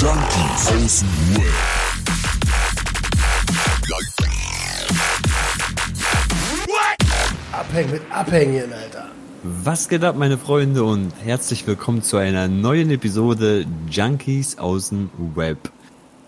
Junkies 0.00 0.68
aus 0.68 1.00
dem 1.00 1.36
Web. 1.36 1.54
Abhängen 7.50 7.90
mit 7.90 8.02
Abhängen, 8.12 8.72
Alter. 8.72 9.06
Was 9.42 9.88
geht 9.88 10.04
ab, 10.04 10.14
meine 10.16 10.38
Freunde, 10.38 10.84
und 10.84 11.10
herzlich 11.24 11.66
willkommen 11.66 12.02
zu 12.02 12.16
einer 12.16 12.46
neuen 12.46 12.92
Episode 12.92 13.66
Junkies 13.90 14.58
aus 14.58 14.90
dem 14.90 15.10
Web. 15.34 15.72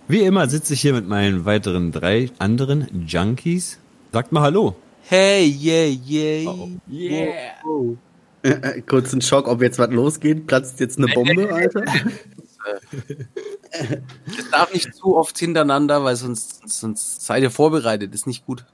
Wie 0.09 0.23
immer 0.23 0.49
sitze 0.49 0.75
ich 0.75 0.81
hier 0.81 0.95
mit 0.95 1.07
meinen 1.07 1.45
weiteren 1.45 1.93
drei 1.93 2.29
anderen 2.41 3.07
Junkies. 3.07 3.79
Sagt 4.13 4.33
mal 4.33 4.43
Hallo. 4.43 4.75
Hey, 5.03 5.47
yeah, 5.47 5.97
yeah. 6.09 6.51
Oh, 6.51 6.69
yeah. 6.91 7.35
Oh. 7.65 7.97
Äh, 8.43 8.49
äh, 8.49 8.81
kurz 8.81 9.13
ein 9.13 9.21
Schock, 9.21 9.47
ob 9.47 9.63
jetzt 9.63 9.79
was 9.79 9.91
losgeht. 9.91 10.49
Platzt 10.49 10.81
jetzt 10.81 10.99
eine 10.99 11.07
Bombe, 11.07 11.53
Alter? 11.55 11.85
Es 13.73 14.51
darf 14.51 14.73
nicht 14.73 14.95
zu 14.95 15.17
oft 15.17 15.39
hintereinander, 15.39 16.03
weil 16.05 16.17
sonst, 16.17 16.69
sonst 16.69 17.25
seid 17.25 17.43
ihr 17.43 17.51
vorbereitet. 17.51 18.15
Ist 18.15 18.27
nicht 18.27 18.45
gut. 18.47 18.65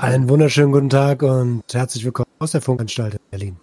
Einen 0.00 0.28
wunderschönen 0.28 0.72
guten 0.72 0.88
Tag 0.90 1.22
und 1.22 1.62
herzlich 1.72 2.04
willkommen 2.04 2.28
aus 2.38 2.52
der 2.52 2.62
Funkanstalt 2.62 3.14
in 3.14 3.20
Berlin. 3.30 3.56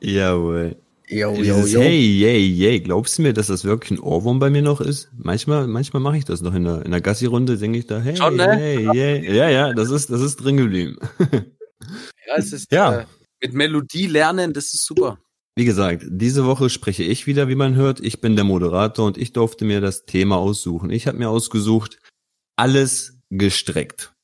Jawohl. 0.00 0.76
Jo, 1.08 1.34
Dieses 1.34 1.72
jo. 1.72 1.80
Hey, 1.80 2.00
yay, 2.00 2.46
yay. 2.46 2.80
Glaubst 2.80 3.18
du 3.18 3.22
mir, 3.22 3.32
dass 3.32 3.46
das 3.48 3.64
wirklich 3.64 3.92
ein 3.92 4.00
Ohrwurm 4.02 4.38
bei 4.38 4.50
mir 4.50 4.62
noch 4.62 4.80
ist? 4.80 5.08
Manchmal, 5.16 5.66
manchmal 5.68 6.02
mache 6.02 6.16
ich 6.18 6.24
das 6.24 6.40
noch 6.40 6.54
in 6.54 6.64
der, 6.64 6.84
in 6.84 6.90
der 6.90 7.00
Gassi-Runde, 7.00 7.56
singe 7.56 7.78
ich 7.78 7.86
da, 7.86 8.00
hey, 8.00 8.16
Schon, 8.16 8.36
ne? 8.36 8.56
hey, 8.56 8.88
yay. 8.92 9.34
Ja, 9.36 9.48
ja, 9.48 9.72
das 9.72 9.90
ist, 9.90 10.10
das 10.10 10.20
ist 10.20 10.36
drin 10.36 10.56
geblieben. 10.56 10.98
Ja, 12.26 12.34
es 12.36 12.52
ist 12.52 12.72
Ja. 12.72 13.00
Äh, 13.00 13.06
mit 13.40 13.52
Melodie 13.52 14.06
lernen, 14.06 14.52
das 14.52 14.74
ist 14.74 14.84
super. 14.84 15.18
Wie 15.58 15.64
gesagt, 15.64 16.04
diese 16.08 16.44
Woche 16.44 16.68
spreche 16.68 17.02
ich 17.02 17.26
wieder, 17.26 17.48
wie 17.48 17.54
man 17.54 17.74
hört. 17.76 18.00
Ich 18.00 18.20
bin 18.20 18.36
der 18.36 18.44
Moderator 18.44 19.06
und 19.06 19.16
ich 19.16 19.32
durfte 19.32 19.64
mir 19.64 19.80
das 19.80 20.04
Thema 20.04 20.36
aussuchen. 20.36 20.90
Ich 20.90 21.06
habe 21.06 21.16
mir 21.16 21.30
ausgesucht, 21.30 21.98
alles 22.56 23.18
gestreckt. 23.30 24.14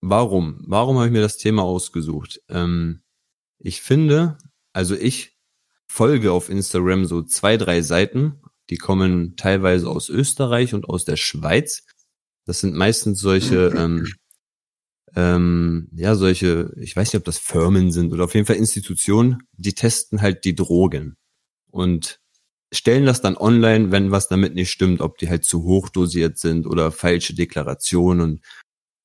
Warum? 0.00 0.64
Warum 0.66 0.96
habe 0.96 1.06
ich 1.06 1.12
mir 1.12 1.20
das 1.20 1.36
Thema 1.36 1.62
ausgesucht? 1.62 2.40
Ähm, 2.48 3.02
ich 3.60 3.80
finde, 3.80 4.38
also 4.72 4.96
ich 4.96 5.38
folge 5.88 6.32
auf 6.32 6.48
Instagram 6.48 7.04
so 7.04 7.22
zwei, 7.22 7.56
drei 7.56 7.82
Seiten, 7.82 8.40
die 8.70 8.76
kommen 8.76 9.36
teilweise 9.36 9.88
aus 9.88 10.08
Österreich 10.08 10.74
und 10.74 10.88
aus 10.88 11.04
der 11.04 11.16
Schweiz. 11.16 11.84
Das 12.44 12.60
sind 12.60 12.74
meistens 12.74 13.20
solche, 13.20 13.68
ähm, 13.76 14.12
ähm, 15.16 15.88
ja, 15.92 16.14
solche, 16.14 16.72
ich 16.76 16.94
weiß 16.96 17.12
nicht, 17.12 17.20
ob 17.20 17.24
das 17.24 17.38
Firmen 17.38 17.90
sind 17.90 18.12
oder 18.12 18.24
auf 18.24 18.34
jeden 18.34 18.46
Fall 18.46 18.56
Institutionen, 18.56 19.42
die 19.52 19.74
testen 19.74 20.22
halt 20.22 20.44
die 20.44 20.54
Drogen 20.54 21.16
und 21.70 22.20
stellen 22.72 23.06
das 23.06 23.20
dann 23.20 23.36
online, 23.36 23.90
wenn 23.90 24.12
was 24.12 24.28
damit 24.28 24.54
nicht 24.54 24.70
stimmt, 24.70 25.00
ob 25.00 25.18
die 25.18 25.28
halt 25.28 25.44
zu 25.44 25.64
hoch 25.64 25.88
dosiert 25.88 26.38
sind 26.38 26.66
oder 26.66 26.92
falsche 26.92 27.34
Deklarationen 27.34 28.20
und 28.20 28.40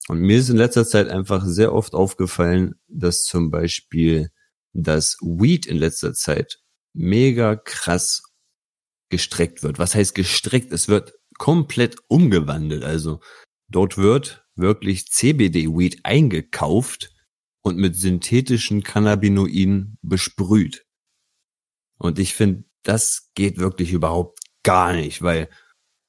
und 0.08 0.20
mir 0.20 0.38
ist 0.38 0.50
in 0.50 0.58
letzter 0.58 0.86
Zeit 0.86 1.10
einfach 1.10 1.44
sehr 1.46 1.74
oft 1.74 1.94
aufgefallen, 1.94 2.76
dass 2.88 3.24
zum 3.24 3.50
Beispiel 3.50 4.30
das 4.74 5.18
Weed 5.22 5.66
in 5.66 5.78
letzter 5.78 6.14
Zeit 6.14 6.60
mega 6.94 7.56
krass 7.56 8.24
gestreckt 9.10 9.64
wird. 9.64 9.80
Was 9.80 9.96
heißt 9.96 10.14
gestreckt? 10.14 10.72
Es 10.72 10.88
wird 10.88 11.16
komplett 11.38 11.98
umgewandelt. 12.08 12.84
Also 12.84 13.20
dort 13.68 13.98
wird 13.98 14.45
wirklich 14.56 15.08
CBD-Weed 15.08 16.02
eingekauft 16.04 17.14
und 17.62 17.78
mit 17.78 17.96
synthetischen 17.96 18.84
Cannabinoiden 18.84 19.98
besprüht. 20.02 20.86
Und 21.98 22.20
ich 22.20 22.34
finde, 22.34 22.66
das 22.84 23.32
geht 23.36 23.58
wirklich 23.58 23.92
überhaupt 23.92 24.40
gar 24.64 24.94
nicht, 24.94 25.22
weil 25.22 25.50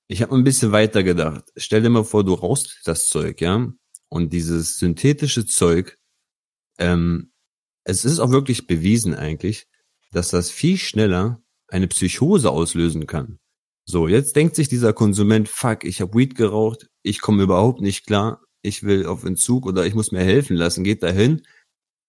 ich 0.08 0.22
habe 0.22 0.34
ein 0.34 0.44
bisschen 0.44 0.72
weiter 0.72 1.02
gedacht. 1.02 1.44
Stell 1.56 1.82
dir 1.82 1.90
mal 1.90 2.04
vor, 2.04 2.24
du 2.24 2.34
rauchst 2.34 2.80
das 2.84 3.08
Zeug, 3.08 3.40
ja, 3.40 3.72
und 4.08 4.32
dieses 4.32 4.78
synthetische 4.78 5.46
Zeug, 5.46 5.98
ähm, 6.78 7.32
es 7.84 8.04
ist 8.04 8.18
auch 8.18 8.30
wirklich 8.30 8.66
bewiesen 8.66 9.14
eigentlich, 9.14 9.66
dass 10.12 10.30
das 10.30 10.50
viel 10.50 10.76
schneller 10.76 11.42
eine 11.68 11.88
Psychose 11.88 12.50
auslösen 12.50 13.06
kann. 13.06 13.38
So, 13.88 14.08
jetzt 14.08 14.34
denkt 14.34 14.56
sich 14.56 14.68
dieser 14.68 14.92
Konsument, 14.92 15.48
fuck, 15.48 15.84
ich 15.84 16.00
habe 16.00 16.18
Weed 16.18 16.34
geraucht, 16.34 16.88
ich 17.02 17.20
komme 17.20 17.44
überhaupt 17.44 17.80
nicht 17.80 18.04
klar, 18.06 18.42
ich 18.62 18.82
will 18.82 19.06
auf 19.06 19.24
Entzug 19.24 19.64
oder 19.64 19.86
ich 19.86 19.94
muss 19.94 20.10
mir 20.10 20.24
helfen 20.24 20.56
lassen, 20.56 20.82
geht 20.82 21.04
dahin 21.04 21.42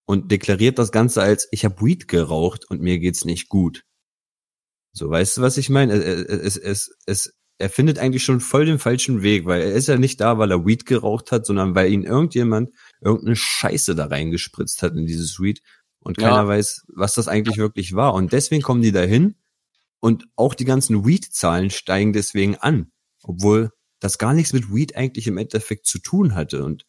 und 0.06 0.32
deklariert 0.32 0.78
das 0.78 0.90
Ganze 0.90 1.22
als, 1.22 1.46
ich 1.52 1.64
habe 1.64 1.80
Weed 1.84 2.08
geraucht 2.08 2.68
und 2.68 2.80
mir 2.80 2.98
geht's 2.98 3.24
nicht 3.24 3.48
gut. 3.48 3.84
So, 4.92 5.08
weißt 5.08 5.36
du, 5.36 5.42
was 5.42 5.56
ich 5.56 5.70
meine? 5.70 5.92
Es, 5.92 6.56
es, 6.56 6.56
es, 6.56 6.96
es, 7.06 7.32
er 7.58 7.70
findet 7.70 7.98
eigentlich 8.00 8.24
schon 8.24 8.40
voll 8.40 8.66
den 8.66 8.80
falschen 8.80 9.22
Weg, 9.22 9.44
weil 9.46 9.60
er 9.62 9.72
ist 9.72 9.86
ja 9.86 9.96
nicht 9.96 10.20
da, 10.20 10.38
weil 10.38 10.50
er 10.50 10.66
Weed 10.66 10.86
geraucht 10.86 11.30
hat, 11.30 11.46
sondern 11.46 11.76
weil 11.76 11.92
ihn 11.92 12.02
irgendjemand 12.02 12.70
irgendeine 13.00 13.36
Scheiße 13.36 13.94
da 13.94 14.06
reingespritzt 14.06 14.82
hat 14.82 14.94
in 14.96 15.06
dieses 15.06 15.38
Weed 15.38 15.60
und 16.00 16.18
keiner 16.18 16.42
Ja. 16.42 16.48
weiß, 16.48 16.86
was 16.94 17.14
das 17.14 17.28
eigentlich 17.28 17.58
wirklich 17.58 17.94
war. 17.94 18.14
Und 18.14 18.32
deswegen 18.32 18.62
kommen 18.62 18.82
die 18.82 18.92
dahin 18.92 19.36
und 20.00 20.26
auch 20.36 20.54
die 20.54 20.64
ganzen 20.64 21.04
Weed-Zahlen 21.04 21.70
steigen 21.70 22.12
deswegen 22.12 22.56
an, 22.56 22.92
obwohl 23.22 23.70
das 24.00 24.18
gar 24.18 24.34
nichts 24.34 24.52
mit 24.52 24.72
Weed 24.72 24.96
eigentlich 24.96 25.26
im 25.26 25.38
Endeffekt 25.38 25.86
zu 25.86 25.98
tun 25.98 26.34
hatte. 26.34 26.64
Und 26.64 26.84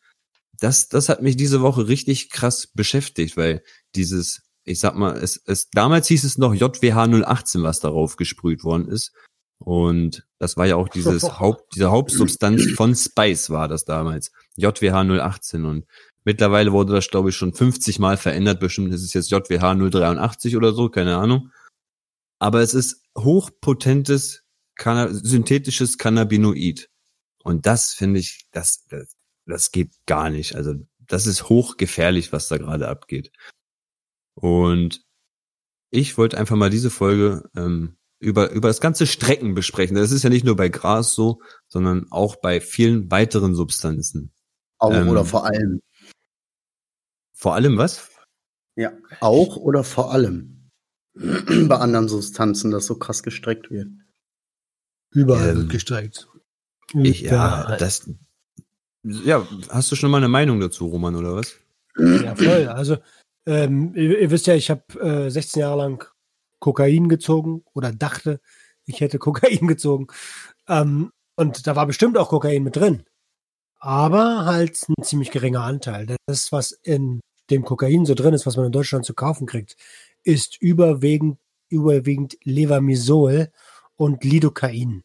das, 0.59 0.89
das 0.89 1.09
hat 1.09 1.21
mich 1.21 1.37
diese 1.37 1.61
Woche 1.61 1.87
richtig 1.87 2.29
krass 2.29 2.67
beschäftigt, 2.67 3.37
weil 3.37 3.63
dieses, 3.95 4.41
ich 4.63 4.79
sag 4.79 4.95
mal, 4.95 5.17
es, 5.17 5.41
es 5.45 5.69
damals 5.69 6.07
hieß 6.07 6.23
es 6.23 6.37
noch 6.37 6.53
JWH 6.53 7.23
018, 7.25 7.63
was 7.63 7.79
darauf 7.79 8.15
gesprüht 8.15 8.63
worden 8.63 8.87
ist. 8.87 9.11
Und 9.57 10.25
das 10.37 10.55
war 10.55 10.65
ja 10.67 10.75
auch 10.75 10.87
dieses 10.87 11.23
Haupt, 11.39 11.75
diese 11.75 11.91
Hauptsubstanz 11.91 12.71
von 12.75 12.95
Spice 12.95 13.49
war 13.49 13.67
das 13.67 13.85
damals. 13.85 14.31
JWH 14.55 15.01
018 15.01 15.65
und 15.65 15.85
mittlerweile 16.23 16.71
wurde 16.71 16.93
das, 16.93 17.09
glaube 17.09 17.29
ich, 17.29 17.35
schon 17.35 17.53
50 17.53 17.99
Mal 17.99 18.17
verändert. 18.17 18.59
Bestimmt 18.59 18.93
ist 18.93 19.03
es 19.03 19.13
jetzt 19.13 19.31
JWH 19.31 19.75
083 19.75 20.55
oder 20.55 20.73
so, 20.73 20.89
keine 20.89 21.17
Ahnung. 21.17 21.51
Aber 22.39 22.61
es 22.61 22.73
ist 22.73 23.03
hochpotentes 23.17 24.45
Canna 24.75 25.09
synthetisches 25.11 25.97
Cannabinoid. 25.97 26.89
Und 27.43 27.65
das 27.65 27.93
finde 27.93 28.19
ich, 28.19 28.47
das, 28.51 28.85
das, 28.87 29.15
das 29.45 29.71
geht 29.71 29.91
gar 30.05 30.29
nicht. 30.29 30.55
Also 30.55 30.75
das 30.99 31.27
ist 31.27 31.49
hochgefährlich, 31.49 32.31
was 32.31 32.47
da 32.47 32.57
gerade 32.57 32.87
abgeht. 32.87 33.31
Und 34.35 35.03
ich 35.91 36.17
wollte 36.17 36.37
einfach 36.37 36.55
mal 36.55 36.69
diese 36.69 36.89
Folge 36.89 37.49
ähm, 37.55 37.97
über, 38.19 38.51
über 38.51 38.67
das 38.67 38.81
ganze 38.81 39.07
Strecken 39.07 39.53
besprechen. 39.53 39.95
Das 39.95 40.11
ist 40.11 40.23
ja 40.23 40.29
nicht 40.29 40.45
nur 40.45 40.55
bei 40.55 40.69
Gras 40.69 41.13
so, 41.13 41.41
sondern 41.67 42.07
auch 42.11 42.35
bei 42.37 42.61
vielen 42.61 43.09
weiteren 43.11 43.55
Substanzen. 43.55 44.31
Auch 44.77 44.93
Ähm, 44.93 45.09
oder 45.09 45.25
vor 45.25 45.45
allem. 45.45 45.81
Vor 47.33 47.55
allem 47.55 47.77
was? 47.77 48.09
Ja. 48.75 48.91
Auch 49.19 49.55
oder 49.55 49.83
vor 49.83 50.11
allem. 50.11 50.58
Bei 51.67 51.77
anderen 51.77 52.07
Substanzen, 52.07 52.71
das 52.71 52.85
so 52.85 52.95
krass 52.95 53.23
gestreckt 53.23 53.69
wird. 53.71 53.89
Überall 55.11 55.49
Ähm, 55.49 55.57
wird 55.57 55.69
gestreckt. 55.69 56.27
Ich, 56.93 57.21
ja, 57.21 57.75
das, 57.77 58.09
ja, 59.03 59.47
hast 59.69 59.91
du 59.91 59.95
schon 59.95 60.11
mal 60.11 60.17
eine 60.17 60.27
Meinung 60.27 60.59
dazu, 60.59 60.87
Roman, 60.87 61.15
oder 61.15 61.35
was? 61.35 61.55
Ja, 61.97 62.35
voll. 62.35 62.67
Also, 62.67 62.97
ähm, 63.45 63.93
ihr, 63.95 64.19
ihr 64.19 64.31
wisst 64.31 64.47
ja, 64.47 64.55
ich 64.55 64.69
habe 64.69 64.83
äh, 64.99 65.29
16 65.29 65.59
Jahre 65.59 65.77
lang 65.77 66.05
Kokain 66.59 67.09
gezogen 67.09 67.63
oder 67.73 67.91
dachte, 67.91 68.39
ich 68.85 69.01
hätte 69.01 69.19
Kokain 69.19 69.67
gezogen. 69.67 70.07
Ähm, 70.67 71.11
und 71.35 71.67
da 71.67 71.75
war 71.75 71.85
bestimmt 71.85 72.17
auch 72.17 72.29
Kokain 72.29 72.63
mit 72.63 72.75
drin. 72.75 73.03
Aber 73.79 74.45
halt 74.45 74.77
ein 74.89 75.03
ziemlich 75.03 75.31
geringer 75.31 75.63
Anteil. 75.63 76.17
Das, 76.25 76.51
was 76.51 76.71
in 76.71 77.21
dem 77.49 77.63
Kokain 77.63 78.05
so 78.05 78.13
drin 78.13 78.33
ist, 78.33 78.45
was 78.45 78.57
man 78.57 78.65
in 78.65 78.71
Deutschland 78.71 79.05
zu 79.05 79.13
kaufen 79.13 79.47
kriegt, 79.47 79.75
ist 80.23 80.61
überwiegend, 80.61 81.39
überwiegend 81.69 82.37
Levamisol 82.43 83.51
und 83.95 84.23
Lidocain. 84.23 85.03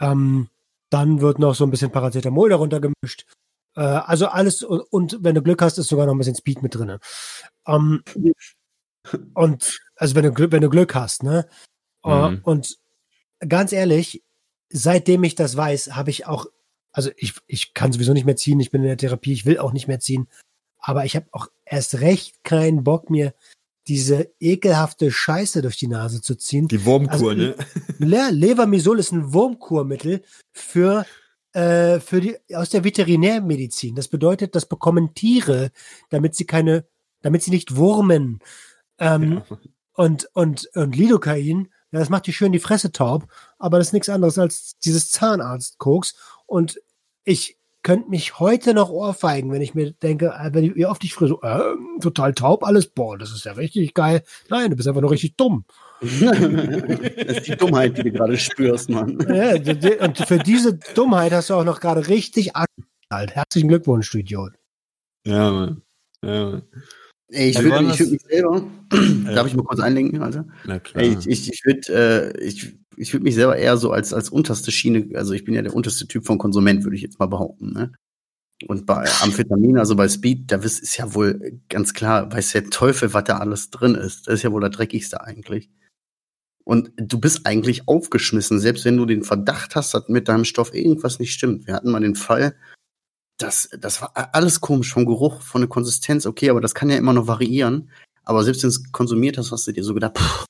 Ähm, 0.00 0.48
dann 0.90 1.20
wird 1.20 1.38
noch 1.38 1.54
so 1.54 1.64
ein 1.64 1.70
bisschen 1.70 1.90
Paracetamol 1.92 2.48
darunter 2.50 2.80
gemischt. 2.80 3.26
Äh, 3.76 3.80
also 3.80 4.26
alles, 4.28 4.62
und, 4.62 4.80
und 4.90 5.18
wenn 5.22 5.34
du 5.34 5.42
Glück 5.42 5.60
hast, 5.62 5.78
ist 5.78 5.88
sogar 5.88 6.06
noch 6.06 6.14
ein 6.14 6.18
bisschen 6.18 6.34
Speed 6.36 6.62
mit 6.62 6.74
drin. 6.74 6.98
Ähm, 7.66 8.02
und 9.34 9.80
also 9.96 10.14
wenn 10.14 10.24
du, 10.24 10.32
Glück- 10.32 10.52
wenn 10.52 10.62
du 10.62 10.70
Glück 10.70 10.94
hast, 10.94 11.22
ne? 11.22 11.48
Äh, 12.04 12.30
Mhm. 12.30 12.40
Und 12.44 12.78
ganz 13.46 13.72
ehrlich, 13.72 14.22
seitdem 14.70 15.24
ich 15.24 15.34
das 15.34 15.56
weiß, 15.56 15.96
habe 15.96 16.10
ich 16.10 16.26
auch, 16.26 16.46
also 16.92 17.10
ich, 17.16 17.34
ich 17.46 17.74
kann 17.74 17.92
sowieso 17.92 18.12
nicht 18.12 18.24
mehr 18.24 18.36
ziehen, 18.36 18.60
ich 18.60 18.70
bin 18.70 18.82
in 18.82 18.88
der 18.88 18.96
Therapie, 18.96 19.32
ich 19.32 19.46
will 19.46 19.58
auch 19.58 19.72
nicht 19.72 19.88
mehr 19.88 20.00
ziehen, 20.00 20.28
aber 20.78 21.04
ich 21.04 21.16
habe 21.16 21.26
auch 21.32 21.48
erst 21.64 22.00
recht 22.00 22.42
keinen 22.44 22.84
Bock, 22.84 23.10
mir 23.10 23.34
diese 23.88 24.30
ekelhafte 24.38 25.10
Scheiße 25.10 25.62
durch 25.62 25.76
die 25.76 25.88
Nase 25.88 26.20
zu 26.20 26.34
ziehen. 26.34 26.68
Die 26.68 26.84
Wurmkur, 26.84 27.12
Also, 27.12 27.32
ne? 27.32 27.54
Le 27.98 28.30
Levermisol 28.30 28.98
ist 28.98 29.12
ein 29.12 29.32
Wurmkurmittel 29.32 30.22
für, 30.52 31.06
äh, 31.52 31.98
für 31.98 32.20
die, 32.20 32.36
aus 32.54 32.68
der 32.68 32.84
Veterinärmedizin. 32.84 33.94
Das 33.94 34.08
bedeutet, 34.08 34.54
das 34.54 34.66
bekommen 34.66 35.14
Tiere, 35.14 35.70
damit 36.10 36.34
sie 36.34 36.44
keine, 36.44 36.84
damit 37.22 37.42
sie 37.42 37.50
nicht 37.50 37.76
wurmen. 37.76 38.40
Ähm, 38.98 39.42
und, 39.94 40.28
und, 40.34 40.68
und 40.74 40.94
Lidocain 40.94 41.68
Ja, 41.90 42.00
das 42.00 42.10
macht 42.10 42.26
dir 42.26 42.32
schön 42.32 42.52
die 42.52 42.58
Fresse 42.58 42.92
taub, 42.92 43.26
aber 43.58 43.78
das 43.78 43.88
ist 43.88 43.92
nichts 43.94 44.08
anderes 44.08 44.38
als 44.38 44.78
dieses 44.78 45.10
Zahnarzt-Koks. 45.10 46.14
Und 46.46 46.80
ich 47.24 47.57
könnte 47.88 48.10
mich 48.10 48.38
heute 48.38 48.74
noch 48.74 48.90
ohrfeigen, 48.90 49.50
wenn 49.50 49.62
ich 49.62 49.74
mir 49.74 49.92
denke, 49.92 50.26
äh, 50.38 50.50
wenn 50.52 50.62
ich, 50.62 50.74
wie 50.74 50.84
oft 50.84 51.02
ich 51.04 51.14
früher 51.14 51.28
so, 51.28 51.40
äh, 51.40 51.58
total 52.02 52.34
taub 52.34 52.62
alles, 52.62 52.86
boah, 52.86 53.16
das 53.16 53.32
ist 53.32 53.46
ja 53.46 53.52
richtig 53.52 53.94
geil. 53.94 54.22
Nein, 54.50 54.68
du 54.68 54.76
bist 54.76 54.86
einfach 54.86 55.00
nur 55.00 55.10
richtig 55.10 55.38
dumm. 55.38 55.64
das 56.02 56.10
ist 56.10 57.46
die 57.46 57.56
Dummheit, 57.56 57.96
die 57.96 58.02
du 58.02 58.12
gerade 58.12 58.36
spürst, 58.36 58.90
Mann. 58.90 59.18
Ja, 59.26 59.54
und 60.04 60.18
für 60.18 60.36
diese 60.36 60.74
Dummheit 60.94 61.32
hast 61.32 61.48
du 61.48 61.54
auch 61.54 61.64
noch 61.64 61.80
gerade 61.80 62.08
richtig 62.08 62.52
angeschnallt. 62.54 63.34
Herzlichen 63.34 63.68
Glückwunsch, 63.68 64.10
du 64.10 64.18
Idiot. 64.18 64.52
Ja, 65.26 65.50
Mann. 65.50 65.82
Ja, 66.22 66.50
Mann. 66.50 66.62
Ey, 67.30 67.48
ich 67.48 67.62
würde 67.62 67.86
würd 67.86 68.10
mich 68.10 68.22
selber, 68.22 68.64
darf 69.34 69.46
ich 69.46 69.54
mal 69.54 69.64
kurz 69.64 69.80
einlenken, 69.80 70.22
Alter? 70.22 70.46
Na 70.66 70.78
klar. 70.78 71.02
Ey, 71.02 71.16
ich 71.18 71.26
ich, 71.26 71.52
ich 71.54 71.64
würde 71.64 72.34
äh, 72.36 72.44
ich, 72.44 72.76
ich 72.98 73.12
würd 73.12 73.22
mich 73.22 73.34
selber 73.34 73.56
eher 73.56 73.76
so 73.76 73.90
als, 73.92 74.12
als 74.12 74.30
unterste 74.30 74.70
Schiene, 74.70 75.16
also 75.16 75.32
ich 75.32 75.44
bin 75.44 75.54
ja 75.54 75.62
der 75.62 75.74
unterste 75.74 76.06
Typ 76.06 76.26
von 76.26 76.38
Konsument, 76.38 76.84
würde 76.84 76.96
ich 76.96 77.02
jetzt 77.02 77.18
mal 77.18 77.26
behaupten. 77.26 77.72
Ne? 77.72 77.92
Und 78.66 78.86
bei 78.86 79.08
Amphetamin, 79.22 79.78
also 79.78 79.94
bei 79.94 80.08
Speed, 80.08 80.50
da 80.50 80.56
ist 80.56 80.96
ja 80.96 81.14
wohl 81.14 81.60
ganz 81.68 81.94
klar, 81.94 82.32
weiß 82.32 82.52
der 82.52 82.70
Teufel, 82.70 83.14
was 83.14 83.24
da 83.24 83.38
alles 83.38 83.70
drin 83.70 83.94
ist. 83.94 84.26
Das 84.26 84.34
ist 84.34 84.42
ja 84.42 84.52
wohl 84.52 84.60
der 84.60 84.70
dreckigste 84.70 85.22
eigentlich. 85.22 85.70
Und 86.64 86.92
du 86.96 87.18
bist 87.18 87.46
eigentlich 87.46 87.88
aufgeschmissen, 87.88 88.60
selbst 88.60 88.84
wenn 88.84 88.96
du 88.96 89.06
den 89.06 89.22
Verdacht 89.22 89.74
hast, 89.76 89.94
dass 89.94 90.08
mit 90.08 90.28
deinem 90.28 90.44
Stoff 90.44 90.74
irgendwas 90.74 91.18
nicht 91.18 91.32
stimmt. 91.32 91.66
Wir 91.66 91.74
hatten 91.74 91.90
mal 91.90 92.00
den 92.00 92.16
Fall, 92.16 92.56
das, 93.38 93.70
das 93.78 94.02
war 94.02 94.12
alles 94.34 94.60
komisch, 94.60 94.92
vom 94.92 95.06
Geruch, 95.06 95.40
von 95.40 95.60
der 95.60 95.68
Konsistenz, 95.68 96.26
okay, 96.26 96.50
aber 96.50 96.60
das 96.60 96.74
kann 96.74 96.90
ja 96.90 96.96
immer 96.96 97.12
noch 97.12 97.28
variieren. 97.28 97.90
Aber 98.24 98.42
selbst 98.42 98.62
wenn 98.62 98.70
du 98.70 98.76
es 98.76 98.92
konsumiert 98.92 99.38
hast, 99.38 99.52
hast 99.52 99.66
du 99.68 99.72
dir 99.72 99.84
so 99.84 99.94
gedacht, 99.94 100.18
pff, 100.18 100.44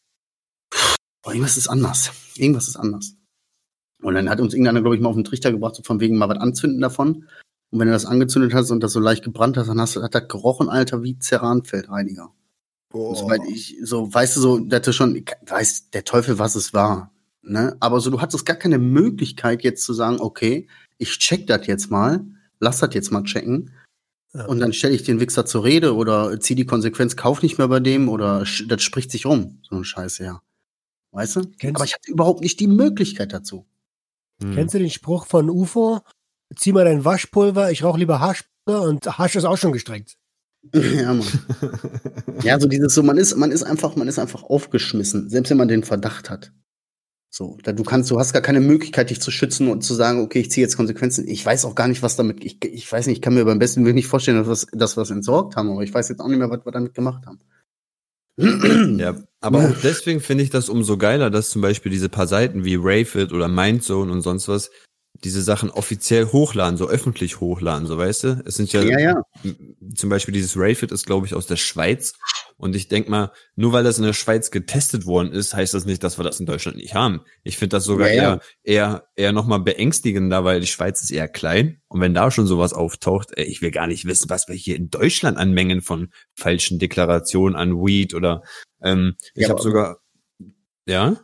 boah, 1.22 1.32
irgendwas 1.32 1.56
ist 1.56 1.68
anders. 1.68 2.10
Irgendwas 2.36 2.68
ist 2.68 2.76
anders. 2.76 3.14
Und 4.02 4.14
dann 4.14 4.30
hat 4.30 4.40
uns 4.40 4.54
irgendeiner, 4.54 4.80
glaube 4.80 4.96
ich, 4.96 5.02
mal 5.02 5.08
auf 5.08 5.16
den 5.16 5.24
Trichter 5.24 5.50
gebracht, 5.50 5.74
so 5.74 5.82
von 5.82 6.00
wegen 6.00 6.18
mal 6.18 6.28
was 6.28 6.38
anzünden 6.38 6.80
davon. 6.80 7.26
Und 7.70 7.80
wenn 7.80 7.88
du 7.88 7.92
das 7.92 8.06
angezündet 8.06 8.54
hast 8.54 8.70
und 8.70 8.80
das 8.80 8.92
so 8.92 9.00
leicht 9.00 9.24
gebrannt 9.24 9.56
hast, 9.56 9.68
dann 9.68 9.80
hast 9.80 9.96
du, 9.96 10.02
hat 10.02 10.14
das 10.14 10.28
gerochen, 10.28 10.68
Alter, 10.68 11.02
wie 11.02 11.18
Ceranfeldreiniger. 11.18 12.32
Und 12.92 13.16
Soweit 13.16 13.42
ich, 13.48 13.76
so, 13.82 14.12
weißt 14.12 14.36
du, 14.36 14.40
so, 14.40 14.58
dass 14.58 14.82
du 14.82 14.92
schon, 14.92 15.22
weiß 15.46 15.90
der 15.90 16.04
Teufel, 16.04 16.38
was 16.38 16.54
es 16.54 16.72
war. 16.72 17.12
Ne? 17.42 17.76
Aber 17.80 18.00
so, 18.00 18.10
du 18.10 18.20
hattest 18.20 18.46
gar 18.46 18.56
keine 18.56 18.78
Möglichkeit, 18.78 19.62
jetzt 19.62 19.84
zu 19.84 19.92
sagen, 19.92 20.20
okay, 20.20 20.68
ich 20.96 21.18
check 21.18 21.46
das 21.46 21.66
jetzt 21.66 21.90
mal, 21.90 22.24
lass 22.60 22.78
das 22.78 22.94
jetzt 22.94 23.10
mal 23.10 23.24
checken. 23.24 23.72
Ja. 24.32 24.46
Und 24.46 24.60
dann 24.60 24.72
stelle 24.72 24.94
ich 24.94 25.02
den 25.02 25.20
Wichser 25.20 25.44
zur 25.46 25.64
Rede 25.64 25.94
oder 25.94 26.38
zieh 26.40 26.54
die 26.54 26.66
Konsequenz, 26.66 27.16
kauf 27.16 27.42
nicht 27.42 27.58
mehr 27.58 27.68
bei 27.68 27.80
dem 27.80 28.08
oder 28.08 28.44
das 28.66 28.82
spricht 28.82 29.10
sich 29.10 29.26
rum. 29.26 29.60
So 29.68 29.76
ein 29.76 29.84
Scheiße, 29.84 30.24
ja. 30.24 30.40
Weißt 31.12 31.36
du? 31.36 31.42
Kennst- 31.58 31.76
Aber 31.76 31.84
ich 31.84 31.94
hatte 31.94 32.10
überhaupt 32.10 32.40
nicht 32.40 32.60
die 32.60 32.66
Möglichkeit 32.66 33.32
dazu. 33.32 33.66
Hm. 34.42 34.54
Kennst 34.54 34.74
du 34.74 34.78
den 34.78 34.90
Spruch 34.90 35.26
von 35.26 35.50
UFO? 35.50 36.00
Zieh 36.56 36.72
mal 36.72 36.84
dein 36.84 37.04
Waschpulver, 37.04 37.70
ich 37.70 37.84
rauche 37.84 37.98
lieber 37.98 38.20
Haschpulver 38.20 38.82
und 38.82 39.18
Hasch 39.18 39.36
ist 39.36 39.44
auch 39.44 39.58
schon 39.58 39.72
gestreckt. 39.72 40.16
ja, 40.74 41.14
Mann. 41.14 41.26
Ja, 42.42 42.58
so 42.58 42.66
dieses 42.68 42.94
so, 42.94 43.02
man 43.02 43.16
ist, 43.16 43.36
man 43.36 43.50
ist 43.52 43.62
einfach, 43.62 43.96
man 43.96 44.08
ist 44.08 44.18
einfach 44.18 44.42
aufgeschmissen, 44.42 45.28
selbst 45.28 45.50
wenn 45.50 45.56
man 45.56 45.68
den 45.68 45.84
Verdacht 45.84 46.30
hat. 46.30 46.52
So, 47.30 47.58
da 47.62 47.72
du 47.72 47.82
kannst, 47.84 48.10
du 48.10 48.18
hast 48.18 48.32
gar 48.32 48.40
keine 48.42 48.60
Möglichkeit, 48.60 49.10
dich 49.10 49.20
zu 49.20 49.30
schützen 49.30 49.68
und 49.68 49.82
zu 49.82 49.94
sagen, 49.94 50.20
okay, 50.22 50.40
ich 50.40 50.50
ziehe 50.50 50.64
jetzt 50.64 50.76
Konsequenzen. 50.76 51.28
Ich 51.28 51.44
weiß 51.44 51.66
auch 51.66 51.74
gar 51.74 51.86
nicht, 51.86 52.02
was 52.02 52.16
damit, 52.16 52.42
ich, 52.44 52.64
ich 52.64 52.90
weiß 52.90 53.06
nicht, 53.06 53.18
ich 53.18 53.22
kann 53.22 53.34
mir 53.34 53.44
beim 53.44 53.58
besten 53.58 53.84
Willen 53.84 53.94
nicht 53.94 54.06
vorstellen, 54.06 54.42
dass 54.42 54.66
wir, 54.66 54.78
dass 54.78 54.96
wir 54.96 55.02
es 55.02 55.10
entsorgt 55.10 55.54
haben, 55.56 55.70
aber 55.70 55.82
ich 55.82 55.92
weiß 55.92 56.08
jetzt 56.08 56.20
auch 56.20 56.28
nicht 56.28 56.38
mehr, 56.38 56.50
was 56.50 56.64
wir 56.64 56.72
damit 56.72 56.94
gemacht 56.94 57.26
haben. 57.26 57.38
Ja, 58.38 59.16
aber 59.40 59.58
auch 59.58 59.74
deswegen 59.82 60.20
finde 60.20 60.44
ich 60.44 60.50
das 60.50 60.68
umso 60.68 60.96
geiler, 60.96 61.28
dass 61.30 61.50
zum 61.50 61.60
Beispiel 61.60 61.90
diese 61.90 62.08
paar 62.08 62.26
Seiten 62.26 62.64
wie 62.64 62.78
Rayfit 62.80 63.32
oder 63.32 63.48
Mindzone 63.48 64.12
und 64.12 64.22
sonst 64.22 64.48
was 64.48 64.70
diese 65.24 65.42
Sachen 65.42 65.70
offiziell 65.70 66.26
hochladen, 66.26 66.76
so 66.76 66.88
öffentlich 66.88 67.40
hochladen, 67.40 67.86
so 67.86 67.98
weißt 67.98 68.24
du? 68.24 68.42
Es 68.46 68.54
sind 68.56 68.72
ja, 68.72 68.82
Ja, 68.82 68.98
ja. 68.98 69.22
zum 69.94 70.10
Beispiel 70.10 70.32
dieses 70.34 70.56
Rayfit 70.56 70.92
ist, 70.92 71.06
glaube 71.06 71.26
ich, 71.26 71.34
aus 71.34 71.46
der 71.46 71.56
Schweiz. 71.56 72.14
Und 72.56 72.74
ich 72.74 72.88
denk 72.88 73.08
mal, 73.08 73.30
nur 73.54 73.72
weil 73.72 73.84
das 73.84 73.98
in 73.98 74.04
der 74.04 74.12
Schweiz 74.12 74.50
getestet 74.50 75.06
worden 75.06 75.32
ist, 75.32 75.54
heißt 75.54 75.74
das 75.74 75.84
nicht, 75.84 76.02
dass 76.02 76.18
wir 76.18 76.24
das 76.24 76.40
in 76.40 76.46
Deutschland 76.46 76.76
nicht 76.76 76.94
haben. 76.94 77.20
Ich 77.44 77.56
finde 77.56 77.76
das 77.76 77.84
sogar 77.84 78.08
Ja, 78.08 78.14
eher, 78.14 78.40
eher, 78.64 79.08
eher 79.14 79.32
nochmal 79.32 79.60
beängstigender, 79.60 80.44
weil 80.44 80.60
die 80.60 80.66
Schweiz 80.66 81.02
ist 81.02 81.10
eher 81.12 81.28
klein. 81.28 81.80
Und 81.86 82.00
wenn 82.00 82.14
da 82.14 82.30
schon 82.32 82.46
sowas 82.48 82.72
auftaucht, 82.72 83.30
ey, 83.36 83.44
ich 83.44 83.62
will 83.62 83.70
gar 83.70 83.86
nicht 83.86 84.06
wissen, 84.06 84.28
was 84.28 84.48
wir 84.48 84.56
hier 84.56 84.74
in 84.76 84.90
Deutschland 84.90 85.38
an 85.38 85.52
Mengen 85.52 85.82
von 85.82 86.12
falschen 86.34 86.80
Deklarationen 86.80 87.54
an 87.56 87.74
Weed 87.74 88.14
oder 88.14 88.42
ähm, 88.82 89.14
ich 89.34 89.44
Ja, 89.44 89.50
habe 89.50 89.62
sogar, 89.62 89.98
ja, 90.86 91.16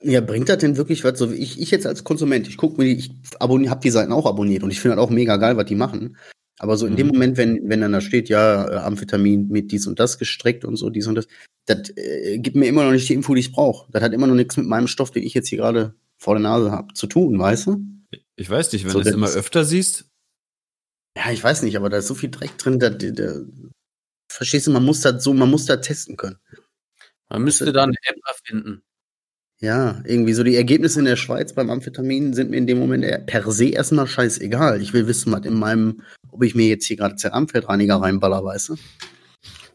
Ja, 0.00 0.20
bringt 0.20 0.48
das 0.48 0.58
denn 0.58 0.76
wirklich 0.76 1.02
was? 1.04 1.18
So 1.18 1.32
wie 1.32 1.36
ich, 1.36 1.60
ich 1.60 1.70
jetzt 1.70 1.86
als 1.86 2.04
Konsument, 2.04 2.46
ich 2.46 2.56
gucke 2.56 2.80
mir 2.80 2.84
die, 2.86 2.98
ich 2.98 3.10
abonniere, 3.40 3.70
hab 3.70 3.80
die 3.80 3.90
Seiten 3.90 4.12
auch 4.12 4.26
abonniert 4.26 4.62
und 4.62 4.70
ich 4.70 4.80
finde 4.80 4.96
das 4.96 5.04
auch 5.04 5.10
mega 5.10 5.36
geil, 5.36 5.56
was 5.56 5.66
die 5.66 5.74
machen. 5.74 6.16
Aber 6.60 6.76
so 6.76 6.86
in 6.86 6.96
dem 6.96 7.08
Mhm. 7.08 7.12
Moment, 7.12 7.36
wenn, 7.36 7.68
wenn 7.68 7.80
dann 7.80 7.92
da 7.92 8.00
steht, 8.00 8.28
ja, 8.28 8.68
äh, 8.68 8.76
Amphetamin 8.76 9.48
mit 9.48 9.70
dies 9.72 9.86
und 9.86 9.98
das 9.98 10.18
gestreckt 10.18 10.64
und 10.64 10.76
so, 10.76 10.90
dies 10.90 11.06
und 11.06 11.14
das, 11.16 11.26
das 11.66 11.90
äh, 11.96 12.38
gibt 12.38 12.56
mir 12.56 12.66
immer 12.66 12.84
noch 12.84 12.92
nicht 12.92 13.08
die 13.08 13.14
Info, 13.14 13.34
die 13.34 13.40
ich 13.40 13.52
brauche. 13.52 13.90
Das 13.92 14.02
hat 14.02 14.12
immer 14.12 14.26
noch 14.26 14.34
nichts 14.34 14.56
mit 14.56 14.66
meinem 14.66 14.86
Stoff, 14.88 15.10
den 15.10 15.22
ich 15.24 15.34
jetzt 15.34 15.48
hier 15.48 15.58
gerade 15.58 15.94
vor 16.16 16.34
der 16.34 16.42
Nase 16.42 16.70
habe, 16.72 16.94
zu 16.94 17.06
tun, 17.06 17.38
weißt 17.38 17.66
du? 17.68 17.80
ich 18.36 18.48
weiß 18.50 18.72
nicht, 18.72 18.84
wenn 18.84 18.90
So, 18.92 18.98
du 18.98 19.02
es 19.02 19.06
das 19.06 19.14
immer 19.14 19.28
öfter 19.30 19.64
siehst, 19.64 20.06
Ja, 21.16 21.30
ich 21.32 21.42
weiß 21.42 21.62
nicht, 21.62 21.76
aber 21.76 21.90
da 21.90 21.98
ist 21.98 22.06
so 22.06 22.14
viel 22.14 22.30
Dreck 22.30 22.56
drin, 22.58 22.78
da, 22.78 22.90
da, 22.90 23.10
da 23.10 23.40
verstehst 24.30 24.66
du, 24.68 24.70
man 24.70 24.84
muss 24.84 25.00
das 25.00 25.22
so, 25.24 25.34
man 25.34 25.50
muss 25.50 25.66
das 25.66 25.80
testen 25.84 26.16
können. 26.16 26.38
Man 27.28 27.42
müsste 27.42 27.72
da 27.72 27.82
eine 27.84 27.94
App 28.02 28.16
erfinden. 28.26 28.82
Ja, 29.60 30.00
irgendwie 30.04 30.34
so 30.34 30.44
die 30.44 30.54
Ergebnisse 30.54 31.00
in 31.00 31.06
der 31.06 31.16
Schweiz 31.16 31.52
beim 31.52 31.68
Amphetamin 31.68 32.32
sind 32.32 32.50
mir 32.50 32.58
in 32.58 32.68
dem 32.68 32.78
Moment 32.78 33.26
per 33.26 33.50
se 33.50 33.70
erstmal 33.70 34.06
scheißegal. 34.06 34.80
Ich 34.80 34.92
will 34.92 35.08
wissen, 35.08 35.32
was 35.32 35.44
in 35.44 35.54
meinem, 35.54 36.02
ob 36.30 36.44
ich 36.44 36.54
mir 36.54 36.68
jetzt 36.68 36.86
hier 36.86 36.96
gerade 36.96 37.16
Ceramfeldreiniger 37.16 37.96
reinballer, 37.96 38.44
weißt 38.44 38.68
du? 38.68 38.76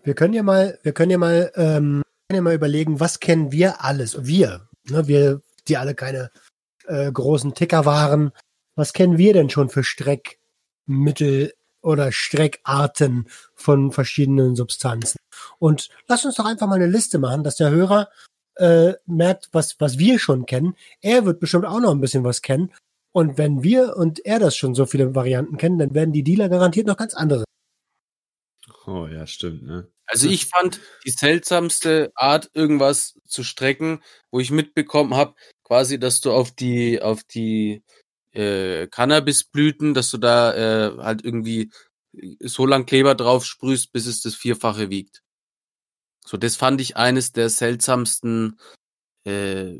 Wir 0.06 0.14
können 0.14 0.34
ja 0.34 0.44
mal, 0.44 0.80
wir 0.84 0.94
können 0.94 1.12
ja 1.12 1.18
mal, 1.18 1.52
ähm, 1.56 2.02
können 2.30 2.36
ja 2.36 2.42
mal 2.42 2.56
überlegen, 2.56 3.02
was 3.02 3.20
kennen 3.20 3.52
wir 3.52 3.84
alles? 3.84 4.26
Wir, 4.26 4.70
ne, 4.90 5.08
wir, 5.08 5.42
die 5.68 5.76
alle 5.76 5.96
keine 5.96 6.32
äh, 6.86 7.12
großen 7.12 7.54
Ticker 7.54 7.86
waren. 7.86 8.32
Was 8.76 8.94
kennen 8.94 9.18
wir 9.18 9.34
denn 9.34 9.50
schon 9.50 9.70
für 9.70 9.84
Streckmittel 9.84 11.54
oder 11.82 12.14
Streckarten 12.14 13.28
von 13.54 13.92
verschiedenen 13.92 14.56
Substanzen? 14.56 15.20
Und 15.60 15.90
lass 16.08 16.24
uns 16.24 16.36
doch 16.36 16.46
einfach 16.46 16.68
mal 16.68 16.76
eine 16.76 16.88
Liste 16.88 17.20
machen, 17.20 17.44
dass 17.44 17.58
der 17.58 17.70
Hörer 17.70 18.08
äh, 18.56 18.94
merkt, 19.06 19.50
was, 19.52 19.80
was 19.80 19.98
wir 19.98 20.20
schon 20.20 20.46
kennen. 20.46 20.76
Er 21.02 21.26
wird 21.26 21.40
bestimmt 21.40 21.66
auch 21.66 21.80
noch 21.80 21.92
ein 21.92 22.02
bisschen 22.02 22.24
was 22.24 22.42
kennen. 22.42 22.72
Und 23.12 23.38
wenn 23.38 23.64
wir 23.64 23.96
und 23.96 24.26
er 24.26 24.40
das 24.40 24.56
schon 24.56 24.74
so 24.76 24.86
viele 24.86 25.16
Varianten 25.16 25.58
kennen, 25.58 25.78
dann 25.78 25.94
werden 25.94 26.14
die 26.14 26.24
Dealer 26.24 26.50
garantiert 26.50 26.88
noch 26.88 26.98
ganz 26.98 27.14
andere. 27.14 27.44
oh 28.86 29.08
ja, 29.08 29.28
stimmt, 29.28 29.64
ne? 29.64 29.88
Also 30.06 30.28
ich 30.28 30.46
fand 30.48 30.80
die 31.06 31.12
seltsamste 31.12 32.12
Art, 32.16 32.50
irgendwas 32.54 33.20
zu 33.26 33.44
strecken, 33.44 34.04
wo 34.32 34.40
ich 34.40 34.52
mitbekommen 34.52 35.16
habe, 35.16 35.36
quasi, 35.64 36.00
dass 36.00 36.22
du 36.22 36.32
auf 36.32 36.52
die, 36.52 37.02
auf 37.02 37.24
die 37.24 37.84
äh, 38.32 38.88
Cannabisblüten, 38.88 39.94
dass 39.94 40.12
du 40.12 40.18
da 40.18 40.54
äh, 40.54 40.98
halt 40.98 41.24
irgendwie 41.24 41.72
so 42.40 42.66
lang 42.66 42.86
Kleber 42.86 43.16
drauf 43.16 43.46
sprühst, 43.46 43.92
bis 43.92 44.06
es 44.06 44.22
das 44.22 44.36
Vierfache 44.36 44.90
wiegt. 44.90 45.24
So, 46.26 46.38
das 46.38 46.56
fand 46.56 46.82
ich 46.82 46.98
eines 46.98 47.32
der 47.32 47.50
seltsamsten 47.50 48.60
äh, 49.26 49.80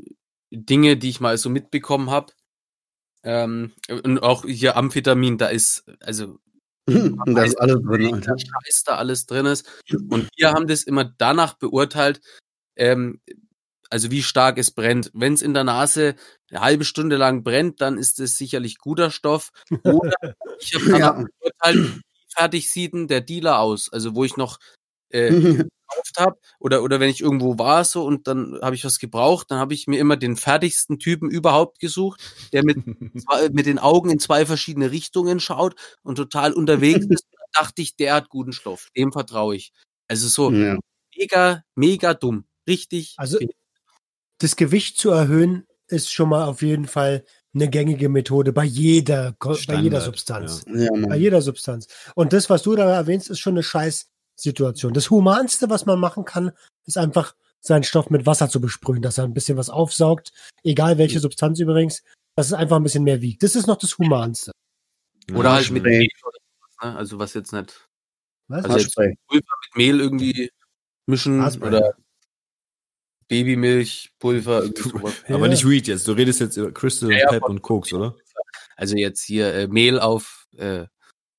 Dinge, 0.52 0.98
die 0.98 1.10
ich 1.10 1.20
mal 1.20 1.38
so 1.38 1.50
mitbekommen 1.50 2.10
habe. 2.12 2.34
Ähm, 3.24 3.72
und 3.90 4.20
auch 4.20 4.46
hier 4.46 4.76
Amphetamin, 4.76 5.38
da 5.38 5.48
ist, 5.48 5.86
also 6.02 6.40
da 6.88 7.44
ist 7.44 7.60
alles 7.60 7.82
drin, 7.82 8.14
Alter. 8.14 8.36
Scheiß 8.38 8.84
da 8.86 8.98
alles 8.98 9.26
drin 9.26 9.46
ist. 9.46 9.70
Und 10.10 10.30
wir 10.36 10.52
haben 10.52 10.68
das 10.68 10.84
immer 10.84 11.06
danach 11.06 11.54
beurteilt, 11.54 12.22
ähm, 12.76 13.22
also 13.90 14.12
wie 14.12 14.24
stark 14.24 14.58
es 14.58 14.72
brennt. 14.72 15.12
Wenn 15.14 15.34
es 15.34 15.42
in 15.42 15.54
der 15.54 15.64
Nase 15.64 16.16
eine 16.50 16.62
halbe 16.62 16.84
Stunde 16.84 17.16
lang 17.16 17.44
brennt, 17.44 17.80
dann 17.80 17.98
ist 17.98 18.20
es 18.20 18.38
sicherlich 18.38 18.80
guter 18.80 19.12
Stoff. 19.12 19.52
Oder 19.84 20.14
ich 20.60 20.74
habe 20.76 20.86
danach 20.92 21.18
Ja. 21.20 21.26
beurteilt, 21.40 21.96
wie 21.96 22.02
fertig 22.36 22.72
sieht 22.72 22.94
denn 22.94 23.08
der 23.08 23.22
Dealer 23.22 23.60
aus? 23.60 23.92
Also 23.94 24.16
wo 24.16 24.24
ich 24.24 24.36
noch 24.36 24.60
äh, 25.10 25.30
gekauft 25.96 26.20
habe 26.20 26.38
oder 26.60 26.84
oder 26.84 27.00
wenn 27.00 27.10
ich 27.10 27.22
irgendwo 27.22 27.58
war 27.60 27.84
so 27.86 28.04
und 28.06 28.28
dann 28.28 28.60
habe 28.62 28.76
ich 28.76 28.86
was 28.86 29.00
gebraucht, 29.00 29.52
dann 29.52 29.60
habe 29.60 29.74
ich 29.74 29.88
mir 29.88 30.00
immer 30.00 30.18
den 30.18 30.36
fertigsten 30.36 31.00
Typen 31.00 31.30
überhaupt 31.30 31.80
gesucht, 31.80 32.22
der 32.54 32.64
mit 32.64 32.78
mit 33.54 33.66
den 33.66 33.80
Augen 33.80 34.10
in 34.10 34.20
zwei 34.20 34.46
verschiedene 34.46 34.92
Richtungen 34.92 35.40
schaut 35.40 35.76
und 36.04 36.16
total 36.16 36.54
unterwegs 36.54 37.06
ist. 37.08 37.26
Da 37.56 37.66
dachte 37.66 37.84
ich, 37.84 37.96
der 37.96 38.16
hat 38.16 38.30
guten 38.30 38.52
Stoff, 38.52 38.90
dem 38.98 39.12
vertraue 39.12 39.56
ich. 39.56 39.74
Also 40.08 40.28
so 40.28 40.50
ja. 40.52 40.80
mega 41.16 41.64
mega 41.76 42.16
dumm, 42.16 42.46
richtig. 42.68 43.14
Also 43.18 43.38
das 44.40 44.56
Gewicht 44.56 44.98
zu 44.98 45.12
erhöhen 45.12 45.68
ist 45.88 46.12
schon 46.12 46.30
mal 46.30 46.46
auf 46.46 46.62
jeden 46.64 46.88
Fall 46.88 47.24
eine 47.54 47.70
gängige 47.70 48.10
Methode 48.10 48.52
bei 48.52 48.64
jeder, 48.64 49.34
Ko- 49.38 49.50
bei 49.68 49.76
jeder 49.76 50.02
Standard, 50.02 50.04
Substanz. 50.04 50.66
ja, 50.68 50.88
Bei 50.92 50.98
Mann. 51.00 51.20
jeder 51.20 51.42
Substanz. 51.44 51.88
Und 52.16 52.34
das, 52.34 52.50
was 52.50 52.64
du 52.64 52.76
da 52.76 52.92
erwähnst, 52.92 53.30
ist 53.30 53.40
schon 53.40 53.54
eine 53.54 53.62
Scheißsituation. 54.36 54.94
Das 54.94 55.10
Humanste, 55.10 55.70
was 55.70 55.86
man 55.86 56.00
machen 56.00 56.26
kann, 56.26 56.52
ist 56.86 56.98
einfach 56.98 57.36
seinen 57.60 57.84
Stoff 57.84 58.10
mit 58.10 58.26
Wasser 58.26 58.50
zu 58.50 58.60
besprühen, 58.60 59.02
dass 59.02 59.18
er 59.18 59.24
ein 59.24 59.34
bisschen 59.34 59.58
was 59.58 59.70
aufsaugt, 59.70 60.32
egal 60.64 60.98
welche 60.98 61.20
Substanz 61.20 61.60
übrigens, 61.60 62.04
dass 62.36 62.48
es 62.48 62.54
einfach 62.54 62.78
ein 62.78 62.84
bisschen 62.84 63.04
mehr 63.04 63.22
wiegt. 63.22 63.44
Das 63.44 63.56
ist 63.56 63.68
noch 63.68 63.78
das 63.78 63.98
Humanste. 63.98 64.52
Oder 65.34 65.54
halt 65.54 65.72
mit. 65.72 65.84
Mehl 65.84 66.08
oder 66.24 66.38
sowas, 66.42 66.76
ne? 66.82 66.98
Also 66.98 67.20
was 67.20 67.34
jetzt 67.34 67.54
nicht. 67.54 67.88
Was? 68.48 68.66
Also 68.66 68.78
jetzt. 68.80 68.96
Pulver 68.96 69.16
mit 69.30 69.76
Mehl 69.76 70.00
irgendwie 70.02 70.52
mischen 71.06 71.42
Haarspray. 71.42 71.68
oder 71.68 71.96
Babymilch, 73.30 74.12
Pulver. 74.20 74.66
Ja. 75.30 75.36
Aber 75.36 75.48
nicht 75.48 75.68
Weed 75.68 75.88
jetzt. 75.88 76.08
Du 76.08 76.12
redest 76.12 76.42
jetzt 76.42 76.58
über 76.58 76.72
Crystal, 76.72 77.10
Ja, 77.12 77.20
ja, 77.20 77.30
Pep 77.30 77.44
und 77.44 77.62
Koks, 77.62 77.94
oder? 77.94 78.16
Also 78.76 78.98
jetzt 78.98 79.24
hier 79.24 79.54
äh, 79.54 79.68
Mehl 79.68 80.00
auf 80.00 80.48
äh, 80.58 80.86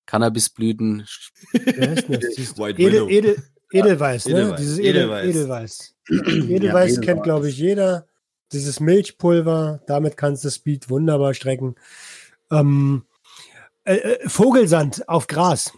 Cannabisblüten. 0.06 1.06
Edel. 1.52 3.08
Edel, 3.10 3.42
Edelweiß, 3.72 4.26
ne? 4.26 4.32
Edelweiß. 4.32 4.60
Dieses 4.60 4.78
Edel, 4.78 4.96
Edelweiß. 4.96 5.24
Edelweiß. 5.26 5.90
Ja, 6.06 6.16
Edelweiß 6.16 6.94
kennt, 6.96 7.04
Edelweiß. 7.04 7.22
glaube 7.22 7.48
ich, 7.48 7.56
jeder. 7.58 8.06
Dieses 8.52 8.78
Milchpulver, 8.78 9.80
damit 9.86 10.16
kannst 10.18 10.44
du 10.44 10.50
Speed 10.50 10.90
wunderbar 10.90 11.32
strecken. 11.32 11.76
Ähm, 12.50 13.04
äh, 13.84 13.94
äh, 13.96 14.28
Vogelsand 14.28 15.08
auf 15.08 15.26
Gras. 15.26 15.72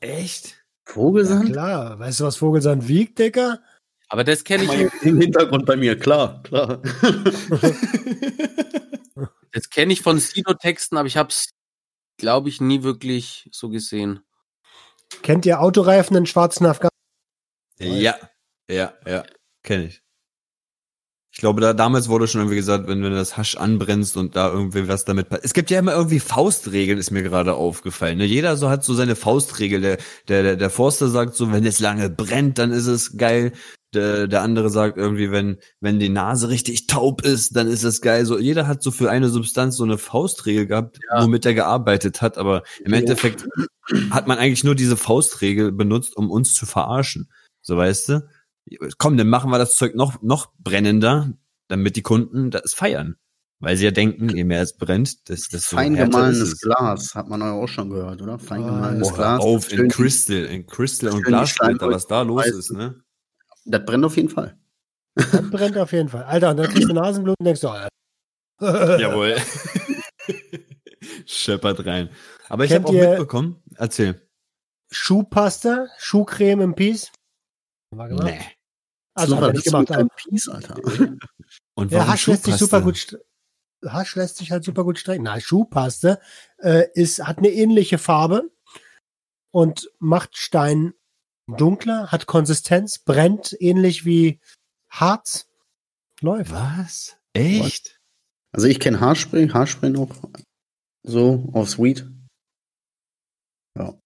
Echt? 0.00 0.48
Ja, 0.48 0.92
Vogelsand? 0.92 1.52
klar. 1.52 1.98
Weißt 1.98 2.20
du, 2.20 2.24
was 2.24 2.36
Vogelsand 2.36 2.88
wiegt, 2.88 3.18
Dicker? 3.18 3.60
Aber 4.08 4.24
das 4.24 4.42
kenne 4.42 4.64
ich, 4.64 5.04
Im 5.04 5.20
Hintergrund 5.20 5.64
bei 5.66 5.76
mir, 5.76 5.96
klar, 5.96 6.42
klar. 6.42 6.82
das 9.52 9.70
kenne 9.70 9.92
ich 9.92 10.02
von 10.02 10.18
Sino-Texten, 10.18 10.96
aber 10.96 11.06
ich 11.06 11.16
habe 11.16 11.28
es, 11.28 11.50
glaube 12.20 12.48
ich, 12.48 12.60
nie 12.60 12.82
wirklich 12.82 13.48
so 13.52 13.68
gesehen. 13.68 14.20
Kennt 15.22 15.44
ihr 15.46 15.60
Autoreifen 15.60 16.16
in 16.16 16.26
schwarzen 16.26 16.66
Afghanen? 16.66 16.90
Ja, 17.78 18.16
ja, 18.70 18.92
ja, 19.06 19.24
kenne 19.62 19.86
ich. 19.86 20.02
Ich 21.32 21.38
glaube, 21.38 21.60
da 21.60 21.72
damals 21.72 22.08
wurde 22.08 22.26
schon 22.26 22.40
irgendwie 22.40 22.56
gesagt, 22.56 22.88
wenn, 22.88 23.02
wenn 23.02 23.12
du 23.12 23.16
das 23.16 23.36
Hasch 23.36 23.56
anbrennst 23.56 24.16
und 24.16 24.34
da 24.34 24.48
irgendwie 24.48 24.88
was 24.88 25.04
damit 25.04 25.28
passiert. 25.28 25.44
Es 25.44 25.54
gibt 25.54 25.70
ja 25.70 25.78
immer 25.78 25.92
irgendwie 25.92 26.18
Faustregeln, 26.18 26.98
ist 26.98 27.12
mir 27.12 27.22
gerade 27.22 27.54
aufgefallen. 27.54 28.18
Ne? 28.18 28.24
Jeder 28.24 28.56
so 28.56 28.68
hat 28.68 28.84
so 28.84 28.94
seine 28.94 29.14
Faustregel. 29.14 29.80
Der, 29.80 29.98
der, 30.26 30.56
der 30.56 30.70
Forster 30.70 31.08
sagt 31.08 31.34
so, 31.34 31.52
wenn 31.52 31.64
es 31.64 31.78
lange 31.78 32.10
brennt, 32.10 32.58
dann 32.58 32.72
ist 32.72 32.86
es 32.86 33.16
geil. 33.16 33.52
Der, 33.92 34.28
der 34.28 34.42
andere 34.42 34.70
sagt 34.70 34.96
irgendwie, 34.98 35.32
wenn, 35.32 35.58
wenn 35.80 35.98
die 35.98 36.08
Nase 36.10 36.48
richtig 36.48 36.86
taub 36.86 37.22
ist, 37.24 37.56
dann 37.56 37.66
ist 37.66 37.82
es 37.82 38.00
geil. 38.00 38.24
So, 38.24 38.38
jeder 38.38 38.68
hat 38.68 38.82
so 38.84 38.92
für 38.92 39.10
eine 39.10 39.28
Substanz 39.28 39.76
so 39.76 39.82
eine 39.84 39.98
Faustregel 39.98 40.66
gehabt, 40.66 41.00
Ja. 41.10 41.24
womit 41.24 41.44
er 41.44 41.54
gearbeitet 41.54 42.22
hat. 42.22 42.38
Aber 42.38 42.62
im 42.84 42.92
Endeffekt 42.92 43.48
hat 44.10 44.28
man 44.28 44.38
eigentlich 44.38 44.62
nur 44.62 44.76
diese 44.76 44.96
Faustregel 44.96 45.72
benutzt, 45.72 46.16
um 46.16 46.30
uns 46.30 46.54
zu 46.54 46.66
verarschen. 46.66 47.28
So 47.62 47.76
weißt 47.76 48.08
du? 48.10 48.28
Komm, 48.98 49.16
dann 49.16 49.28
machen 49.28 49.50
wir 49.50 49.58
das 49.58 49.74
Zeug 49.74 49.96
noch, 49.96 50.22
noch 50.22 50.52
brennender, 50.60 51.32
damit 51.66 51.96
die 51.96 52.02
Kunden 52.02 52.52
das 52.52 52.72
feiern. 52.74 53.16
Weil 53.58 53.76
sie 53.76 53.84
ja 53.84 53.90
denken, 53.90 54.28
je 54.30 54.44
mehr 54.44 54.62
es 54.62 54.76
brennt, 54.76 55.28
desto 55.28 55.56
desto 55.56 55.76
Fein 55.76 55.94
gemahlenes 55.94 56.40
es. 56.40 56.60
Glas, 56.60 57.14
hat 57.14 57.28
man 57.28 57.42
auch 57.42 57.66
schon 57.66 57.90
gehört, 57.90 58.22
oder? 58.22 58.38
Fein 58.38 58.62
Ah, 58.62 58.66
gemahlenes 58.76 59.10
hör 59.10 59.16
Glas. 59.16 59.40
auf, 59.42 59.70
in 59.72 59.88
Crystal, 59.88 60.44
in 60.44 60.64
Crystal 60.66 61.10
und 61.10 61.26
Steinbrüche 61.46 61.92
was 61.92 62.06
da 62.06 62.22
los 62.22 62.46
ist, 62.46 62.70
ne? 62.72 63.02
Das 63.64 63.84
brennt 63.84 64.04
auf 64.04 64.16
jeden 64.16 64.28
Fall. 64.28 64.56
Das 65.14 65.50
brennt 65.50 65.76
auf 65.76 65.92
jeden 65.92 66.08
Fall. 66.08 66.24
Alter, 66.24 66.50
und 66.50 66.56
dann 66.58 66.68
kriegst 66.68 66.88
du 66.88 66.94
Nasenblut 66.94 67.36
und 67.38 67.44
denkst 67.44 67.60
du, 67.60 67.68
oh, 67.68 67.74
ja. 67.74 67.88
Jawohl. 68.98 69.36
Scheppert 71.26 71.84
rein. 71.86 72.10
Aber 72.48 72.64
ich 72.64 72.72
habe 72.72 72.86
auch 72.86 72.92
mitbekommen, 72.92 73.62
erzähl. 73.76 74.28
Schuhpasta, 74.90 75.86
Schuhcreme 75.98 76.62
im 76.62 76.74
Peace. 76.74 77.12
Gemacht? 77.90 78.24
Nee. 78.24 78.40
Also 79.14 79.40
wir 79.40 79.52
nicht 79.52 79.64
gemacht. 79.64 79.90
Aber, 79.90 80.08
Peace, 80.16 80.48
Alter. 80.48 80.74
Und 81.74 81.92
ja, 81.92 81.98
warum 81.98 82.12
Hasch 82.12 82.26
lässt 82.26 82.44
sich 82.44 82.56
super 82.56 82.80
gut 82.80 83.18
Hasch 83.86 84.14
lässt 84.16 84.36
sich 84.36 84.50
halt 84.50 84.64
super 84.64 84.84
gut 84.84 84.98
strecken. 84.98 85.24
Na, 85.24 85.40
Schuhpaste 85.40 86.20
äh, 86.58 86.88
ist, 86.92 87.26
hat 87.26 87.38
eine 87.38 87.48
ähnliche 87.48 87.98
Farbe 87.98 88.50
und 89.50 89.90
macht 89.98 90.36
Stein 90.36 90.92
dunkler, 91.56 92.08
hat 92.08 92.26
Konsistenz, 92.26 92.98
brennt 92.98 93.56
ähnlich 93.60 94.04
wie 94.04 94.40
Harz. 94.90 95.46
Läuft. 96.20 96.52
Was? 96.52 97.16
Echt? 97.32 97.98
Also 98.52 98.66
ich 98.66 98.80
kenne 98.80 99.00
Haarspray, 99.00 99.48
Haarspray 99.48 99.90
noch. 99.90 100.10
So, 101.02 101.48
auf 101.52 101.70
Sweet. 101.70 102.06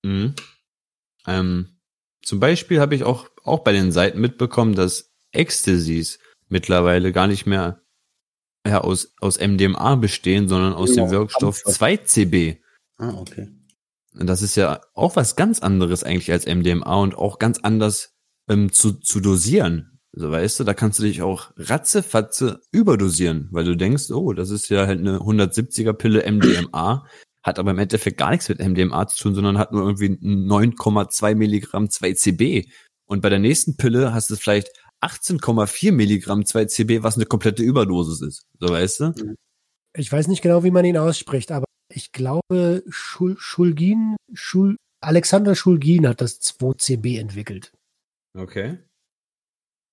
Mhm. 0.03 0.35
Ähm, 1.27 1.81
zum 2.23 2.41
Beispiel 2.41 2.81
habe 2.81 2.95
ich 2.95 3.03
auch, 3.03 3.29
auch 3.43 3.61
bei 3.61 3.73
den 3.73 3.91
Seiten 3.91 4.21
mitbekommen, 4.21 4.75
dass 4.75 5.13
Ecstasies 5.33 6.19
mittlerweile 6.49 7.13
gar 7.13 7.27
nicht 7.27 7.47
mehr 7.47 7.83
ja, 8.67 8.81
aus, 8.81 9.15
aus 9.21 9.39
MDMA 9.39 9.97
bestehen, 9.97 10.49
sondern 10.49 10.75
aus 10.75 10.95
Ja, 10.95 11.05
dem 11.05 11.11
Wirkstoff 11.11 11.63
Kampfstoff. 11.63 11.89
2CB. 11.89 12.61
Ah, 12.99 13.15
okay. 13.15 13.49
Das 14.14 14.42
ist 14.42 14.56
ja 14.56 14.80
auch 14.94 15.16
was 15.16 15.37
ganz 15.37 15.61
anderes 15.61 16.04
eigentlich 16.04 16.30
als 16.30 16.47
MDMA 16.47 16.94
und 16.97 17.16
auch 17.16 17.38
ganz 17.38 17.59
anders 17.61 18.14
ähm, 18.49 18.73
zu, 18.73 18.92
zu 18.92 19.21
dosieren. 19.21 19.99
So 20.12 20.30
weißt 20.30 20.61
du, 20.61 20.64
da 20.64 20.75
kannst 20.75 21.00
du 21.00 21.02
dich 21.02 21.23
auch 21.23 21.50
ratzefatze 21.56 22.61
überdosieren, 22.71 23.49
weil 23.50 23.64
du 23.64 23.76
denkst, 23.76 24.11
oh, 24.12 24.33
das 24.33 24.50
ist 24.50 24.68
ja 24.68 24.87
halt 24.87 25.00
eine 25.00 25.18
170er 25.18 25.92
Pille 25.92 26.30
MDMA, 26.30 27.04
hat 27.42 27.59
aber 27.59 27.73
im 27.73 27.78
Endeffekt 27.78 28.18
gar 28.18 28.30
nichts 28.30 28.49
mit 28.49 28.61
MDMA 28.61 29.09
zu 29.09 29.25
tun, 29.25 29.35
sondern 29.35 29.59
hat 29.59 29.73
nur 29.73 29.83
irgendwie 29.83 30.11
9,2 30.11 31.35
Milligramm 31.35 31.87
2CB. 31.87 32.71
Und 33.06 33.23
bei 33.23 33.28
der 33.28 33.40
nächsten 33.40 33.76
Pille 33.76 34.14
hast 34.14 34.30
du 34.30 34.37
vielleicht 34.37 34.68
18,4 35.02 35.90
Milligramm 35.90 36.42
2CB, 36.42 37.02
was 37.02 37.16
eine 37.16 37.26
komplette 37.26 37.64
Überdosis 37.64 38.23
ist. 38.23 38.47
So 38.61 38.68
weißt 38.68 39.00
du? 39.00 39.37
Ich 39.97 40.11
weiß 40.11 40.28
nicht 40.28 40.42
genau, 40.42 40.62
wie 40.62 40.71
man 40.71 40.85
ihn 40.85 40.97
ausspricht, 40.97 41.50
aber 41.50 41.66
ich 41.88 42.12
glaube, 42.12 42.83
Schul 42.88 43.37
Schulgin, 43.38 44.17
Schul 44.33 44.76
Alexander 45.00 45.55
Schulgin 45.55 46.09
hat 46.09 46.21
das 46.21 46.41
2CB 46.41 47.21
entwickelt. 47.21 47.73
Okay. 48.37 48.79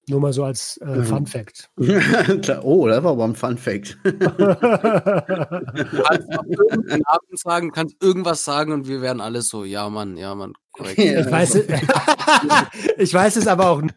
Nur 0.09 0.19
mal 0.19 0.33
so 0.33 0.43
als 0.43 0.77
äh, 0.77 0.85
Mhm. 0.85 1.05
Fun 1.05 1.27
Fact. 1.27 1.69
Oh, 2.63 2.87
das 2.87 3.03
war 3.03 3.11
aber 3.11 3.25
ein 3.25 3.35
Fun 3.35 3.57
Fact. 3.57 3.97
Du 4.03 4.17
kannst 7.05 7.43
sagen, 7.43 7.71
kannst 7.71 7.95
irgendwas 8.01 8.43
sagen 8.43 8.73
und 8.73 8.87
wir 8.87 9.01
werden 9.01 9.21
alle 9.21 9.41
so, 9.41 9.63
ja 9.63 9.89
Mann, 9.89 10.17
ja 10.17 10.33
Mann, 10.33 10.53
korrekt. 10.71 10.97
Ja. 10.97 11.21
Ich 11.21 11.31
weiß, 11.31 11.55
es, 11.55 11.67
ich 12.97 13.13
weiß 13.13 13.35
es 13.35 13.47
aber 13.47 13.69
auch 13.69 13.81
nicht, 13.81 13.95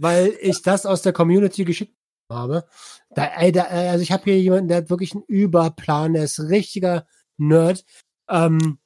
weil 0.00 0.36
ich 0.40 0.62
das 0.62 0.84
aus 0.84 1.02
der 1.02 1.12
Community 1.12 1.64
geschickt 1.64 1.94
habe. 2.30 2.64
Da, 3.10 3.26
ey, 3.38 3.52
da, 3.52 3.66
äh, 3.70 3.88
also 3.88 4.02
ich 4.02 4.10
habe 4.10 4.24
hier 4.24 4.40
jemanden, 4.40 4.68
der 4.68 4.78
hat 4.78 4.90
wirklich 4.90 5.14
einen 5.14 5.22
Überplan, 5.28 6.14
der 6.14 6.24
ist 6.24 6.40
richtiger 6.40 7.06
Nerd. 7.38 7.84
Ähm, 8.28 8.78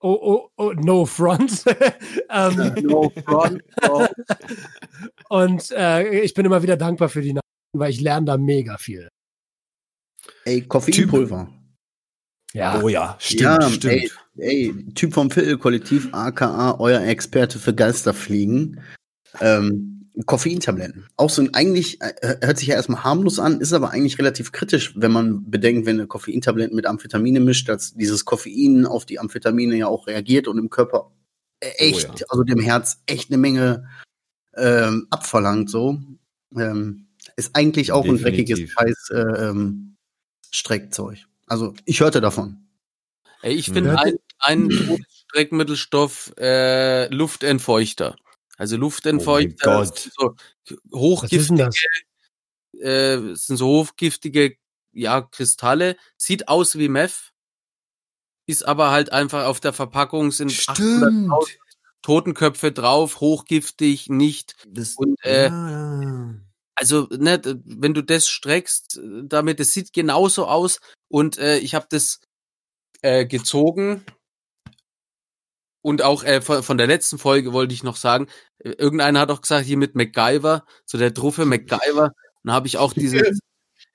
oh, 0.00 0.18
oh, 0.20 0.48
oh, 0.56 0.72
no 0.72 1.06
front. 1.06 1.64
ähm, 2.30 2.74
No 2.82 3.10
front, 3.10 3.62
no. 3.82 4.06
und 5.28 5.70
äh, 5.70 6.20
ich 6.20 6.34
bin 6.34 6.46
immer 6.46 6.62
wieder 6.62 6.76
dankbar 6.76 7.08
für 7.08 7.22
die 7.22 7.32
Nachrichten, 7.34 7.78
weil 7.78 7.90
ich 7.90 8.00
lerne 8.00 8.26
da 8.26 8.36
mega 8.36 8.78
viel. 8.78 9.08
Ey, 10.44 10.62
Koffeinpulver. 10.62 11.48
Ja, 12.54 12.80
Oh 12.80 12.88
ja, 12.88 13.16
stimmt, 13.18 13.40
ja, 13.40 13.70
stimmt. 13.70 13.84
Ey, 14.36 14.72
ey, 14.72 14.94
Typ 14.94 15.12
vom 15.12 15.30
Viertelkollektiv, 15.30 16.08
aka 16.12 16.78
euer 16.78 17.02
Experte 17.02 17.58
für 17.58 17.74
Geisterfliegen. 17.74 18.80
Ähm, 19.40 19.93
Koffeintabletten. 20.26 21.06
Auch 21.16 21.30
so 21.30 21.42
ein 21.42 21.54
eigentlich, 21.54 22.00
äh, 22.00 22.36
hört 22.40 22.58
sich 22.58 22.68
ja 22.68 22.76
erstmal 22.76 23.02
harmlos 23.02 23.38
an, 23.40 23.60
ist 23.60 23.72
aber 23.72 23.90
eigentlich 23.90 24.18
relativ 24.18 24.52
kritisch, 24.52 24.92
wenn 24.96 25.10
man 25.10 25.50
bedenkt, 25.50 25.86
wenn 25.86 25.98
eine 25.98 26.06
Koffeintabletten 26.06 26.76
mit 26.76 26.86
Amphetamine 26.86 27.40
mischt, 27.40 27.68
dass 27.68 27.94
dieses 27.94 28.24
Koffein 28.24 28.86
auf 28.86 29.04
die 29.06 29.18
Amphetamine 29.18 29.74
ja 29.76 29.88
auch 29.88 30.06
reagiert 30.06 30.46
und 30.46 30.58
im 30.58 30.70
Körper 30.70 31.10
äh, 31.60 31.68
echt, 31.78 32.10
Oh 32.10 32.14
ja. 32.16 32.26
also 32.28 32.44
dem 32.44 32.60
Herz 32.60 33.02
echt 33.06 33.30
eine 33.30 33.38
Menge 33.38 33.88
ähm, 34.56 35.06
abverlangt, 35.10 35.68
so. 35.68 35.98
Ähm, 36.56 37.08
ist 37.36 37.56
eigentlich 37.56 37.90
auch 37.90 38.04
ein 38.04 38.16
dreckiges 38.18 38.58
Definitiv. 38.60 38.74
Scheiß 38.78 39.10
äh, 39.10 39.46
ähm, 39.48 39.96
Streckzeug. 40.50 41.18
Also 41.48 41.74
ich 41.84 42.00
hörte 42.00 42.20
davon. 42.20 42.68
Ey, 43.42 43.54
ich 43.54 43.70
finde 43.70 43.90
Ja. 43.90 43.96
ein, 43.96 44.14
ein 44.38 44.70
Streckmittelstoff 45.28 46.32
äh, 46.38 47.12
Luftentfeuchter. 47.12 48.14
Also 48.56 48.76
Luftentfeuchter 48.76 49.80
Oh 49.80 49.84
so 49.84 50.34
hochgiftige, 50.92 51.70
äh, 52.80 53.34
sind 53.34 53.56
so 53.56 53.66
hochgiftige 53.66 54.56
ja, 54.92 55.22
Kristalle. 55.22 55.96
Sieht 56.16 56.48
aus 56.48 56.78
wie 56.78 56.88
Meth, 56.88 57.32
ist 58.46 58.66
aber 58.66 58.90
halt 58.90 59.12
einfach 59.12 59.46
auf 59.46 59.60
der 59.60 59.72
Verpackung 59.72 60.30
sind 60.30 60.52
800.000 60.52 61.58
Totenköpfe 62.02 62.70
drauf, 62.70 63.20
hochgiftig, 63.20 64.10
nicht. 64.10 64.56
Das, 64.68 64.94
Und, 64.94 65.16
äh, 65.24 65.48
ja. 65.48 66.34
Also, 66.76 67.08
ne, 67.10 67.40
wenn 67.64 67.94
du 67.94 68.02
das 68.02 68.28
streckst, 68.28 68.98
äh, 68.98 69.22
damit, 69.24 69.58
das 69.58 69.72
sieht 69.72 69.92
genauso 69.92 70.46
aus. 70.46 70.80
Und 71.08 71.38
äh, 71.38 71.58
ich 71.58 71.74
habe 71.74 71.86
das 71.88 72.20
äh, 73.00 73.24
gezogen 73.24 74.04
Und 75.84 76.00
auch 76.00 76.24
äh, 76.24 76.40
von, 76.40 76.62
von 76.62 76.78
der 76.78 76.86
letzten 76.86 77.18
Folge 77.18 77.52
wollte 77.52 77.74
ich 77.74 77.82
noch 77.82 77.96
sagen, 77.96 78.28
äh, 78.58 78.70
irgendeiner 78.70 79.20
hat 79.20 79.30
auch 79.30 79.42
gesagt, 79.42 79.66
hier 79.66 79.76
mit 79.76 79.94
MacGyver, 79.94 80.64
so 80.86 80.96
der 80.96 81.10
Druffe 81.10 81.44
MacGyver, 81.44 82.12
dann 82.42 82.54
habe 82.54 82.66
ich 82.66 82.78
auch 82.78 82.92
dieses, 82.94 83.38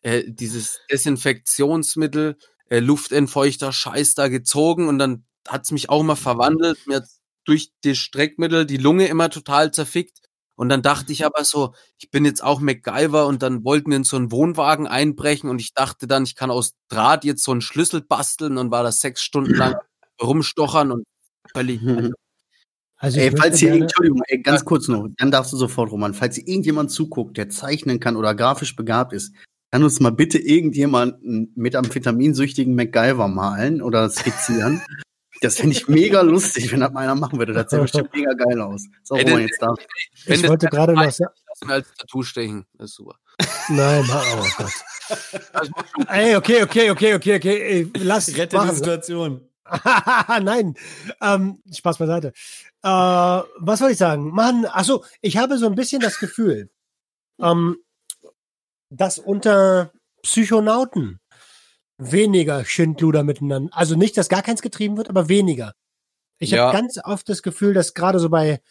äh, 0.03 0.23
dieses 0.27 0.81
Desinfektionsmittel, 0.91 2.37
äh, 2.69 2.77
Luftentfeuchter 2.77 3.71
Scheiß 3.71 4.13
da 4.13 4.27
gezogen 4.27 4.87
und 4.87 4.99
dann 4.99 5.25
hat's 5.47 5.71
mich 5.71 5.89
auch 5.89 6.03
mal 6.03 6.15
verwandelt, 6.15 6.77
mir 6.85 7.03
durch 7.43 7.71
das 7.83 7.97
Streckmittel 7.97 8.67
die 8.67 8.77
Lunge 8.77 9.07
immer 9.07 9.31
total 9.31 9.71
zerfickt. 9.71 10.19
Und 10.55 10.69
dann 10.69 10.83
dachte 10.83 11.11
ich 11.11 11.25
aber 11.25 11.43
so, 11.43 11.73
ich 11.97 12.11
bin 12.11 12.23
jetzt 12.23 12.43
auch 12.43 12.59
MacGyver 12.59 13.25
und 13.25 13.41
dann 13.41 13.63
wollten 13.63 13.89
wir 13.89 13.97
in 13.97 14.03
so 14.03 14.15
einen 14.15 14.31
Wohnwagen 14.31 14.85
einbrechen 14.85 15.49
und 15.49 15.59
ich 15.59 15.73
dachte 15.73 16.05
dann, 16.05 16.21
ich 16.21 16.35
kann 16.35 16.51
aus 16.51 16.75
Draht 16.87 17.23
jetzt 17.25 17.43
so 17.43 17.51
einen 17.51 17.61
Schlüssel 17.61 18.01
basteln 18.01 18.59
und 18.59 18.69
war 18.69 18.83
da 18.83 18.91
sechs 18.91 19.23
Stunden 19.23 19.55
lang 19.55 19.73
rumstochern 20.21 20.91
und 20.91 21.05
völlig. 21.53 21.81
Also 23.01 23.17
ich 23.17 23.23
Ey, 23.25 23.37
falls 23.37 23.59
hier, 23.59 23.69
gerne- 23.69 23.83
Entschuldigung, 23.83 24.21
ey, 24.27 24.39
ganz 24.41 24.65
kurz 24.65 24.87
noch, 24.89 25.07
dann 25.17 25.31
darfst 25.31 25.53
du 25.53 25.57
sofort, 25.57 25.89
Roman, 25.91 26.13
falls 26.13 26.35
hier 26.35 26.47
irgendjemand 26.47 26.91
zuguckt, 26.91 27.37
der 27.37 27.49
zeichnen 27.49 27.99
kann 28.01 28.17
oder 28.17 28.35
grafisch 28.35 28.75
begabt 28.75 29.13
ist, 29.13 29.33
kann 29.71 29.83
uns 29.83 29.99
mal 30.01 30.11
bitte 30.11 30.37
irgendjemand 30.37 31.23
einen 31.23 31.51
methamphitaminsüchtigen 31.55 32.75
MacGyver 32.75 33.27
malen 33.27 33.81
oder 33.81 34.09
skizzieren. 34.09 34.81
Das 35.41 35.55
fände 35.55 35.73
ich 35.73 35.87
mega 35.87 36.19
lustig, 36.19 36.69
wenn 36.73 36.81
das 36.81 36.91
mal 36.91 36.99
einer 37.03 37.15
machen 37.15 37.39
würde. 37.39 37.53
Das 37.53 37.69
sähe 37.69 37.79
bestimmt 37.79 38.09
mega 38.13 38.33
geil 38.33 38.59
aus. 38.59 38.83
So, 39.03 39.15
Ey, 39.15 39.23
Roman, 39.23 39.41
jetzt 39.43 39.61
da. 39.61 39.73
Ich 40.25 40.41
das 40.41 40.49
wollte 40.49 40.67
gerade 40.67 40.91
noch 40.91 41.09
sagen. 41.09 41.31
Lass 41.47 41.61
mir 41.65 41.73
als 41.75 41.87
Tattoo 41.97 42.23
stechen. 42.23 42.65
Das 42.77 42.89
ist 42.89 42.97
super. 42.97 43.15
Nein, 43.69 44.05
ma- 44.05 44.21
oh 44.37 44.45
Gott. 44.57 44.73
Ey, 46.09 46.35
okay, 46.35 46.63
okay, 46.63 46.91
okay, 46.91 47.13
okay, 47.15 47.35
okay. 47.37 47.61
Ey, 47.61 47.91
lass 48.03 48.35
Rette 48.35 48.57
die. 48.61 48.75
Situation. 48.75 49.39
Nein, 50.41 50.75
ähm, 51.21 51.61
Spaß 51.71 51.97
beiseite. 51.97 52.29
Äh, 52.83 52.89
was 52.89 53.81
wollte 53.81 53.93
ich 53.93 53.97
sagen? 53.97 54.29
Mann, 54.31 54.65
ach 54.69 54.83
so, 54.83 55.03
ich 55.21 55.37
habe 55.37 55.57
so 55.57 55.65
ein 55.67 55.75
bisschen 55.75 56.01
das 56.01 56.19
Gefühl, 56.19 56.69
ähm, 57.41 57.77
dass 58.89 59.19
unter 59.19 59.91
Psychonauten 60.23 61.19
weniger 61.97 62.65
Schindluder 62.65 63.23
miteinander, 63.23 63.75
also 63.75 63.95
nicht, 63.95 64.17
dass 64.17 64.29
gar 64.29 64.41
keins 64.41 64.61
getrieben 64.61 64.97
wird, 64.97 65.09
aber 65.09 65.29
weniger. 65.29 65.73
Ich 66.39 66.51
Ja. 66.51 66.67
habe 66.67 66.77
ganz 66.77 66.97
oft 67.03 67.27
das 67.29 67.43
Gefühl, 67.43 67.73
dass 67.73 67.93
gerade 67.93 68.19
so 68.19 68.29
bei, 68.29 68.61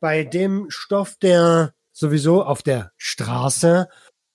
bei 0.00 0.24
dem 0.24 0.70
Stoff, 0.70 1.16
der 1.16 1.74
sowieso 1.92 2.42
auf 2.42 2.62
der 2.62 2.92
Straße 2.96 3.88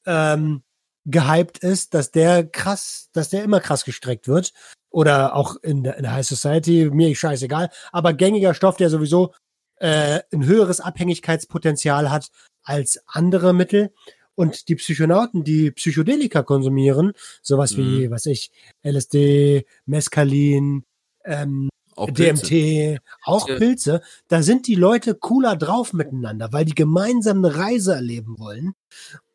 ähm, 0.06 0.64
gehypt 1.06 1.60
ist, 1.60 1.94
dass 1.94 2.12
der 2.12 2.46
krass, 2.46 3.10
dass 3.14 3.30
der 3.30 3.44
immer 3.44 3.60
krass 3.60 3.86
gestreckt 3.86 4.28
wird. 4.28 4.54
Oder 4.96 5.36
auch 5.36 5.58
in 5.62 5.84
der, 5.84 5.98
in 5.98 6.04
der 6.04 6.14
High 6.14 6.26
Society, 6.26 6.90
mir 6.90 7.14
scheißegal. 7.14 7.70
Aber 7.92 8.14
gängiger 8.14 8.54
Stoff, 8.54 8.78
der 8.78 8.90
sowieso 8.90 9.34
äh, 9.76 10.22
ein 10.32 10.46
höheres 10.46 10.80
Abhängigkeitspotenzial 10.80 12.10
hat 12.12 12.30
als 12.64 13.04
andere 13.06 13.54
Mittel. 13.54 13.94
Und 14.36 14.70
die 14.70 14.76
Psychonauten, 14.76 15.44
die 15.44 15.72
Psychedelika 15.72 16.44
konsumieren, 16.44 17.12
sowas 17.42 17.76
wie, 17.76 18.10
was 18.10 18.26
ich, 18.26 18.52
LSD, 18.84 19.66
Mescalin, 19.86 20.86
ähm, 21.26 21.68
Auch 21.98 22.14
Pilze. 22.14 22.46
DMT, 22.46 23.02
auch 23.26 23.50
Ja. 23.50 23.58
Pilze, 23.58 24.02
da 24.30 24.44
sind 24.44 24.66
die 24.66 24.76
Leute 24.76 25.14
cooler 25.14 25.58
drauf 25.58 25.92
miteinander, 25.92 26.54
weil 26.54 26.64
die 26.64 26.74
gemeinsam 26.74 27.44
eine 27.44 27.54
Reise 27.58 27.96
erleben 27.96 28.40
wollen. 28.40 28.76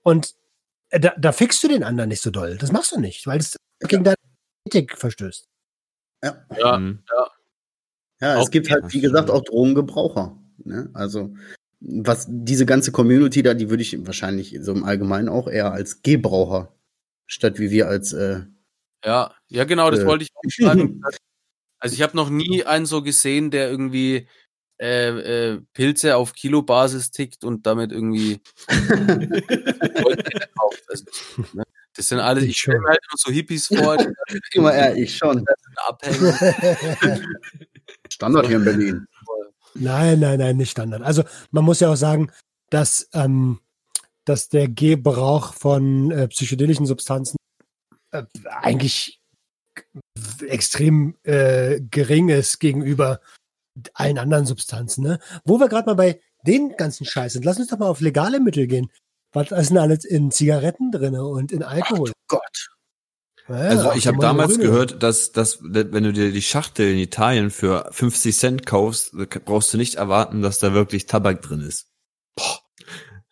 Und 0.03 0.35
äh, 0.89 1.01
da, 1.01 1.13
da 1.19 1.33
fixst 1.33 1.63
du 1.63 1.69
den 1.69 1.85
anderen 1.85 2.09
nicht 2.09 2.23
so 2.23 2.31
doll. 2.31 2.57
Das 2.57 2.73
machst 2.73 2.93
du 2.93 2.99
nicht, 2.99 3.27
weil 3.27 3.41
es 3.41 3.57
gegen 3.87 4.05
deine 4.05 4.17
Ethik 4.67 4.97
verstößt. 4.97 5.50
Ja, 6.23 6.45
Ja, 6.59 6.79
Mhm. 6.79 6.99
ja 8.21 8.39
es 8.41 8.47
Auch- 8.47 8.51
gibt 8.51 8.71
halt, 8.71 8.93
wie 8.93 9.01
gesagt, 9.01 9.31
auch 9.31 9.43
Drogengebraucher. 9.43 10.37
Ne? 10.65 10.91
Also, 10.93 11.35
was 11.81 12.27
diese 12.29 12.67
ganze 12.67 12.93
Community 12.93 13.43
da, 13.43 13.55
die 13.55 13.71
würde 13.71 13.83
ich 13.83 13.97
wahrscheinlich 14.07 14.59
so 14.61 14.73
im 14.73 14.85
Allgemeinen 14.85 15.29
auch 15.31 15.49
eher 15.49 15.73
als 15.73 16.03
Gebraucher, 16.03 16.75
statt 17.27 17.59
wie 17.59 17.71
wir 17.71 17.89
als 17.89 18.13
äh, 18.13 18.41
ja, 19.05 19.35
ja, 19.49 19.65
genau, 19.65 19.91
das 19.91 20.01
Äh. 20.01 20.07
wollte 20.07 20.25
ich 20.25 20.31
auch 20.35 20.43
sagen. 20.67 21.03
Also 21.83 21.95
ich 21.95 22.03
habe 22.03 22.15
noch 22.15 22.29
nie 22.29 22.63
einen 22.67 22.85
so 22.85 23.01
gesehen, 23.03 23.51
der 23.51 23.71
irgendwie 23.71 24.29
äh, 24.79 25.53
äh, 25.53 25.61
Pilze 25.73 26.15
auf 26.17 26.35
Kilobasis 26.35 27.11
tickt 27.11 27.43
und 27.43 27.65
damit 27.67 27.91
irgendwie. 27.91 28.41
Also, 30.89 31.05
ne? 31.55 31.65
Das 31.97 32.09
sind 32.09 32.19
alles, 32.21 32.45
Ich 32.45 32.51
ich 32.51 32.59
stelle 32.59 32.77
schon. 32.77 32.85
mir 32.85 32.91
halt 32.91 33.01
nur 33.11 33.17
so 33.19 33.33
Hippies 33.33 33.67
vor, 33.69 33.97
immer 34.53 34.95
ich 34.95 35.17
schon. 35.17 35.45
Abhängen. 35.87 36.35
Standard 38.09 38.47
hier 38.47 38.57
in 38.57 38.65
Berlin. 38.65 39.07
Nein, 39.75 40.21
nein, 40.21 40.39
nein, 40.39 40.57
nicht 40.57 40.71
Standard. 40.71 41.03
Also 41.03 41.25
man 41.51 41.65
muss 41.65 41.81
ja 41.81 41.93
auch 41.93 41.97
sagen, 41.97 42.31
dass, 42.71 43.09
ähm, 43.13 43.61
dass 44.25 44.49
der 44.49 44.69
Gebrauch 44.69 45.55
von 45.55 46.11
äh, 46.11 46.29
psychedelischen 46.29 46.87
Substanzen 46.87 47.37
äh, 48.11 48.25
eigentlich 48.45 49.21
extrem 50.47 51.17
äh, 51.23 51.81
gering 51.81 52.29
ist 52.29 52.59
gegenüber 52.59 53.21
allen 53.95 54.19
anderen 54.19 54.47
Substanzen. 54.47 55.05
Ne? 55.05 55.21
Wo 55.45 55.59
wir 55.59 55.69
gerade 55.69 55.87
mal 55.87 55.95
bei 55.95 56.21
den 56.47 56.77
ganzen 56.77 57.07
Scheiß 57.07 57.35
sind, 57.35 57.45
lass 57.45 57.59
uns 57.59 57.69
doch 57.69 57.79
mal 57.79 57.89
auf 57.89 58.01
legale 58.01 58.41
Mittel 58.41 58.67
gehen. 58.67 58.91
Was 59.33 59.53
ist 59.53 59.71
denn 59.71 59.79
alles 59.79 60.05
in 60.05 60.33
Zigaretten 60.33 60.91
drinne 60.91 61.25
und 61.25 61.53
in 61.53 61.63
Alkohol? 61.63 62.13
Gott. 62.27 62.71
Ja, 63.51 63.57
Also 63.69 63.93
ich 63.93 64.07
habe 64.07 64.19
mal 64.19 64.23
damals 64.23 64.53
Grüne. 64.55 64.65
gehört, 64.71 65.03
dass, 65.03 65.33
dass 65.33 65.59
wenn 65.63 66.05
du 66.05 66.13
dir 66.13 66.31
die 66.31 66.41
Schachtel 66.43 66.93
in 66.93 66.99
Italien 66.99 67.51
für 67.51 67.89
50 67.91 68.37
Cent 68.37 68.65
kaufst, 68.65 69.13
brauchst 69.45 69.75
du 69.75 69.77
nicht 69.79 69.97
erwarten, 69.97 70.41
dass 70.41 70.61
da 70.61 70.73
wirklich 70.73 71.07
Tabak 71.07 71.43
drin 71.43 71.61
ist. 71.61 71.91
Boah. 72.37 72.61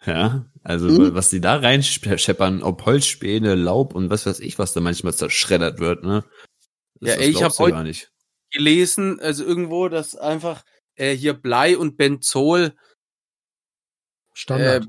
Ja, 0.05 0.47
also 0.65 0.87
Mhm. 0.89 1.15
was 1.15 1.31
die 1.31 1.41
da 1.41 1.57
reinscheppern, 1.57 2.63
ob 2.63 2.85
Holzspäne, 2.87 3.55
Laub 3.55 3.95
und 3.95 4.11
was 4.11 4.27
weiß 4.27 4.41
ich, 4.41 4.59
was 4.59 4.73
da 4.73 4.81
manchmal 4.81 5.15
zerschreddert 5.15 5.79
wird, 5.81 6.03
ne? 6.03 6.25
Ja, 7.01 7.15
das 7.15 7.17
ey, 7.19 7.29
ich 7.31 7.35
hab 7.37 7.41
glaubst 7.43 7.59
du 7.61 7.65
heut- 7.65 7.71
gar 7.75 7.85
nicht. 7.85 8.11
gelesen, 8.51 9.21
also 9.21 9.45
irgendwo, 9.45 9.89
dass 9.89 10.17
einfach 10.17 10.65
äh, 10.97 11.15
hier 11.15 11.35
Blei 11.35 11.77
und 11.79 11.97
Benzol 11.97 12.61
äh, 12.61 12.71
Standard. 14.35 14.87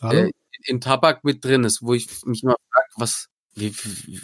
Hallo? 0.00 0.20
äh, 0.26 0.30
in 0.64 0.80
Tabak 0.80 1.24
mit 1.24 1.44
drin 1.44 1.64
ist, 1.64 1.82
wo 1.82 1.94
ich 1.94 2.08
mich 2.24 2.42
mal 2.42 2.56
frage, 2.70 2.88
was, 2.96 3.28
wie, 3.54 3.74
wie, 3.76 4.20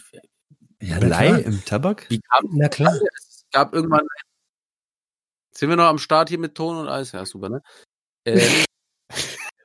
ja, 0.83 0.99
Blei 0.99 1.29
klar. 1.29 1.39
im 1.41 1.65
Tabak? 1.65 2.07
wie 2.09 2.21
kam 2.21 2.45
Na 2.53 2.69
klar. 2.69 2.95
Es 2.95 3.45
gab 3.53 3.75
irgendwann. 3.75 4.07
Sind 5.53 5.69
wir 5.69 5.77
noch 5.77 5.85
am 5.85 5.99
Start 5.99 6.29
hier 6.29 6.39
mit 6.39 6.55
Ton 6.55 6.77
und 6.77 6.89
Eis? 6.89 7.13
Ja, 7.13 7.27
super, 7.27 7.49
ne? 7.49 7.63
Äh, 8.25 8.41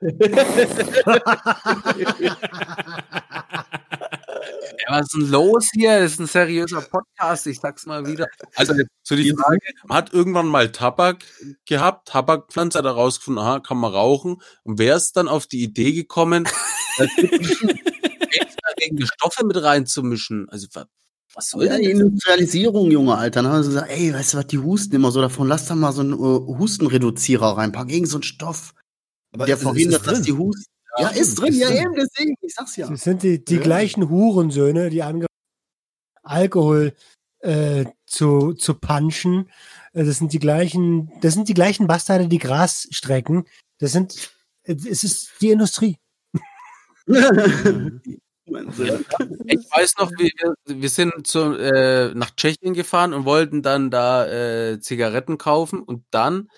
ja, 4.86 4.94
was 4.98 5.02
ist 5.02 5.14
denn 5.14 5.30
los 5.30 5.68
hier? 5.72 6.00
Das 6.00 6.12
ist 6.12 6.20
ein 6.20 6.26
seriöser 6.26 6.82
Podcast, 6.82 7.46
ich 7.46 7.60
sag's 7.60 7.86
mal 7.86 8.06
wieder. 8.06 8.26
Also, 8.54 8.74
so 9.02 9.16
die 9.16 9.32
Frage, 9.32 9.58
man 9.86 9.96
hat 9.98 10.12
irgendwann 10.12 10.46
mal 10.46 10.70
Tabak 10.72 11.24
gehabt, 11.66 12.08
Tabakpflanze, 12.08 12.78
hat 12.78 12.84
er 12.84 12.92
rausgefunden, 12.92 13.42
aha, 13.42 13.60
kann 13.60 13.78
man 13.78 13.92
rauchen. 13.92 14.40
Und 14.64 14.78
wer 14.78 14.96
ist 14.96 15.16
dann 15.16 15.28
auf 15.28 15.46
die 15.46 15.62
Idee 15.62 15.92
gekommen, 15.92 16.48
extra 16.98 19.06
Stoffe 19.16 19.44
mit 19.46 19.62
reinzumischen? 19.62 20.48
Also, 20.48 20.66
wa- 20.74 20.86
was 21.34 21.50
soll 21.50 21.66
Ja, 21.66 21.72
denn 21.74 21.82
die? 21.82 21.90
Industrialisierung, 21.90 22.90
Junge, 22.90 23.16
Alter. 23.16 23.42
Dann 23.42 23.52
haben 23.52 23.62
sie 23.62 23.70
gesagt, 23.70 23.90
ey, 23.90 24.12
weißt 24.14 24.34
du 24.34 24.38
was, 24.38 24.46
die 24.46 24.58
husten 24.58 24.94
immer 24.96 25.10
so 25.10 25.20
davon, 25.20 25.48
lass 25.48 25.66
da 25.66 25.74
mal 25.74 25.92
so 25.92 26.00
einen 26.00 26.14
äh, 26.14 26.58
Hustenreduzierer 26.58 27.58
reinpacken, 27.58 27.88
gegen 27.88 28.06
so 28.06 28.16
einen 28.16 28.22
Stoff, 28.22 28.72
der 29.34 29.46
es 29.48 29.54
ist 29.56 29.62
verhindert, 29.62 30.06
dass 30.06 30.22
die 30.22 30.32
husten. 30.32 30.64
Ja, 30.98 31.08
ist 31.08 31.38
drin, 31.40 31.48
ist 31.48 31.58
ja 31.60 31.68
drin. 31.68 31.78
eben, 31.82 31.94
deswegen, 31.94 32.34
ich 32.40 32.54
sag's 32.54 32.76
ja. 32.76 32.88
Das 32.88 33.02
sind 33.02 33.22
die, 33.22 33.44
die 33.44 33.56
Ja. 33.56 33.60
gleichen 33.62 34.08
Hurensöhne, 34.08 34.90
die 34.90 35.02
ange 35.02 35.26
Alkohol 36.22 36.94
äh, 37.40 37.84
zu, 38.06 38.54
zu 38.54 38.74
punchen. 38.74 39.50
Äh, 39.92 40.04
Das 40.04 40.18
sind 40.18 40.32
die 40.32 40.38
gleichen, 40.38 41.12
das 41.20 41.34
sind 41.34 41.48
die 41.48 41.54
gleichen 41.54 41.86
Bastarde, 41.86 42.28
die 42.28 42.38
Gras 42.38 42.88
strecken. 42.90 43.44
Das 43.78 43.92
sind, 43.92 44.32
es 44.64 45.04
ist 45.04 45.32
die 45.40 45.50
Industrie. 45.50 45.96
Ich 48.48 49.66
weiß 49.72 49.94
noch, 49.98 50.10
wir, 50.12 50.30
wir- 50.66 50.80
wir 50.80 50.88
sind 50.88 51.26
zu, 51.26 51.54
äh, 51.58 52.14
nach 52.14 52.30
Tschechien 52.36 52.74
gefahren 52.74 53.12
und 53.12 53.24
wollten 53.24 53.60
dann 53.62 53.90
da 53.90 54.24
äh, 54.26 54.78
Zigaretten 54.80 55.36
kaufen 55.36 55.80
und 55.82 56.04
dann 56.12 56.48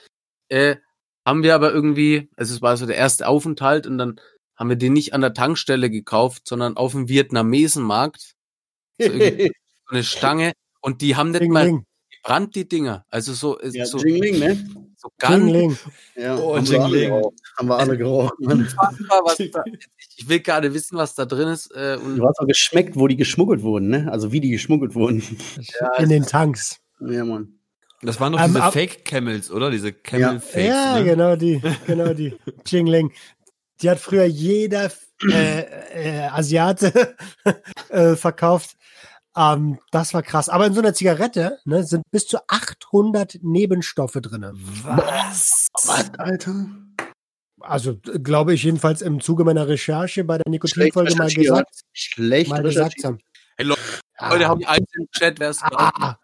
äh, 0.51 0.77
haben 1.29 1.43
wir 1.43 1.55
aber 1.55 1.73
irgendwie, 1.73 2.29
also 2.37 2.55
es 2.55 2.63
war 2.63 2.77
so 2.77 2.87
der 2.87 2.97
erste 2.97 3.29
Aufenthalt 3.29 3.87
und 3.87 3.99
dann 3.99 4.21
haben 4.57 4.69
wir 4.71 4.77
die 4.77 4.91
nicht 4.91 5.15
an 5.15 5.21
der 5.21 5.35
Tankstelle 5.35 5.91
gekauft, 5.91 6.49
sondern 6.49 6.77
auf 6.77 6.93
dem 6.93 7.09
Vietnamesenmarkt, 7.09 8.35
so 8.99 9.05
irgendwie 9.07 9.53
so 9.87 9.91
eine 9.95 10.03
Stange 10.05 10.53
und 10.81 11.01
die 11.03 11.17
haben 11.17 11.31
nicht 11.31 11.43
Ding, 11.43 11.53
mal, 11.53 11.65
ding. 11.67 11.85
gebrannt, 12.23 12.55
die 12.57 12.69
Dinger. 12.69 13.05
Also 13.11 13.33
so, 13.35 13.59
Ja, 13.63 13.87
so, 13.87 13.99
Jingling, 13.99 14.39
ne? 14.41 14.69
so 14.97 15.09
ganz 15.19 15.45
Jingling. 15.45 15.79
Ja, 16.17 16.37
Oh, 16.37 16.57
haben, 16.57 16.69
wir 16.69 16.81
alle 16.81 16.89
Jingling. 16.97 17.09
geraucht. 17.11 17.35
haben 17.57 17.69
wir 17.69 17.77
alle 17.79 17.99
da, 19.53 19.65
ich 20.17 20.29
will 20.29 20.41
gerade 20.41 20.75
wissen, 20.75 20.97
was 20.99 21.15
da 21.15 21.25
drin 21.25 21.49
ist. 21.49 21.71
Äh, 21.75 21.99
und 22.03 22.17
Du 22.17 22.27
hast 22.27 22.41
auch 22.41 22.47
geschmeckt, 22.47 22.97
wo 22.97 23.07
die 23.07 23.17
geschmuggelt 23.17 23.63
wurden, 23.63 23.89
ne? 23.89 24.11
Also 24.11 24.33
wie 24.33 24.41
die 24.41 24.51
geschmuggelt 24.51 24.95
wurden. 24.97 25.23
In 25.99 26.09
den 26.09 26.25
Tanks. 26.25 26.79
ja, 27.01 27.25
Mann. 27.25 27.58
Das 28.03 28.21
waren 28.21 28.33
doch 28.33 28.41
Ähm, 28.41 28.55
diese 28.55 28.73
Fake 28.73 29.05
Camels, 29.05 29.51
oder? 29.51 29.71
Diese 29.71 29.93
Camel 29.93 30.41
Fakes. 30.41 30.67
ja, 30.67 30.99
ne? 30.99 31.05
genau 31.05 31.37
die, 31.37 31.61
genau 31.87 32.15
die. 32.15 32.37
Jingling. 32.67 33.13
Die 33.81 33.91
hat 33.91 33.99
früher 33.99 34.25
jeder 34.25 34.91
äh, 35.31 35.61
äh, 35.61 36.29
Asiate 36.29 37.17
äh, 37.89 38.15
verkauft. 38.17 38.77
Ähm, 39.37 39.79
das 39.91 40.15
war 40.15 40.23
krass. 40.23 40.49
Aber 40.49 40.67
in 40.67 40.75
so 40.75 40.81
einer 40.81 40.95
Zigarette 40.95 41.59
ne, 41.65 41.85
sind 41.85 42.03
bis 42.11 42.27
zu 42.27 42.39
800 42.49 43.39
Nebenstoffe 43.43 44.19
drin. 44.21 44.47
Was? 44.83 45.69
Was, 45.85 46.11
Alter? 46.19 46.67
Also 47.61 47.97
glaube 47.97 48.55
ich 48.55 48.63
jedenfalls 48.63 49.03
im 49.03 49.21
Zuge 49.21 49.45
meiner 49.45 49.67
Recherche 49.67 50.23
bei 50.25 50.39
der 50.39 50.49
Nikotinfolge 50.49 51.17
mal 51.17 51.33
gesagt, 51.33 51.81
Schlecht 51.93 52.51
mal 52.51 52.63
gesagt 52.63 53.03
haben. 53.05 53.19
Hey, 53.57 53.67
Leute, 53.67 53.81
Ah, 54.19 54.39
haben 54.39 54.61
die 54.61 54.67
eins 54.67 54.87
im 54.97 55.07
Chat, 55.13 55.39
wer 55.39 55.51
es 55.51 55.61
glaubt. 55.61 56.19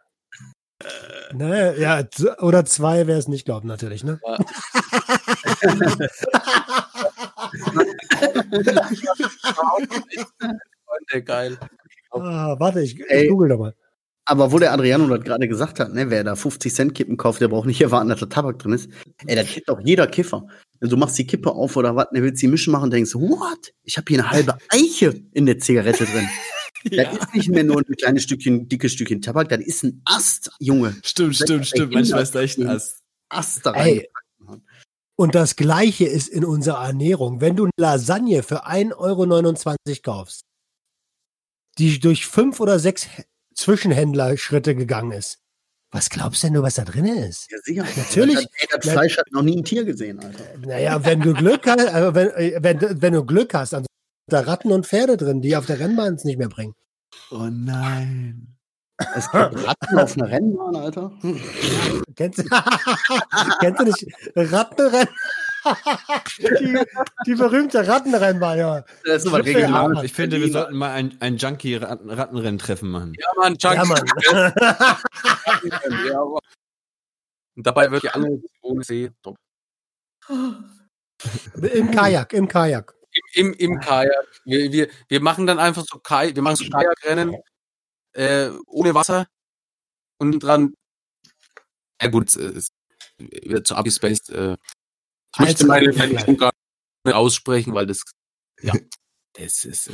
Ne, 1.33 1.75
ja, 1.79 2.03
oder 2.41 2.65
zwei, 2.65 3.07
wer 3.07 3.19
es 3.19 3.29
nicht 3.29 3.45
glaubt, 3.45 3.65
natürlich, 3.65 4.05
ne? 4.05 4.21
Freunde, 10.85 11.23
geil. 11.25 11.59
Ah, 12.11 12.57
warte, 12.59 12.81
ich, 12.81 13.01
ich 13.01 13.29
google 13.29 13.49
doch 13.49 13.59
mal. 13.59 13.75
Aber 14.27 14.53
wo 14.53 14.59
der 14.59 14.73
Adriano 14.73 15.07
das 15.09 15.23
gerade 15.23 15.49
gesagt 15.49 15.81
hat, 15.81 15.93
ne, 15.93 16.09
wer 16.09 16.25
da 16.25 16.35
50 16.35 16.75
Cent 16.75 16.95
Kippen 16.95 17.17
kauft, 17.17 17.41
der 17.43 17.49
braucht 17.49 17.67
nicht 17.67 17.81
erwarten, 17.83 18.09
dass 18.09 18.21
da 18.21 18.27
Tabak 18.27 18.59
drin 18.59 18.73
ist. 18.73 18.89
Ey, 19.27 19.37
das 19.37 19.47
kennt 19.49 19.69
doch 19.69 19.81
jeder 19.81 20.07
Kiffer. 20.07 20.47
Wenn 20.81 20.89
du 20.89 20.97
machst 20.97 21.19
die 21.19 21.27
Kippe 21.27 21.51
auf 21.51 21.77
oder 21.77 21.95
was, 21.95 22.07
ne, 22.13 22.23
willst 22.23 22.41
die 22.41 22.49
mischen 22.49 22.73
machen 22.73 22.85
und 22.85 22.93
denkst, 22.93 23.15
what? 23.15 23.75
Ich 23.83 23.99
habe 23.99 24.07
hier 24.09 24.21
eine 24.21 24.31
halbe 24.31 24.57
Eiche 24.71 25.23
in 25.33 25.45
der 25.47 25.59
Zigarette 25.59 26.05
drin. 26.07 26.29
Das 26.91 27.17
ist 27.17 27.35
nicht 27.35 27.49
mehr 27.49 27.65
nur 27.65 27.79
ein 27.79 27.97
kleines 27.97 28.25
Stückchen, 28.25 28.69
dickes 28.69 28.93
Stückchen 28.93 29.23
Tabak, 29.23 29.49
das 29.49 29.61
ist 29.61 29.85
ein 29.85 30.03
Ast, 30.05 30.51
Junge. 30.59 30.97
Stimmt, 31.03 31.37
stimmt, 31.37 31.67
stimmt. 31.67 31.93
Manchmal 31.93 32.23
ist 32.23 32.35
da 32.35 32.41
echt 32.41 32.59
ein 32.59 32.69
Ast. 32.69 33.01
Ast 33.31 33.65
da 33.65 33.71
rein. 33.71 34.03
Und 35.17 35.35
das 35.35 35.57
Gleiche 35.57 36.07
ist 36.07 36.29
in 36.29 36.45
unserer 36.45 36.85
Ernährung. 36.85 37.41
Wenn 37.41 37.57
du 37.57 37.65
eine 37.65 37.73
Lasagne 37.79 38.43
für 38.43 38.67
1,29 38.67 38.97
Euro 38.97 39.97
kaufst, 40.03 40.43
die 41.79 41.99
durch 42.01 42.27
fünf 42.27 42.61
oder 42.61 42.79
sechs 42.79 43.07
Zwischenhändlerschritte 43.55 44.75
gegangen 44.75 45.13
ist, 45.13 45.39
was 45.95 46.11
glaubst 46.11 46.43
denn 46.43 46.55
du, 46.55 46.63
was 46.63 46.75
da 46.75 46.85
drin 46.85 47.05
ist? 47.05 47.49
Ja, 47.53 47.59
sicher. 47.63 47.87
Natürlich. 47.97 48.49
Das, 48.69 48.81
das 48.83 48.93
Fleisch 48.93 49.17
hat 49.17 49.31
noch 49.31 49.43
nie 49.43 49.57
ein 49.57 49.65
Tier 49.65 49.85
gesehen, 49.85 50.19
Alter. 50.19 50.45
Naja, 50.59 51.05
wenn 51.05 51.21
du 51.21 51.33
Glück 51.33 51.65
hast, 51.67 51.87
also 51.87 52.15
wenn, 52.17 52.31
äh, 52.31 52.59
wenn, 52.61 53.01
wenn 53.01 53.13
du 53.13 53.25
Glück 53.25 53.55
hast, 53.55 53.75
dann 53.75 53.83
sind 53.83 53.94
da 54.27 54.41
Ratten 54.41 54.73
und 54.73 54.87
Pferde 54.87 55.17
drin, 55.17 55.41
die 55.43 55.57
auf 55.57 55.67
der 55.67 55.79
Rennbahn 55.81 56.15
es 56.15 56.25
nicht 56.25 56.39
mehr 56.39 56.49
bringen. 56.49 56.75
Oh 57.31 57.49
nein. 57.51 58.57
Es 59.17 59.31
gibt 59.31 59.67
Ratten 59.67 59.99
auf 59.99 60.17
einer 60.17 60.29
Rennbahn, 60.31 60.77
Alter. 60.77 61.13
Kennst 62.15 62.39
du, 62.39 62.45
kennst 63.61 63.81
du 63.81 63.85
nicht 63.85 64.07
Rattenrennen? 64.37 65.09
die, 66.39 66.79
die 67.27 67.35
berühmte 67.35 67.87
Rattenrennbahn, 67.89 68.59
ja. 68.59 68.85
Das 69.05 69.25
ist 69.25 69.29
aber 69.29 69.45
regional. 69.45 69.95
ja. 69.97 70.03
Ich 70.03 70.13
finde, 70.13 70.39
wir 70.41 70.51
sollten 70.53 70.77
mal 70.77 70.91
ein, 70.93 71.17
ein 71.21 71.39
Junkie-Rattenrennen-Treffen 71.39 72.89
machen. 72.89 73.15
Ja, 73.19 73.27
Mann, 73.37 73.57
Chuck. 73.59 73.75
Ja, 73.75 73.85
Mann. 73.85 74.05
Ja, 76.07 76.21
aber- 76.21 76.41
Und 77.57 77.67
dabei 77.67 77.91
wird 77.91 78.03
die 78.03 78.11
andere 78.11 78.41
ohne 78.63 78.85
See. 78.85 79.11
Im 81.73 81.91
Kajak, 81.91 82.33
im 82.35 82.47
Kajak. 82.49 82.95
Im, 83.35 83.53
im 83.55 83.81
Kajak. 83.81 84.41
Wir, 84.45 84.73
wir, 84.73 84.91
wir 85.09 85.21
machen 85.21 85.47
dann 85.47 85.59
einfach 85.59 85.85
so 85.87 85.99
Kaj, 85.99 86.35
wir 86.35 86.43
machen 86.43 86.57
so 86.57 86.69
Kajakrennen 86.69 87.37
äh, 88.13 88.51
ohne 88.67 88.95
Wasser 88.95 89.27
und 90.19 90.39
dran. 90.41 90.75
Ja 92.01 92.09
gut, 92.09 92.35
es 92.37 92.69
wird 93.19 93.67
zu 93.67 93.75
abgespaced. 93.75 94.31
Äh, 94.31 94.57
ich 95.35 95.41
möchte 95.41 95.67
meine. 95.67 95.93
Vernichtung 95.93 96.37
gar 96.37 96.53
nicht 97.05 97.15
aussprechen, 97.15 97.75
weil 97.75 97.87
das 97.87 98.03
ja, 98.61 98.75
das 99.35 99.65
ist 99.65 99.89
äh, 99.89 99.93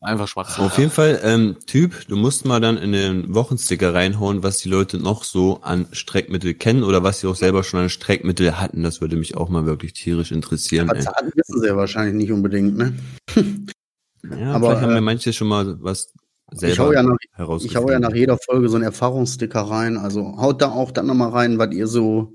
einfach 0.00 0.28
schwach. 0.28 0.58
Auf 0.58 0.78
jeden 0.78 0.90
Fall, 0.90 1.20
ähm, 1.22 1.56
Typ, 1.66 2.06
du 2.08 2.16
musst 2.16 2.44
mal 2.44 2.60
dann 2.60 2.76
in 2.76 2.92
den 2.92 3.34
Wochensticker 3.34 3.94
reinhauen, 3.94 4.42
was 4.42 4.58
die 4.58 4.68
Leute 4.68 4.98
noch 4.98 5.24
so 5.24 5.60
an 5.62 5.86
Streckmittel 5.92 6.54
kennen 6.54 6.82
oder 6.82 7.02
was 7.02 7.20
sie 7.20 7.26
auch 7.26 7.36
selber 7.36 7.64
schon 7.64 7.80
an 7.80 7.88
Streckmittel 7.88 8.60
hatten. 8.60 8.82
Das 8.82 9.00
würde 9.00 9.16
mich 9.16 9.36
auch 9.36 9.48
mal 9.48 9.66
wirklich 9.66 9.92
tierisch 9.92 10.32
interessieren. 10.32 10.88
Ey. 10.90 11.02
Zarten 11.02 11.32
wissen 11.34 11.60
sie 11.60 11.66
ja 11.66 11.76
wahrscheinlich 11.76 12.14
nicht 12.14 12.32
unbedingt, 12.32 12.76
ne? 12.76 12.94
Ja, 14.22 14.52
aber, 14.54 14.68
vielleicht 14.68 14.82
haben 14.82 14.92
äh, 14.92 14.96
ja 14.96 15.00
manche 15.00 15.32
schon 15.32 15.48
mal 15.48 15.82
was 15.82 16.12
selber 16.52 16.72
Ich 16.72 16.78
hau, 16.78 16.92
ja 16.92 17.02
nach, 17.02 17.16
ich 17.60 17.76
hau 17.76 17.90
ja 17.90 17.98
nach 17.98 18.14
jeder 18.14 18.38
Folge 18.38 18.68
so 18.68 18.76
einen 18.76 18.84
Erfahrungssticker 18.84 19.62
rein. 19.62 19.96
Also 19.96 20.36
haut 20.38 20.62
da 20.62 20.70
auch 20.70 20.90
dann 20.90 21.06
nochmal 21.06 21.30
rein, 21.30 21.58
was 21.58 21.72
ihr 21.72 21.86
so, 21.86 22.34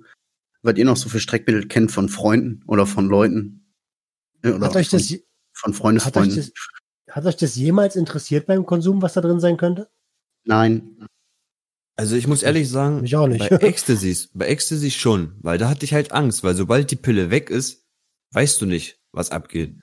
was 0.62 0.76
ihr 0.76 0.86
noch 0.86 0.98
so 0.98 1.10
für 1.10 1.20
Streckmittel 1.20 1.68
kennt 1.68 1.92
von 1.92 2.10
Freunden 2.10 2.62
oder 2.68 2.86
von 2.86 3.08
Leuten. 3.08 3.60
Äh, 4.44 4.52
Oder 4.52 4.68
Hat 4.68 4.76
euch, 4.76 4.90
von, 4.90 5.00
das, 5.00 5.08
von 5.54 5.72
hat, 5.72 5.76
euch 5.76 5.78
Freundesfreunden. 5.78 6.36
das, 6.36 6.52
hat 7.14 7.26
euch 7.26 7.38
das 7.38 7.56
jemals 7.56 7.96
interessiert 7.96 8.48
beim 8.48 8.66
Konsum, 8.66 9.02
was 9.02 9.14
da 9.14 9.22
drin 9.22 9.40
sein 9.40 9.58
könnte? 9.58 9.88
Nein. 10.46 11.08
Also 11.96 12.16
ich 12.16 12.28
muss 12.28 12.42
ehrlich 12.42 12.70
sagen, 12.70 13.02
Mich 13.02 13.16
auch 13.16 13.28
nicht. 13.28 13.48
bei 13.50 13.58
Ecstasy, 13.58 14.30
bei 14.34 14.48
Ecstasy 14.48 14.90
schon, 14.90 15.36
weil 15.42 15.60
da 15.60 15.70
hatte 15.70 15.86
ich 15.86 15.94
halt 15.94 16.12
Angst, 16.12 16.44
weil 16.44 16.56
sobald 16.56 16.90
die 16.90 16.96
Pille 16.96 17.30
weg 17.30 17.52
ist, 17.52 17.86
weißt 18.32 18.60
du 18.62 18.66
nicht, 18.66 19.00
was 19.12 19.30
abgeht. 19.30 19.76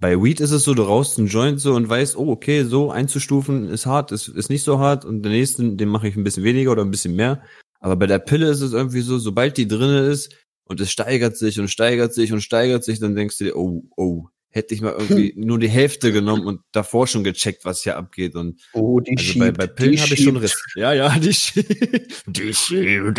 Bei 0.00 0.22
Weed 0.22 0.38
ist 0.38 0.52
es 0.52 0.62
so, 0.62 0.74
du 0.74 0.82
rauchst 0.84 1.18
einen 1.18 1.26
Joint 1.26 1.60
so 1.60 1.74
und 1.74 1.88
weißt, 1.88 2.16
oh, 2.16 2.30
okay, 2.30 2.62
so 2.62 2.92
einzustufen 2.92 3.68
ist 3.68 3.86
hart, 3.86 4.12
ist, 4.12 4.28
ist 4.28 4.48
nicht 4.48 4.62
so 4.62 4.78
hart 4.78 5.04
und 5.04 5.24
den 5.24 5.32
nächsten, 5.32 5.76
den 5.76 5.88
mache 5.88 6.06
ich 6.06 6.14
ein 6.14 6.22
bisschen 6.22 6.44
weniger 6.44 6.70
oder 6.70 6.82
ein 6.84 6.92
bisschen 6.92 7.16
mehr. 7.16 7.42
Aber 7.80 7.96
bei 7.96 8.06
der 8.06 8.20
Pille 8.20 8.48
ist 8.48 8.60
es 8.60 8.72
irgendwie 8.72 9.00
so, 9.00 9.18
sobald 9.18 9.56
die 9.56 9.66
drinne 9.66 10.06
ist 10.06 10.32
und 10.62 10.80
es 10.80 10.92
steigert 10.92 11.36
sich 11.36 11.58
und 11.58 11.66
steigert 11.66 12.14
sich 12.14 12.32
und 12.32 12.40
steigert 12.40 12.84
sich, 12.84 13.00
dann 13.00 13.16
denkst 13.16 13.38
du 13.38 13.44
dir, 13.44 13.56
oh, 13.56 13.82
oh, 13.96 14.28
hätte 14.50 14.74
ich 14.74 14.80
mal 14.80 14.92
irgendwie 14.92 15.34
nur 15.36 15.58
die 15.58 15.68
Hälfte 15.68 16.10
genommen 16.12 16.46
und 16.46 16.60
davor 16.72 17.06
schon 17.06 17.22
gecheckt, 17.24 17.64
was 17.64 17.82
hier 17.82 17.96
abgeht 17.96 18.34
und 18.34 18.60
Oh, 18.72 18.98
die 19.00 19.16
also 19.16 19.38
bei, 19.38 19.46
schiebt. 19.46 19.58
bei 19.58 19.66
Pillen 19.66 19.92
die 19.92 20.00
habe 20.00 20.14
ich 20.14 20.22
schon 20.24 20.32
schiebt. 20.34 20.42
Riss. 20.42 20.64
Ja, 20.76 20.92
ja, 20.92 21.18
die 21.18 21.34
schiebt. 21.34 22.22
Die 22.26 22.54
schiebt. 22.54 23.18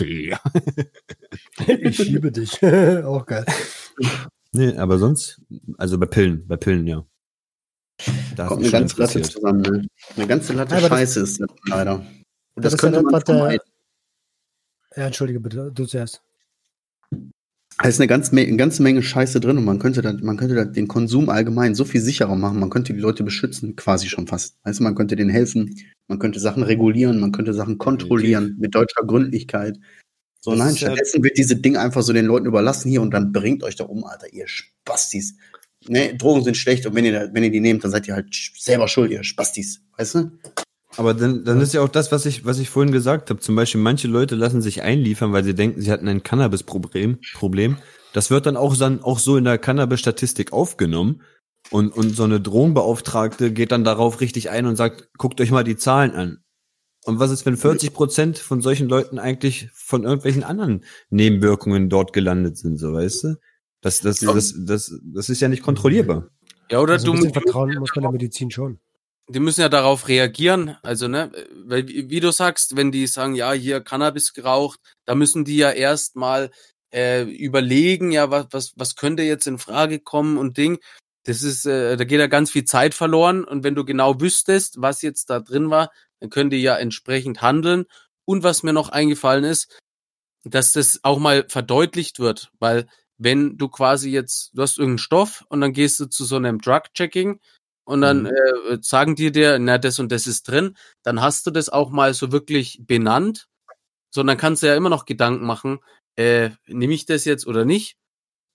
Ja. 0.00 0.40
Ich 1.66 1.96
schiebe 1.96 2.30
dich. 2.32 2.62
auch 3.04 3.24
geil. 3.26 3.44
Nee, 4.52 4.76
aber 4.76 4.98
sonst, 4.98 5.40
also 5.78 5.98
bei 5.98 6.06
Pillen, 6.06 6.46
bei 6.46 6.56
Pillen, 6.56 6.86
ja. 6.86 7.04
Da 8.36 8.46
Kommt 8.48 8.62
eine 8.62 8.70
ganze 8.70 9.00
Latte 9.00 9.22
zusammen, 9.22 9.62
ne? 9.62 9.86
Eine 10.16 10.26
ganze 10.26 10.52
Latte 10.52 10.74
Aber 10.76 10.88
das- 10.88 10.98
Scheiße 10.98 11.20
ist 11.20 11.40
das 11.40 11.48
leider. 11.68 11.94
Und 11.96 12.04
Das 12.64 12.64
das, 12.64 12.74
ist 12.74 12.78
könnte 12.80 12.96
ja 12.98 13.02
man 13.02 13.12
das, 13.12 13.24
der-. 13.24 13.58
Ja, 14.96 15.06
entschuldige 15.06 15.40
bitte, 15.40 15.72
du 15.72 15.86
zuerst. 15.86 16.22
Da 17.82 17.88
ist 17.88 18.00
eine 18.00 18.06
ganze, 18.06 18.32
eine 18.36 18.56
ganze 18.56 18.82
Menge 18.82 19.02
Scheiße 19.02 19.40
drin 19.40 19.58
und 19.58 19.64
man 19.64 19.78
könnte, 19.78 20.00
da, 20.00 20.12
man 20.12 20.36
könnte 20.36 20.54
da 20.54 20.64
den 20.64 20.86
Konsum 20.88 21.28
allgemein 21.28 21.74
so 21.74 21.84
viel 21.84 22.00
sicherer 22.00 22.36
machen. 22.36 22.60
Man 22.60 22.70
könnte 22.70 22.94
die 22.94 23.00
Leute 23.00 23.24
beschützen, 23.24 23.74
quasi 23.76 24.08
schon 24.08 24.26
fast. 24.28 24.56
Du, 24.64 24.82
man 24.84 24.94
könnte 24.94 25.16
denen 25.16 25.30
helfen, 25.30 25.76
man 26.06 26.18
könnte 26.18 26.38
Sachen 26.38 26.62
regulieren, 26.62 27.18
man 27.18 27.32
könnte 27.32 27.52
Sachen 27.52 27.78
kontrollieren 27.78 28.56
mit 28.60 28.74
deutscher 28.74 29.04
Gründlichkeit. 29.04 29.78
So, 30.40 30.50
Das 30.52 30.58
nein, 30.60 30.68
ist 30.74 30.80
ja- 30.80 30.88
stattdessen 30.88 31.22
wird 31.24 31.36
diese 31.36 31.56
Ding 31.56 31.76
einfach 31.76 32.02
so 32.02 32.12
den 32.12 32.26
Leuten 32.26 32.46
überlassen 32.46 32.90
hier 32.90 33.02
und 33.02 33.10
dann 33.12 33.32
bringt 33.32 33.62
euch 33.64 33.76
da 33.76 33.84
um, 33.84 34.04
Alter, 34.04 34.32
ihr 34.32 34.46
Spastis. 34.46 35.34
Ne, 35.88 36.14
Drogen 36.16 36.44
sind 36.44 36.56
schlecht 36.56 36.86
und 36.86 36.94
wenn 36.94 37.04
ihr, 37.04 37.12
da, 37.12 37.28
wenn 37.34 37.42
ihr 37.44 37.50
die 37.50 37.60
nehmt, 37.60 37.82
dann 37.82 37.90
seid 37.90 38.06
ihr 38.08 38.14
halt 38.14 38.34
selber 38.58 38.86
schuld, 38.88 39.10
ihr 39.10 39.24
Spastis. 39.24 39.82
Weißt 39.98 40.14
du? 40.14 40.30
Aber 40.96 41.14
dann, 41.14 41.44
dann 41.44 41.60
ist 41.60 41.74
ja 41.74 41.82
auch 41.82 41.88
das, 41.88 42.12
was 42.12 42.26
ich, 42.26 42.44
was 42.44 42.58
ich 42.58 42.70
vorhin 42.70 42.92
gesagt 42.92 43.30
habe. 43.30 43.40
Zum 43.40 43.56
Beispiel, 43.56 43.80
manche 43.80 44.08
Leute 44.08 44.34
lassen 44.34 44.62
sich 44.62 44.82
einliefern, 44.82 45.32
weil 45.32 45.44
sie 45.44 45.54
denken, 45.54 45.80
sie 45.80 45.90
hatten 45.90 46.08
ein 46.08 46.22
Cannabis-Problem. 46.22 47.18
Problem. 47.34 47.78
Das 48.12 48.30
wird 48.30 48.46
dann 48.46 48.56
auch, 48.56 48.76
dann 48.76 49.02
auch 49.02 49.18
so 49.18 49.36
in 49.36 49.44
der 49.44 49.58
Cannabis-Statistik 49.58 50.52
aufgenommen. 50.52 51.22
Und, 51.70 51.96
und 51.96 52.14
so 52.14 52.24
eine 52.24 52.40
Drogenbeauftragte 52.40 53.52
geht 53.52 53.72
dann 53.72 53.84
darauf 53.84 54.20
richtig 54.20 54.50
ein 54.50 54.66
und 54.66 54.76
sagt, 54.76 55.08
guckt 55.16 55.40
euch 55.40 55.50
mal 55.50 55.64
die 55.64 55.76
Zahlen 55.76 56.12
an. 56.12 56.38
Und 57.04 57.18
was 57.18 57.30
ist, 57.30 57.44
wenn 57.44 57.56
40 57.56 57.92
Prozent 57.92 58.38
von 58.38 58.60
solchen 58.60 58.88
Leuten 58.88 59.18
eigentlich 59.18 59.68
von 59.74 60.04
irgendwelchen 60.04 60.42
anderen 60.42 60.84
Nebenwirkungen 61.10 61.88
dort 61.88 62.12
gelandet 62.12 62.56
sind, 62.56 62.78
so 62.78 62.92
weißt 62.92 63.24
du? 63.24 63.34
Das, 63.80 64.00
das, 64.00 64.20
das, 64.20 64.54
das, 64.58 64.98
das 65.02 65.28
ist 65.28 65.40
ja 65.40 65.48
nicht 65.48 65.62
kontrollierbar. 65.62 66.28
Ja, 66.70 66.80
oder 66.80 66.94
Also 66.94 67.12
du 67.12 67.30
Vertrauen 67.30 67.74
muss 67.78 67.94
man 67.94 68.02
der 68.02 68.12
Medizin 68.12 68.50
schon. 68.50 68.78
Die 69.28 69.40
müssen 69.40 69.62
ja 69.62 69.68
darauf 69.68 70.08
reagieren. 70.08 70.76
Also, 70.82 71.08
ne, 71.08 71.32
weil, 71.66 71.88
wie 71.88 72.20
du 72.20 72.30
sagst, 72.30 72.76
wenn 72.76 72.92
die 72.92 73.06
sagen, 73.06 73.34
ja, 73.34 73.52
hier 73.52 73.80
Cannabis 73.80 74.32
geraucht, 74.32 74.80
da 75.06 75.14
müssen 75.14 75.44
die 75.44 75.56
ja 75.56 75.70
erstmal 75.70 76.50
äh, 76.92 77.22
überlegen, 77.22 78.12
ja, 78.12 78.30
was, 78.30 78.46
was, 78.50 78.72
was 78.76 78.96
könnte 78.96 79.22
jetzt 79.22 79.46
in 79.46 79.58
Frage 79.58 79.98
kommen 80.00 80.38
und 80.38 80.56
Ding. 80.56 80.78
Das 81.24 81.42
ist, 81.42 81.66
äh, 81.66 81.96
da 81.96 82.04
geht 82.04 82.20
ja 82.20 82.26
ganz 82.26 82.50
viel 82.50 82.64
Zeit 82.64 82.94
verloren. 82.94 83.44
Und 83.44 83.64
wenn 83.64 83.74
du 83.74 83.84
genau 83.84 84.20
wüsstest, 84.20 84.80
was 84.80 85.02
jetzt 85.02 85.30
da 85.30 85.40
drin 85.40 85.70
war, 85.70 85.90
dann 86.20 86.30
können 86.30 86.50
die 86.50 86.62
ja 86.62 86.76
entsprechend 86.76 87.42
handeln. 87.42 87.86
Und 88.26 88.42
was 88.42 88.62
mir 88.62 88.72
noch 88.72 88.90
eingefallen 88.90 89.44
ist, 89.44 89.80
dass 90.44 90.72
das 90.72 91.00
auch 91.02 91.18
mal 91.18 91.46
verdeutlicht 91.48 92.18
wird, 92.18 92.50
weil 92.58 92.86
wenn 93.16 93.56
du 93.56 93.68
quasi 93.68 94.10
jetzt, 94.10 94.50
du 94.54 94.62
hast 94.62 94.78
irgendeinen 94.78 94.98
Stoff 94.98 95.44
und 95.48 95.60
dann 95.60 95.72
gehst 95.72 96.00
du 96.00 96.06
zu 96.06 96.24
so 96.24 96.36
einem 96.36 96.60
Drug-Checking 96.60 97.40
und 97.84 98.00
dann 98.00 98.22
Mhm. 98.24 98.30
äh, 98.70 98.78
sagen 98.82 99.14
die 99.16 99.30
dir, 99.32 99.58
na, 99.58 99.78
das 99.78 99.98
und 99.98 100.10
das 100.12 100.26
ist 100.26 100.48
drin, 100.48 100.76
dann 101.02 101.20
hast 101.20 101.46
du 101.46 101.50
das 101.50 101.68
auch 101.68 101.90
mal 101.90 102.14
so 102.14 102.32
wirklich 102.32 102.80
benannt, 102.82 103.46
sondern 104.10 104.36
kannst 104.38 104.62
du 104.62 104.66
ja 104.68 104.74
immer 104.76 104.90
noch 104.90 105.04
Gedanken 105.06 105.44
machen, 105.46 105.78
äh, 106.16 106.50
nehme 106.66 106.94
ich 106.94 107.06
das 107.06 107.24
jetzt 107.24 107.46
oder 107.46 107.64
nicht? 107.64 107.96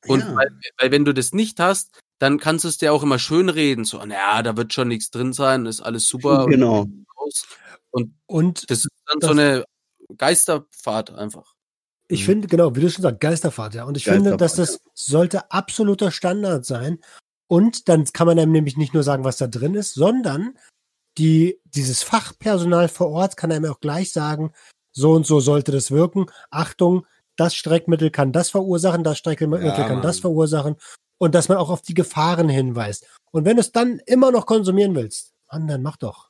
Und 0.08 0.22
Ja. 0.22 0.36
weil, 0.36 0.50
weil 0.80 0.92
wenn 0.92 1.06
du 1.06 1.14
das 1.14 1.34
nicht 1.34 1.60
hast, 1.60 2.00
dann 2.20 2.40
kannst 2.40 2.64
du 2.66 2.70
es 2.70 2.78
dir 2.78 2.94
auch 2.94 3.04
immer 3.04 3.20
schön 3.20 3.50
reden, 3.50 3.86
so, 3.86 3.98
naja, 4.06 4.42
da 4.44 4.56
wird 4.58 4.74
schon 4.74 4.88
nichts 4.90 5.10
drin 5.12 5.34
sein, 5.34 5.66
ist 5.66 5.82
alles 5.82 6.08
super. 6.08 6.46
Genau. 6.48 6.88
Und 7.92 8.14
Und 8.28 8.70
das 8.70 8.80
ist 8.86 8.90
dann 9.08 9.20
Das- 9.20 9.28
so 9.28 9.32
eine 9.34 9.66
Geisterfahrt 10.18 11.12
einfach. 11.12 11.54
ich 12.08 12.22
Mhm. 12.22 12.26
finde, 12.26 12.48
genau, 12.48 12.76
wie 12.76 12.82
du 12.82 12.90
schon 12.90 13.04
sagst, 13.04 13.20
Geisterfahrt, 13.20 13.76
ja. 13.76 13.84
Und 13.84 13.96
ich 13.98 14.04
finde, 14.06 14.36
dass 14.38 14.56
das 14.56 14.80
sollte 14.96 15.52
absoluter 15.52 16.12
Standard 16.12 16.66
sein. 16.66 17.00
Und 17.50 17.90
dann 17.90 18.06
kann 18.06 18.28
man 18.28 18.38
einem 18.38 18.52
nämlich 18.52 18.78
nicht 18.78 18.94
nur 18.94 19.04
sagen, 19.04 19.24
was 19.24 19.38
da 19.38 19.48
drin 19.48 19.74
ist, 19.74 19.96
sondern 19.96 20.56
die, 21.18 21.60
dieses 21.66 22.04
Fachpersonal 22.04 22.88
vor 22.88 23.10
Ort 23.10 23.38
kann 23.38 23.52
einem 23.52 23.72
auch 23.72 23.80
gleich 23.80 24.12
sagen, 24.12 24.54
so 24.92 25.14
und 25.14 25.26
so 25.26 25.40
sollte 25.40 25.72
das 25.72 25.90
wirken. 25.90 26.28
Achtung, 26.52 27.08
das 27.36 27.56
Streckmittel 27.56 28.12
kann 28.12 28.32
das 28.32 28.52
verursachen, 28.52 29.04
das 29.04 29.18
Streckmittel 29.18 29.66
Ja, 29.66 29.88
kann 29.88 30.02
das 30.02 30.20
verursachen. 30.20 30.76
Und 31.18 31.34
dass 31.34 31.50
man 31.50 31.58
auch 31.58 31.72
auf 31.72 31.82
die 31.82 31.96
Gefahren 31.96 32.50
hinweist. 32.50 33.08
Und 33.32 33.46
wenn 33.46 33.58
du 33.58 33.62
es 33.62 33.72
dann 33.72 34.00
immer 34.06 34.32
noch 34.32 34.46
konsumieren 34.46 34.94
willst, 34.94 35.34
Mann, 35.52 35.68
dann 35.68 35.82
mach 35.82 35.98
doch. 35.98 36.28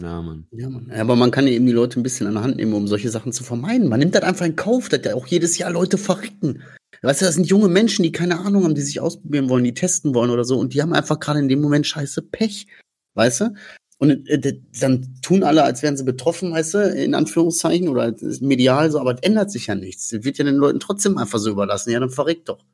Ja, 0.00 0.22
Mann. 0.22 0.46
Ja, 0.52 0.70
Mann. 0.70 0.90
Ja, 0.90 1.02
aber 1.02 1.16
man 1.16 1.30
kann 1.30 1.46
eben 1.46 1.66
die 1.66 1.72
Leute 1.72 2.00
ein 2.00 2.02
bisschen 2.02 2.26
an 2.26 2.34
der 2.34 2.42
Hand 2.42 2.56
nehmen, 2.56 2.72
um 2.72 2.88
solche 2.88 3.10
Sachen 3.10 3.32
zu 3.32 3.44
vermeiden. 3.44 3.88
Man 3.88 3.98
nimmt 3.98 4.14
das 4.14 4.22
einfach 4.22 4.46
in 4.46 4.56
Kauf, 4.56 4.88
dass 4.88 5.04
ja 5.04 5.14
auch 5.14 5.26
jedes 5.26 5.58
Jahr 5.58 5.70
Leute 5.70 5.98
verrecken. 5.98 6.62
Weißt 7.00 7.20
du, 7.22 7.24
das 7.24 7.34
sind 7.34 7.46
junge 7.48 7.68
Menschen, 7.68 8.02
die 8.02 8.12
keine 8.12 8.38
Ahnung 8.40 8.64
haben, 8.64 8.74
die 8.74 8.82
sich 8.82 9.00
ausprobieren 9.00 9.48
wollen, 9.48 9.64
die 9.64 9.74
testen 9.74 10.14
wollen 10.14 10.30
oder 10.30 10.44
so. 10.44 10.58
Und 10.58 10.74
die 10.74 10.82
haben 10.82 10.92
einfach 10.92 11.18
gerade 11.18 11.40
in 11.40 11.48
dem 11.48 11.60
Moment 11.60 11.86
scheiße 11.86 12.22
Pech. 12.22 12.66
Weißt 13.14 13.40
du? 13.40 13.54
Und 13.98 14.28
äh, 14.28 14.58
dann 14.80 15.14
tun 15.22 15.42
alle, 15.44 15.62
als 15.64 15.82
wären 15.82 15.96
sie 15.96 16.04
betroffen, 16.04 16.52
weißt 16.52 16.74
du, 16.74 16.78
in 16.92 17.14
Anführungszeichen, 17.14 17.88
oder 17.88 18.14
medial 18.40 18.90
so, 18.90 18.98
aber 19.00 19.14
es 19.14 19.20
ändert 19.22 19.50
sich 19.50 19.68
ja 19.68 19.74
nichts. 19.76 20.08
Das 20.08 20.24
wird 20.24 20.38
ja 20.38 20.44
den 20.44 20.56
Leuten 20.56 20.80
trotzdem 20.80 21.18
einfach 21.18 21.38
so 21.38 21.50
überlassen. 21.50 21.90
Ja, 21.90 22.00
dann 22.00 22.10
verreckt 22.10 22.48
doch. 22.48 22.64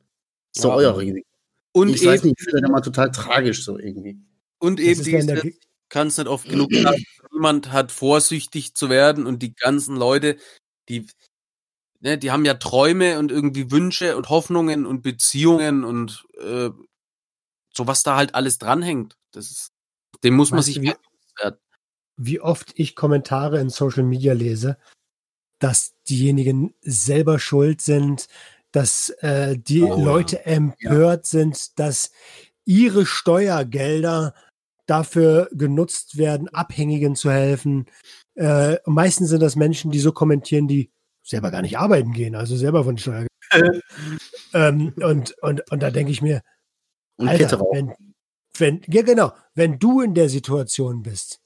Ist 0.55 0.63
doch 0.65 0.71
Ja. 0.71 0.75
euer 0.77 0.97
Risiko. 0.97 1.25
Und 1.73 1.89
ich 1.89 2.05
weiß 2.05 2.21
eben, 2.21 2.29
nicht, 2.29 2.39
ich 2.39 2.45
finde 2.45 2.61
das 2.61 2.69
immer 2.69 2.81
total 2.81 3.11
tragisch 3.11 3.63
so 3.63 3.77
irgendwie. 3.77 4.19
und 4.59 4.79
eben 4.79 5.03
dieses, 5.03 5.43
kann 5.89 6.07
es 6.07 6.17
nicht 6.17 6.27
oft 6.27 6.49
genug 6.49 6.73
sagen, 6.73 7.03
niemand 7.31 7.71
hat 7.71 7.91
vorsichtig 7.91 8.73
zu 8.75 8.89
werden 8.89 9.25
und 9.27 9.43
die 9.43 9.53
ganzen 9.55 9.95
Leute, 9.95 10.35
die, 10.89 11.05
ne, 12.01 12.17
die 12.17 12.31
haben 12.31 12.45
ja 12.45 12.55
Träume 12.55 13.19
und 13.19 13.31
irgendwie 13.31 13.71
Wünsche 13.71 14.17
und 14.17 14.29
Hoffnungen 14.29 14.85
und 14.85 15.01
Beziehungen 15.01 15.83
und 15.83 16.25
äh, 16.39 16.69
so 17.73 17.87
was 17.87 18.03
da 18.03 18.15
halt 18.15 18.35
alles 18.35 18.57
dranhängt. 18.57 19.15
Das 19.31 19.49
ist, 19.51 19.71
dem 20.23 20.35
muss 20.35 20.51
man 20.51 20.59
Weißt 20.59 20.65
sich 20.67 20.75
du, 20.75 20.81
wie- 20.83 20.93
wie 22.17 22.41
oft 22.41 22.73
ich 22.75 22.95
Kommentare 22.95 23.59
in 23.61 23.69
Social 23.69 24.03
Media 24.03 24.33
lese, 24.33 24.77
dass 25.59 25.93
diejenigen 26.09 26.73
selber 26.81 27.39
schuld 27.39 27.81
sind, 27.81 28.27
dass 28.71 29.09
äh, 29.21 29.57
die 29.57 29.83
Oh, 29.83 29.97
ja. 29.97 30.03
Leute 30.03 30.45
empört 30.45 31.25
sind, 31.25 31.79
dass 31.79 32.11
ihre 32.65 33.05
Steuergelder 33.05 34.33
dafür 34.85 35.49
genutzt 35.53 36.17
werden, 36.17 36.49
Abhängigen 36.49 37.15
zu 37.15 37.31
helfen. 37.31 37.85
Äh, 38.35 38.77
meistens 38.85 39.29
sind 39.29 39.41
das 39.41 39.55
Menschen, 39.55 39.91
die 39.91 39.99
so 39.99 40.11
kommentieren, 40.11 40.67
die 40.67 40.91
selber 41.29 41.51
gar 41.51 41.61
nicht 41.61 41.77
arbeiten 41.77 42.11
gehen, 42.11 42.35
also 42.35 42.55
selber 42.55 42.83
von 42.83 42.97
Steuer. 42.97 43.27
ähm, 44.53 44.93
und, 44.97 45.35
und, 45.41 45.71
und 45.71 45.83
da 45.83 45.91
denke 45.91 46.11
ich 46.11 46.21
mir, 46.21 46.41
Und 47.17 47.29
Alter, 47.29 47.59
wenn, 47.71 47.93
wenn, 48.57 48.81
ja 48.87 49.01
genau, 49.01 49.31
wenn 49.55 49.79
du 49.79 50.01
in 50.01 50.13
der 50.13 50.29
Situation 50.29 51.03
bist, 51.03 51.39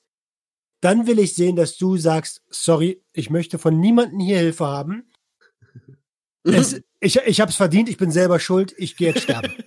dann 0.81 1.07
will 1.07 1.19
ich 1.19 1.35
sehen, 1.35 1.55
dass 1.55 1.77
du 1.77 1.97
sagst, 1.97 2.41
sorry, 2.49 3.01
ich 3.13 3.29
möchte 3.29 3.57
von 3.57 3.79
niemandem 3.79 4.19
hier 4.19 4.39
Hilfe 4.39 4.65
haben. 4.65 5.09
Es, 6.43 6.81
ich 6.99 7.17
ich 7.17 7.39
habe 7.39 7.51
es 7.51 7.55
verdient, 7.55 7.87
ich 7.87 7.97
bin 7.97 8.11
selber 8.11 8.39
schuld, 8.39 8.73
ich 8.77 8.97
gehe 8.97 9.09
jetzt 9.09 9.23
sterben. 9.23 9.53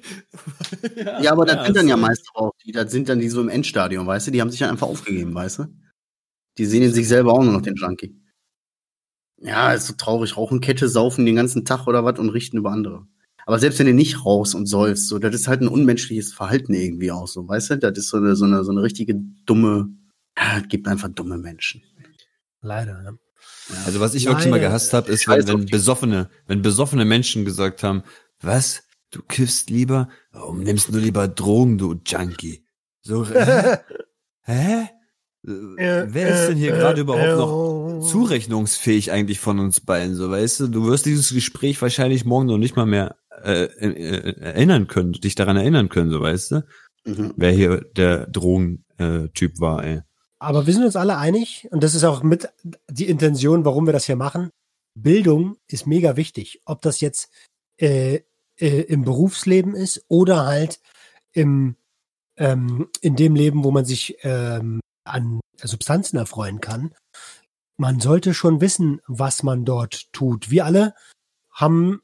Ja, 1.21 1.33
aber 1.33 1.47
das 1.47 1.67
sind 1.67 1.77
dann 1.77 1.89
ja 1.89 1.97
meist 1.97 2.29
auch 2.35 2.53
die, 2.65 2.73
das 2.73 2.91
sind 2.91 3.09
dann 3.09 3.19
die 3.19 3.29
so 3.29 3.41
im 3.41 3.49
Endstadium, 3.49 4.07
weißt 4.07 4.27
du, 4.27 4.31
die 4.31 4.41
haben 4.41 4.51
sich 4.51 4.61
ja 4.61 4.71
einfach 4.71 4.87
aufgegeben, 4.87 5.35
weißt 5.35 5.61
du? 5.61 5.65
Die 6.59 6.65
sehen 6.65 6.83
in 6.83 6.93
sich 6.93 7.09
selber 7.09 7.33
auch 7.33 7.43
nur 7.43 7.53
noch 7.53 7.63
den 7.63 7.75
Junkie. 7.75 8.15
Ja, 9.39 9.73
ist 9.73 9.87
so 9.87 9.95
traurig, 9.95 10.37
rauchen 10.37 10.61
Kette, 10.61 10.89
saufen 10.89 11.27
den 11.27 11.37
ganzen 11.37 11.65
Tag 11.65 11.87
oder 11.87 12.05
was 12.05 12.19
und 12.19 12.31
richten 12.31 12.57
über 12.57 12.71
andere. 12.71 13.07
Aber 13.45 13.59
selbst 13.59 13.79
wenn 13.79 13.87
du 13.87 13.95
nicht 13.95 14.25
rauchst 14.25 14.55
und 14.55 14.67
säufst, 14.67 15.09
so, 15.09 15.19
das 15.19 15.35
ist 15.35 15.47
halt 15.47 15.61
ein 15.61 15.69
unmenschliches 15.69 16.33
Verhalten 16.33 16.75
irgendwie 16.75 17.13
auch 17.13 17.29
so, 17.29 17.47
weißt 17.47 17.71
du? 17.71 17.79
Das 17.79 17.97
ist 17.97 18.09
so 18.09 18.17
eine, 18.17 18.35
so 18.35 18.45
eine, 18.45 18.65
so 18.65 18.73
eine 18.73 18.83
richtige 18.83 19.15
dumme, 19.45 19.89
ja, 20.37 20.59
es 20.59 20.69
gibt 20.69 20.89
einfach 20.89 21.09
dumme 21.09 21.39
Menschen. 21.39 21.83
Leider. 22.61 23.01
Ja. 23.05 23.13
Also 23.85 24.01
was 24.01 24.15
ich 24.15 24.27
wirklich 24.27 24.47
mal 24.47 24.57
Leider. 24.57 24.69
gehasst 24.69 24.93
habe, 24.93 25.11
ist, 25.13 25.29
wenn, 25.29 25.47
wenn 25.47 25.67
besoffene, 25.67 26.29
wenn 26.47 26.63
besoffene 26.63 27.05
Menschen 27.05 27.45
gesagt 27.45 27.83
haben, 27.83 28.03
was? 28.41 28.83
Du 29.13 29.23
kiffst 29.23 29.71
lieber? 29.71 30.09
Warum 30.33 30.63
nimmst 30.63 30.89
du 30.89 30.99
lieber 30.99 31.29
Drogen, 31.29 31.79
du 31.79 31.95
Junkie? 32.05 32.67
So, 33.03 33.25
hä? 33.29 33.77
hä? 34.43 34.89
Äh, 35.47 36.07
Wer 36.09 36.29
ist 36.29 36.49
denn 36.49 36.57
hier 36.57 36.73
gerade 36.73 37.01
überhaupt 37.03 37.39
noch 37.39 37.86
zurechnungsfähig 38.01 39.13
eigentlich 39.13 39.41
von 39.41 39.59
uns 39.59 39.81
beiden, 39.81 40.15
so 40.15 40.31
weißt 40.31 40.61
du? 40.61 40.69
Du 40.69 40.87
wirst 40.87 41.07
dieses 41.07 41.33
Gespräch 41.33 41.81
wahrscheinlich 41.83 42.25
morgen 42.25 42.47
noch 42.47 42.59
nicht 42.59 42.77
mal 42.77 42.87
mehr 42.87 43.17
äh, 43.43 43.65
äh, 43.65 44.41
erinnern 44.41 44.87
können, 44.87 45.13
dich 45.13 45.35
daran 45.35 45.57
erinnern 45.57 45.89
können, 45.89 46.11
so 46.11 46.21
weißt 46.21 46.51
du? 46.53 46.65
Mhm. 47.05 47.35
Wer 47.37 47.53
hier 47.53 47.81
der 47.97 48.27
Drogentyp 48.27 49.61
war, 49.61 49.85
ey. 49.85 50.03
Aber 50.39 50.67
wir 50.67 50.75
sind 50.75 50.85
uns 50.85 50.97
alle 50.97 51.17
einig, 51.17 51.67
und 51.71 51.83
das 51.83 51.95
ist 51.95 52.05
auch 52.05 52.23
mit 52.23 52.49
die 52.91 53.09
Intention, 53.09 53.65
warum 53.65 53.87
wir 53.87 53.93
das 53.93 54.07
hier 54.07 54.17
machen. 54.17 54.51
Bildung 54.95 55.57
ist 55.69 55.87
mega 55.87 56.17
wichtig. 56.17 56.63
Ob 56.65 56.83
das 56.83 57.01
jetzt 57.01 57.31
äh, 57.79 58.21
äh, 58.59 58.81
im 58.83 59.03
Berufsleben 59.03 59.75
ist 59.75 60.05
oder 60.09 60.47
halt 60.47 60.81
im, 61.33 61.77
ähm, 62.37 62.89
in 63.01 63.17
dem 63.17 63.35
Leben, 63.35 63.65
wo 63.65 63.71
man 63.71 63.85
sich 63.85 64.17
ähm, 64.23 64.81
an 65.05 65.41
Substanzen 65.63 66.17
erfreuen 66.17 66.61
kann. 66.61 66.95
Man 67.79 68.01
sollte 68.01 68.35
schon 68.35 68.61
wissen, 68.61 69.01
was 69.07 69.43
man 69.43 69.65
dort 69.65 70.13
tut. 70.13 70.51
Wir 70.51 70.65
alle 70.65 70.95
haben 71.51 72.03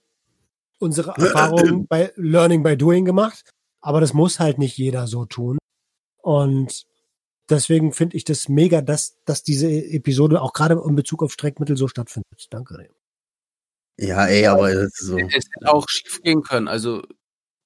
unsere 0.78 1.12
Erfahrungen 1.12 1.86
bei 1.86 2.12
Learning 2.16 2.62
by 2.62 2.76
Doing 2.76 3.04
gemacht, 3.04 3.50
aber 3.80 4.00
das 4.00 4.12
muss 4.12 4.40
halt 4.40 4.58
nicht 4.58 4.76
jeder 4.76 5.06
so 5.06 5.24
tun. 5.24 5.58
Und 6.22 6.84
deswegen 7.48 7.92
finde 7.92 8.16
ich 8.16 8.24
das 8.24 8.48
mega, 8.48 8.82
dass, 8.82 9.18
dass 9.24 9.42
diese 9.42 9.68
Episode 9.70 10.42
auch 10.42 10.52
gerade 10.52 10.80
in 10.86 10.94
Bezug 10.96 11.22
auf 11.22 11.32
Streckmittel 11.32 11.76
so 11.76 11.88
stattfindet. 11.88 12.46
Danke. 12.50 12.88
Ja, 13.98 14.26
ey, 14.26 14.46
aber 14.46 14.74
das 14.74 14.84
ist 14.84 15.06
so. 15.06 15.18
Es 15.18 15.34
hätte 15.34 15.72
auch 15.72 15.88
schief 15.88 16.22
gehen 16.22 16.42
können. 16.42 16.68
Also 16.68 17.02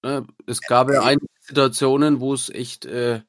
ne, 0.03 0.27
es 0.47 0.61
gab 0.61 0.91
ja 0.91 1.03
einige 1.03 1.27
Situationen, 1.41 2.21
wo 2.21 2.35
es 2.35 2.51
echt 2.51 2.85
äh, 2.85 3.23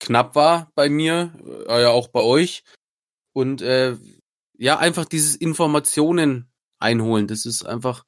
knapp 0.00 0.34
war 0.34 0.70
bei 0.74 0.88
mir, 0.88 1.32
äh, 1.68 1.82
ja 1.82 1.88
auch 1.88 2.08
bei 2.08 2.20
euch. 2.20 2.64
Und 3.32 3.62
äh, 3.62 3.96
ja, 4.58 4.78
einfach 4.78 5.04
dieses 5.04 5.36
Informationen 5.36 6.50
einholen, 6.78 7.26
das 7.26 7.46
ist 7.46 7.64
einfach 7.64 8.04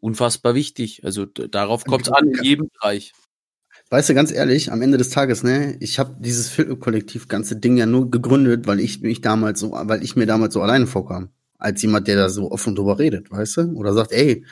unfassbar 0.00 0.54
wichtig. 0.54 1.04
Also 1.04 1.26
darauf 1.26 1.84
kommt 1.84 2.06
es 2.06 2.12
an 2.12 2.28
in 2.28 2.44
jedem 2.44 2.68
Bereich. 2.68 3.12
Weißt 3.90 4.08
du, 4.08 4.14
ganz 4.14 4.32
ehrlich, 4.32 4.70
am 4.70 4.82
Ende 4.82 4.98
des 4.98 5.10
Tages, 5.10 5.42
ne, 5.42 5.76
ich 5.80 5.98
habe 5.98 6.16
dieses 6.20 6.50
Filmkollektiv 6.50 7.28
ganze 7.28 7.56
Ding 7.56 7.76
ja 7.76 7.86
nur 7.86 8.10
gegründet, 8.10 8.66
weil 8.66 8.80
ich 8.80 9.00
mich 9.00 9.20
damals 9.20 9.60
so, 9.60 9.72
weil 9.72 10.02
ich 10.02 10.14
mir 10.14 10.26
damals 10.26 10.54
so 10.54 10.62
alleine 10.62 10.86
vorkam. 10.86 11.30
Als 11.58 11.82
jemand, 11.82 12.06
der 12.06 12.16
da 12.16 12.28
so 12.28 12.50
offen 12.50 12.76
drüber 12.76 12.98
redet, 12.98 13.30
weißt 13.30 13.56
du? 13.56 13.62
Oder 13.74 13.94
sagt, 13.94 14.12
ey, 14.12 14.44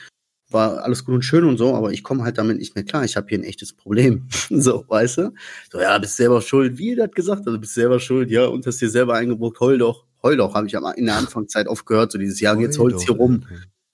war 0.51 0.83
alles 0.83 1.05
gut 1.05 1.17
und 1.17 1.23
schön 1.23 1.45
und 1.45 1.59
so, 1.59 1.75
aber 1.75 1.93
ich 1.93 2.03
komme 2.03 2.25
halt 2.25 2.39
damit 2.39 2.59
nicht 2.59 2.75
mehr 2.75 2.85
klar. 2.85 3.05
Ich 3.05 3.17
habe 3.17 3.27
hier 3.29 3.39
ein 3.39 3.45
echtes 3.45 3.75
Problem. 3.75 4.29
so, 4.51 4.85
weißt 4.89 5.19
du? 5.19 5.35
So, 5.71 5.81
ja, 5.81 5.99
bist 5.99 6.17
selber 6.17 6.41
schuld. 6.41 6.79
Wie 6.79 6.91
ihr 6.91 6.97
das 6.97 7.11
gesagt? 7.11 7.47
Also 7.47 7.59
bist 7.59 7.75
selber 7.75 8.01
schuld, 8.01 8.31
ja, 8.31 8.47
und 8.47 8.67
hast 8.67 8.81
dir 8.81 8.91
selber 8.91 9.15
eingebrockt, 9.15 9.61
heul 9.61 9.79
doch, 9.79 10.06
heul 10.27 10.37
doch, 10.37 10.55
habe 10.55 10.67
ich 10.67 10.77
am- 10.77 10.93
in 10.97 11.07
der 11.07 11.17
Anfangszeit 11.17 11.69
oft 11.69 11.87
gehört, 11.87 12.13
so 12.13 12.19
dieses 12.19 12.41
Jahr, 12.41 12.59
jetzt 12.61 12.79
holt's 12.79 13.03
hier 13.05 13.15
rum 13.17 13.45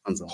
und 0.04 0.16
so. 0.16 0.26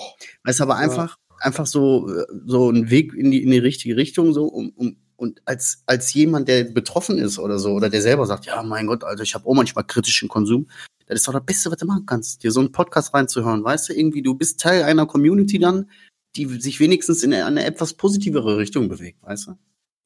Weißt 0.44 0.61
du, 0.61 0.62
aber 0.64 0.76
einfach, 0.76 1.18
einfach 1.40 1.66
so, 1.66 2.08
äh, 2.08 2.24
so 2.46 2.70
ein 2.70 2.90
Weg 2.90 3.12
in 3.14 3.30
die, 3.30 3.42
in 3.42 3.50
die 3.50 3.58
richtige 3.58 3.96
Richtung, 3.96 4.32
so, 4.32 4.44
um, 4.46 4.70
um, 4.76 4.96
und 5.16 5.42
als, 5.44 5.82
als 5.87 6.14
jemand, 6.14 6.46
der 6.48 6.64
betroffen 6.64 7.18
ist 7.18 7.38
oder 7.38 7.58
so, 7.58 7.72
oder 7.72 7.90
der 7.90 8.00
selber 8.02 8.24
sagt, 8.26 8.46
ja, 8.46 8.62
mein 8.62 8.87
Gott, 8.87 9.02
Alter, 9.04 9.22
ich 9.24 9.34
habe 9.34 9.46
auch 9.46 9.54
manchmal 9.54 9.84
kritischen 9.84 10.28
Konsum, 10.28 10.68
das 11.06 11.20
ist 11.20 11.28
doch 11.28 11.32
das 11.32 11.44
Beste, 11.44 11.70
was 11.70 11.78
du 11.78 11.87
machen 11.87 12.06
kannst, 12.06 12.42
dir 12.44 12.52
so 12.52 12.61
einen 12.61 12.70
Podcast 12.72 13.12
reinzuhören, 13.14 13.64
weißt 13.64 13.88
du, 13.88 13.94
irgendwie, 13.94 14.22
du 14.22 14.34
bist 14.34 14.61
Teil 14.61 14.82
einer 14.84 15.06
Community 15.06 15.58
dann, 15.58 15.90
die 16.37 16.46
sich 16.61 16.78
wenigstens 16.80 17.22
in 17.24 17.32
eine, 17.32 17.46
eine 17.46 17.64
etwas 17.64 17.94
positivere 17.94 18.58
Richtung 18.58 18.88
bewegt, 18.88 19.22
weißt 19.22 19.48
du? 19.48 19.58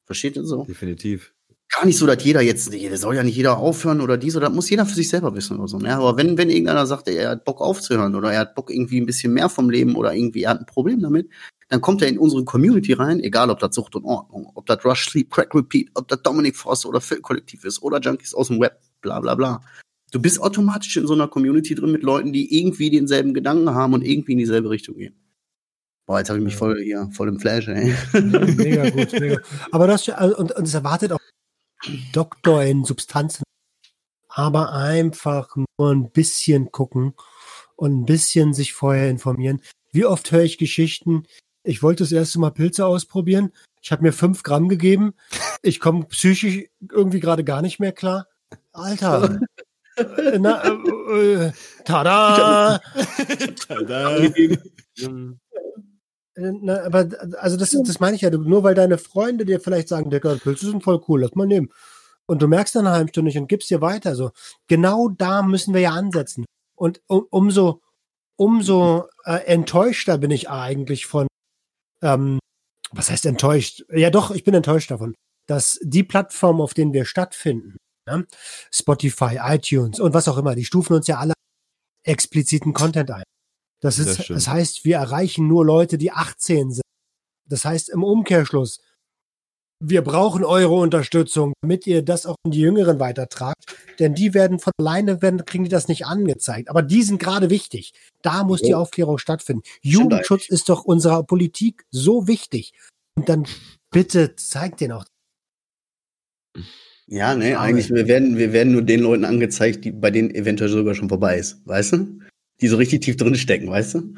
Versteht 0.05 0.35
ihr 0.35 0.43
so? 0.45 0.63
Definitiv. 0.65 1.33
Gar 1.75 1.85
nicht 1.85 1.97
so, 1.97 2.05
dass 2.05 2.23
jeder 2.23 2.41
jetzt, 2.41 2.69
nee, 2.71 2.89
das 2.89 3.01
soll 3.01 3.15
ja 3.15 3.23
nicht 3.23 3.35
jeder 3.35 3.57
aufhören 3.57 4.01
oder 4.01 4.17
dies 4.17 4.35
oder 4.35 4.47
das 4.47 4.55
muss 4.55 4.69
jeder 4.69 4.85
für 4.85 4.95
sich 4.95 5.09
selber 5.09 5.35
wissen 5.35 5.57
oder 5.57 5.67
so. 5.67 5.77
Ne? 5.77 5.95
Aber 5.95 6.17
wenn, 6.17 6.37
wenn 6.37 6.49
irgendeiner 6.49 6.85
sagt, 6.85 7.07
er 7.07 7.31
hat 7.31 7.45
Bock 7.45 7.61
aufzuhören 7.61 8.15
oder 8.15 8.31
er 8.31 8.41
hat 8.41 8.55
Bock 8.55 8.69
irgendwie 8.69 8.99
ein 8.99 9.05
bisschen 9.05 9.33
mehr 9.33 9.49
vom 9.49 9.69
Leben 9.69 9.95
oder 9.95 10.13
irgendwie 10.13 10.43
er 10.43 10.51
hat 10.51 10.59
ein 10.59 10.65
Problem 10.65 11.01
damit, 11.01 11.29
dann 11.69 11.81
kommt 11.81 12.01
er 12.01 12.07
in 12.07 12.19
unsere 12.19 12.43
Community 12.43 12.93
rein, 12.93 13.19
egal 13.19 13.49
ob 13.49 13.59
das 13.59 13.75
Sucht 13.75 13.95
und 13.95 14.05
Ordnung, 14.05 14.51
ob 14.53 14.65
das 14.67 14.85
Rush 14.85 15.09
Sleep, 15.09 15.31
Crack 15.31 15.55
Repeat, 15.55 15.89
ob 15.95 16.07
das 16.07 16.21
Dominic 16.21 16.55
Foster 16.55 16.89
oder 16.89 17.01
Phil 17.01 17.21
Kollektiv 17.21 17.65
ist 17.65 17.81
oder 17.81 17.99
Junkies 17.99 18.33
aus 18.33 18.47
dem 18.49 18.59
Web, 18.59 18.79
bla 19.01 19.19
bla 19.19 19.33
bla. 19.35 19.61
Du 20.11 20.21
bist 20.21 20.39
automatisch 20.39 20.95
in 20.97 21.07
so 21.07 21.13
einer 21.13 21.27
Community 21.27 21.73
drin 21.73 21.91
mit 21.91 22.03
Leuten, 22.03 22.31
die 22.33 22.59
irgendwie 22.59 22.91
denselben 22.91 23.33
Gedanken 23.33 23.71
haben 23.71 23.93
und 23.93 24.03
irgendwie 24.03 24.33
in 24.33 24.37
dieselbe 24.37 24.69
Richtung 24.69 24.97
gehen. 24.97 25.15
Boah, 26.05 26.19
jetzt 26.19 26.29
habe 26.29 26.37
ich 26.37 26.45
mich 26.45 26.55
voll 26.55 26.81
hier, 26.83 27.09
voll 27.13 27.29
im 27.29 27.39
Flash, 27.39 27.69
ey. 27.69 27.95
mega 28.13 28.89
gut, 28.89 29.13
mega. 29.13 29.39
Aber 29.71 29.87
das, 29.87 30.07
also, 30.09 30.37
und, 30.37 30.51
und 30.51 30.67
es 30.67 30.73
erwartet 30.73 31.13
auch 31.13 31.19
Doktor 32.11 32.63
in 32.63 32.85
Substanzen, 32.85 33.43
aber 34.29 34.73
einfach 34.73 35.55
nur 35.55 35.91
ein 35.91 36.11
bisschen 36.11 36.71
gucken 36.71 37.13
und 37.75 38.01
ein 38.01 38.05
bisschen 38.05 38.53
sich 38.53 38.73
vorher 38.73 39.09
informieren. 39.09 39.61
Wie 39.91 40.05
oft 40.05 40.31
höre 40.31 40.43
ich 40.43 40.57
Geschichten? 40.57 41.23
Ich 41.63 41.83
wollte 41.83 42.03
das 42.03 42.11
erste 42.11 42.39
Mal 42.39 42.51
Pilze 42.51 42.85
ausprobieren. 42.85 43.51
Ich 43.81 43.91
habe 43.91 44.03
mir 44.03 44.13
fünf 44.13 44.43
Gramm 44.43 44.69
gegeben. 44.69 45.13
Ich 45.61 45.79
komme 45.79 46.05
psychisch 46.05 46.69
irgendwie 46.91 47.19
gerade 47.19 47.43
gar 47.43 47.61
nicht 47.61 47.79
mehr 47.79 47.91
klar. 47.91 48.27
Alter. 48.71 49.39
Na, 50.39 50.63
äh, 50.63 51.47
äh, 51.47 51.51
tada! 51.85 52.79
Tada. 53.67 54.17
Äh, 56.35 56.51
Na, 56.61 56.83
aber 56.83 57.07
also 57.39 57.57
das, 57.57 57.71
das 57.71 57.99
meine 57.99 58.15
ich 58.15 58.21
ja, 58.21 58.29
nur 58.29 58.63
weil 58.63 58.75
deine 58.75 58.97
Freunde 58.97 59.45
dir 59.45 59.59
vielleicht 59.59 59.87
sagen, 59.87 60.09
Digga, 60.09 60.35
Pilze 60.35 60.67
sind 60.67 60.83
voll 60.83 61.01
cool, 61.07 61.21
lass 61.21 61.35
mal 61.35 61.47
nehmen. 61.47 61.69
Und 62.25 62.41
du 62.41 62.47
merkst 62.47 62.75
dann 62.75 62.87
eine 62.87 62.95
halbe 62.95 63.09
Stunde 63.09 63.29
nicht 63.29 63.37
und 63.37 63.47
gibst 63.47 63.69
dir 63.69 63.81
weiter. 63.81 64.15
So, 64.15 64.31
genau 64.67 65.09
da 65.09 65.43
müssen 65.43 65.73
wir 65.73 65.81
ja 65.81 65.91
ansetzen. 65.91 66.45
Und 66.75 67.01
um, 67.07 67.27
umso, 67.29 67.81
umso 68.37 69.07
äh, 69.25 69.45
enttäuschter 69.45 70.17
bin 70.17 70.31
ich 70.31 70.49
eigentlich 70.49 71.05
von, 71.05 71.27
ähm, 72.01 72.39
was 72.91 73.09
heißt 73.09 73.25
enttäuscht? 73.25 73.85
Ja 73.89 74.09
doch, 74.09 74.31
ich 74.31 74.43
bin 74.43 74.53
enttäuscht 74.53 74.91
davon, 74.91 75.15
dass 75.47 75.79
die 75.83 76.03
Plattformen, 76.03 76.61
auf 76.61 76.73
denen 76.73 76.93
wir 76.93 77.05
stattfinden, 77.05 77.77
ja, 78.07 78.23
Spotify, 78.71 79.39
iTunes 79.41 79.99
und 79.99 80.13
was 80.13 80.27
auch 80.27 80.37
immer, 80.37 80.55
die 80.55 80.65
stufen 80.65 80.95
uns 80.95 81.07
ja 81.07 81.17
alle 81.19 81.33
expliziten 82.03 82.73
Content 82.73 83.11
ein. 83.11 83.23
Das, 83.83 83.99
ist, 83.99 84.29
das 84.29 84.47
heißt, 84.47 84.85
wir 84.85 84.95
erreichen 84.95 85.47
nur 85.47 85.65
Leute, 85.65 85.97
die 85.97 86.11
18 86.11 86.71
sind. 86.71 86.83
Das 87.49 87.65
heißt 87.65 87.89
im 87.89 88.01
Umkehrschluss, 88.01 88.79
wir 89.81 90.01
brauchen 90.01 90.45
eure 90.45 90.75
Unterstützung, 90.75 91.51
damit 91.61 91.85
ihr 91.85 92.01
das 92.01 92.25
auch 92.25 92.37
an 92.45 92.51
die 92.51 92.61
Jüngeren 92.61 93.01
weitertragt. 93.01 93.75
Denn 93.99 94.15
die 94.15 94.33
werden 94.33 94.59
von 94.59 94.71
alleine, 94.79 95.21
werden, 95.21 95.43
kriegen 95.43 95.65
die 95.65 95.69
das 95.69 95.89
nicht 95.89 96.05
angezeigt. 96.05 96.69
Aber 96.69 96.81
die 96.81 97.03
sind 97.03 97.19
gerade 97.19 97.49
wichtig. 97.49 97.91
Da 98.21 98.45
muss 98.45 98.61
die 98.61 98.69
Ja. 98.69 98.77
Aufklärung 98.77 99.17
stattfinden. 99.17 99.63
Jugendschutz 99.81 100.47
ist 100.47 100.69
doch 100.69 100.85
unserer 100.85 101.23
Politik 101.23 101.85
so 101.91 102.25
wichtig. 102.25 102.71
Und 103.15 103.27
dann 103.27 103.45
bitte 103.91 104.37
zeigt 104.37 104.79
den 104.79 104.93
auch. 104.93 105.03
Ja, 107.07 107.35
ne, 107.35 107.59
eigentlich, 107.59 107.89
wir 107.89 108.07
werden, 108.07 108.37
wir 108.37 108.53
werden 108.53 108.71
nur 108.71 108.81
den 108.81 109.01
Leuten 109.01 109.25
angezeigt, 109.25 109.83
die, 109.83 109.91
bei 109.91 110.09
denen 110.09 110.33
eventuell 110.33 110.69
sogar 110.69 110.95
schon 110.95 111.09
vorbei 111.09 111.37
ist, 111.37 111.67
weißt 111.67 111.93
du? 111.93 112.19
Die 112.63 112.69
so 112.69 112.77
richtig 112.77 113.01
tief 113.01 113.17
drin 113.17 113.35
stecken, 113.35 113.69
weißt 113.69 113.95
du? 113.95 114.15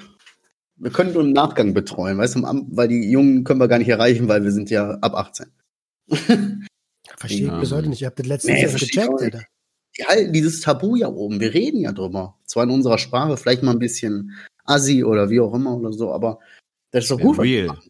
Wir 0.77 0.91
können 0.91 1.13
nur 1.13 1.23
im 1.23 1.33
Nachgang 1.33 1.73
betreuen, 1.73 2.19
weißt 2.19 2.35
du, 2.35 2.41
weil 2.43 2.87
die 2.89 3.09
Jungen 3.09 3.43
können 3.43 3.59
wir 3.59 3.67
gar 3.67 3.79
nicht 3.79 3.89
erreichen, 3.89 4.27
weil 4.27 4.43
wir 4.43 4.51
sind 4.51 4.69
ja 4.69 4.91
ab 5.01 5.15
18. 5.15 5.47
Verstehe 7.17 7.47
Ja. 7.47 7.55
ich 7.55 7.59
bis 7.61 7.71
heute 7.71 7.89
nicht. 7.89 8.01
Ich 8.01 8.05
habe 8.05 8.15
das 8.17 8.27
letztens 8.27 8.53
Nee, 8.53 8.65
ich 8.67 8.73
gecheckt. 8.91 9.21
Alter. 9.21 9.43
Die 9.97 10.03
halten 10.05 10.31
dieses 10.33 10.59
Tabu 10.61 10.95
ja 10.95 11.07
oben, 11.07 11.39
wir 11.39 11.53
reden 11.55 11.79
ja 11.81 11.91
drüber. 11.91 12.37
Zwar 12.45 12.65
in 12.65 12.69
unserer 12.69 12.97
Sprache, 12.99 13.35
vielleicht 13.37 13.63
mal 13.63 13.71
ein 13.71 13.79
bisschen 13.79 14.31
assi 14.65 15.03
oder 15.03 15.29
wie 15.31 15.39
auch 15.39 15.53
immer 15.55 15.75
oder 15.77 15.91
so, 15.93 16.11
aber 16.13 16.37
das 16.91 17.05
ist 17.05 17.11
doch 17.11 17.19
Ja, 17.19 17.25
gut. 17.25 17.37
wir 17.37 17.43
real. 17.43 17.67
machen? 17.67 17.89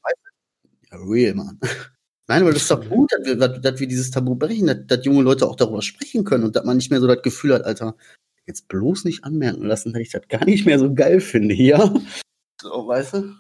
Ja, 0.91 0.97
real, 0.99 1.33
Mann. 1.33 1.59
Nein, 2.27 2.41
aber 2.43 2.53
das 2.53 2.61
ist 2.61 2.71
doch 2.71 2.87
gut, 2.89 3.11
dass 3.11 3.25
wir, 3.25 3.35
dass 3.35 3.79
wir 3.79 3.87
dieses 3.87 4.09
Tabu 4.09 4.35
brechen, 4.35 4.67
dass, 4.67 4.77
dass 4.87 5.03
junge 5.05 5.21
Leute 5.23 5.47
auch 5.47 5.55
darüber 5.57 5.81
sprechen 5.81 6.23
können 6.23 6.43
und 6.45 6.55
dass 6.55 6.63
man 6.63 6.77
nicht 6.77 6.91
mehr 6.91 7.01
so 7.01 7.07
das 7.07 7.21
Gefühl 7.23 7.53
hat, 7.55 7.65
Alter, 7.65 7.95
jetzt 8.47 8.67
bloß 8.67 9.05
nicht 9.05 9.23
anmerken 9.23 9.63
lassen, 9.63 9.93
dass 9.93 10.01
ich 10.01 10.11
das 10.11 10.27
gar 10.27 10.45
nicht 10.45 10.65
mehr 10.65 10.79
so 10.79 10.93
geil 10.93 11.19
finde 11.19 11.55
hier. 11.55 11.93
So, 12.61 12.87
weißt 12.87 13.15
du? 13.15 13.35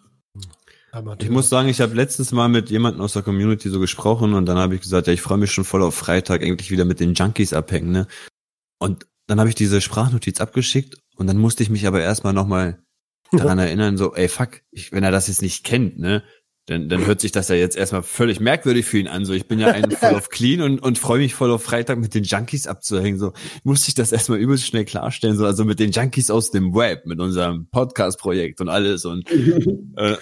Ich 1.19 1.29
muss 1.29 1.49
sagen, 1.49 1.67
ich 1.67 1.81
habe 1.81 1.93
letztens 1.93 2.31
mal 2.31 2.47
mit 2.47 2.69
jemandem 2.69 3.01
aus 3.01 3.13
der 3.13 3.21
Community 3.21 3.69
so 3.69 3.81
gesprochen 3.81 4.33
und 4.33 4.45
dann 4.45 4.57
habe 4.57 4.75
ich 4.75 4.81
gesagt, 4.81 5.07
ja, 5.07 5.13
ich 5.13 5.21
freue 5.21 5.37
mich 5.37 5.51
schon 5.51 5.65
voll 5.65 5.83
auf 5.83 5.93
Freitag, 5.95 6.41
endlich 6.41 6.71
wieder 6.71 6.85
mit 6.85 7.01
den 7.01 7.13
Junkies 7.13 7.51
abhängen, 7.51 7.91
ne? 7.91 8.07
Und 8.79 9.05
dann 9.27 9.39
habe 9.39 9.49
ich 9.49 9.55
diese 9.55 9.81
Sprachnotiz 9.81 10.39
abgeschickt 10.39 10.97
und 11.17 11.27
dann 11.27 11.37
musste 11.37 11.63
ich 11.63 11.69
mich 11.69 11.85
aber 11.85 12.01
erstmal 12.01 12.33
nochmal 12.33 12.81
daran 13.31 13.59
erinnern, 13.59 13.97
so, 13.97 14.15
ey, 14.15 14.29
fuck, 14.29 14.61
ich, 14.71 14.93
wenn 14.93 15.03
er 15.03 15.11
das 15.11 15.27
jetzt 15.27 15.41
nicht 15.41 15.65
kennt, 15.65 15.99
ne? 15.99 16.23
Dann, 16.67 16.89
dann 16.89 17.05
hört 17.05 17.21
sich 17.21 17.31
das 17.31 17.49
ja 17.49 17.55
jetzt 17.55 17.77
erstmal 17.77 18.01
völlig 18.01 18.39
merkwürdig 18.39 18.87
für 18.87 18.97
ihn 18.97 19.07
an. 19.07 19.23
So, 19.23 19.33
ich 19.33 19.47
bin 19.47 19.59
ja 19.59 19.67
ein 19.67 19.91
voll 19.91 20.15
auf 20.15 20.29
clean 20.29 20.61
und, 20.61 20.79
und 20.81 20.97
freue 20.97 21.19
mich 21.19 21.35
voll 21.35 21.51
auf 21.51 21.61
Freitag 21.61 21.99
mit 21.99 22.15
den 22.15 22.23
Junkies 22.23 22.65
abzuhängen. 22.65 23.19
So, 23.19 23.33
musste 23.63 23.89
ich 23.89 23.93
das 23.93 24.11
erstmal 24.11 24.39
übelst 24.39 24.65
schnell 24.65 24.83
klarstellen. 24.83 25.37
So, 25.37 25.45
also 25.45 25.63
mit 25.63 25.79
den 25.79 25.91
Junkies 25.91 26.31
aus 26.31 26.49
dem 26.49 26.73
Web, 26.73 27.05
mit 27.05 27.19
unserem 27.19 27.67
Podcast-Projekt 27.69 28.61
und 28.61 28.69
alles. 28.69 29.05
Und 29.05 29.29
äh, 29.97 30.15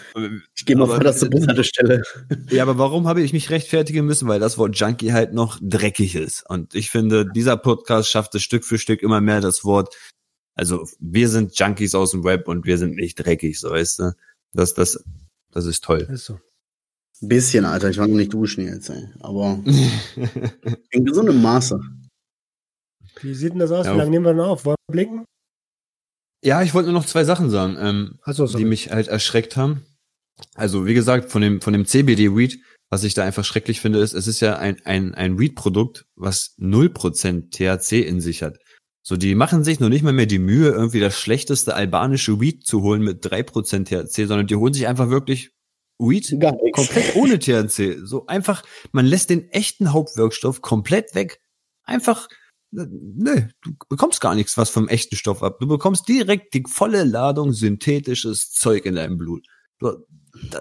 Ich 0.54 0.66
gehe 0.66 0.76
mal 0.76 0.88
vor, 0.88 1.00
dass 1.00 1.20
zur 1.20 1.30
Bushaltestelle. 1.30 2.04
ja, 2.50 2.64
aber 2.64 2.78
warum 2.78 3.08
habe 3.08 3.22
ich 3.22 3.32
mich 3.32 3.50
rechtfertigen 3.50 4.06
müssen? 4.06 4.28
Weil 4.28 4.42
das 4.42 4.58
Wort 4.58 4.78
Junkie 4.78 5.14
halt 5.14 5.34
noch 5.34 5.58
dreckig 5.62 6.16
ist. 6.16 6.44
Und 6.50 6.76
ich 6.76 6.90
finde, 6.90 7.26
dieser 7.26 7.56
Podcast 7.56 8.10
schafft 8.10 8.36
es 8.36 8.44
Stück 8.44 8.66
für 8.66 8.78
Stück 8.78 9.02
immer 9.02 9.22
mehr 9.22 9.40
das 9.40 9.64
Wort. 9.64 9.96
Also 10.56 10.86
wir 11.00 11.30
sind 11.30 11.58
Junkies 11.58 11.96
aus 11.96 12.12
dem 12.12 12.26
Web 12.26 12.50
und 12.50 12.66
wir 12.66 12.78
sind 12.78 12.96
nicht 12.96 13.16
dreckig, 13.16 13.62
so 13.62 13.72
weißt 13.72 14.00
du. 14.00 14.12
Das, 14.54 14.74
das, 14.74 15.04
das 15.54 15.66
ist 15.66 15.84
toll. 15.84 16.08
Ist 16.12 16.26
so. 16.26 16.40
Bisschen, 17.22 17.66
Alter, 17.66 17.90
ich 17.90 17.98
war 17.98 18.08
noch 18.08 18.16
nicht 18.16 18.34
duschen 18.34 18.66
jetzt, 18.68 18.90
ey. 18.90 19.08
Aber 19.22 19.60
in 20.92 21.06
gesundem 21.06 21.42
Maße. 21.42 21.80
Wie 23.22 23.34
sieht 23.34 23.54
denn 23.54 23.60
das 23.60 23.72
aus? 23.72 23.86
Ja, 23.86 23.94
Wie 23.94 23.98
lange 24.00 24.12
nehmen 24.12 24.26
wir 24.26 24.34
denn 24.34 24.42
auf? 24.42 24.66
Wollen 24.66 24.76
wir 24.88 24.94
blinken? 24.94 25.26
ja, 26.44 26.62
ich 26.62 26.74
wollte 26.74 26.92
nur 26.92 27.00
noch 27.00 27.06
zwei 27.06 27.24
Sachen 27.24 27.50
sagen, 27.50 27.78
ähm, 27.80 28.20
Achso, 28.24 28.46
die 28.46 28.66
mich 28.66 28.92
halt 28.92 29.08
erschreckt 29.08 29.56
haben. 29.56 29.86
Also 30.56 30.86
wie 30.86 30.94
gesagt, 30.94 31.32
von 31.32 31.42
dem, 31.42 31.62
von 31.62 31.74
dem 31.74 31.86
CBD-Weed, 31.86 32.60
was 32.90 33.04
ich 33.06 33.14
da 33.14 33.24
einfach 33.24 33.46
schrecklich 33.46 33.80
finde, 33.80 34.00
ist, 34.00 34.14
es 34.14 34.28
ist 34.28 34.42
ja 34.42 34.58
ein, 34.58 34.78
ein, 34.84 35.16
ein 35.16 35.40
Weed-Produkt, 35.40 36.06
was 36.16 36.56
0% 36.60 37.50
THC 37.50 38.06
in 38.06 38.20
sich 38.20 38.44
hat. 38.44 38.58
So, 39.06 39.18
die 39.18 39.36
machen 39.36 39.66
sich 39.66 39.82
noch 39.82 39.90
nicht 39.90 40.02
mal 40.02 40.14
mehr 40.14 40.26
die 40.26 40.40
Mühe, 40.40 40.70
irgendwie 40.70 41.02
das 41.02 41.20
schlechteste 41.20 41.76
albanische 41.76 42.40
Weed 42.40 42.66
zu 42.66 42.82
holen 42.82 43.04
mit 43.04 43.26
3% 43.26 43.84
THC, 43.84 44.28
sondern 44.28 44.48
die 44.48 44.56
holen 44.56 44.74
sich 44.74 44.88
einfach 44.88 45.10
wirklich 45.10 45.52
Weed 46.00 46.34
komplett 46.72 47.16
ohne 47.16 47.38
THC. 47.38 48.00
So 48.04 48.26
einfach, 48.28 48.64
man 48.94 49.06
lässt 49.06 49.30
den 49.30 49.50
echten 49.50 49.92
Hauptwirkstoff 49.92 50.62
komplett 50.62 51.16
weg. 51.16 51.42
Einfach, 51.84 52.30
nö, 52.72 53.42
du 53.62 53.74
bekommst 53.90 54.22
gar 54.22 54.36
nichts 54.36 54.58
was 54.58 54.70
vom 54.70 54.88
echten 54.88 55.18
Stoff 55.18 55.44
ab. 55.44 55.60
Du 55.60 55.68
bekommst 55.68 56.08
direkt 56.08 56.54
die 56.54 56.64
volle 56.66 57.04
Ladung 57.04 57.52
synthetisches 57.52 58.52
Zeug 58.52 58.86
in 58.86 58.96
deinem 58.96 59.18
Blut. 59.18 59.46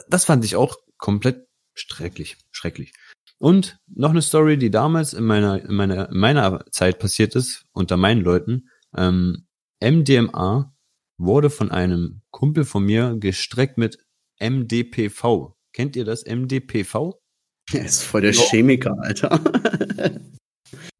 Das 0.09 0.25
fand 0.25 0.45
ich 0.45 0.57
auch 0.57 0.77
komplett 0.99 1.47
schrecklich, 1.75 2.37
schrecklich. 2.51 2.93
Und 3.43 3.81
noch 3.89 4.11
eine 4.11 4.23
Story, 4.23 4.57
die 4.57 4.71
damals 4.71 5.15
in 5.15 5.25
meiner, 5.25 5.65
in 5.65 5.75
meiner, 5.75 6.11
in 6.11 6.17
meiner 6.17 6.65
Zeit 6.71 7.01
passiert 7.01 7.35
ist, 7.35 7.65
unter 7.73 7.97
meinen 7.97 8.21
Leuten. 8.21 8.69
Ähm, 8.97 9.49
MDMA 9.83 10.73
wurde 11.19 11.51
von 11.51 11.73
einem 11.73 12.23
Kumpel 12.31 12.65
von 12.65 12.85
mir 12.85 13.17
gestreckt 13.19 13.79
mit 13.79 13.99
MDPV. 14.39 15.57
Kennt 15.73 15.97
ihr 15.97 16.05
das 16.05 16.25
MDPV? 16.25 17.21
Er 17.73 17.85
ist 17.85 18.05
voll 18.05 18.21
der 18.21 18.33
Chemiker, 18.33 18.97
Alter. 19.01 19.41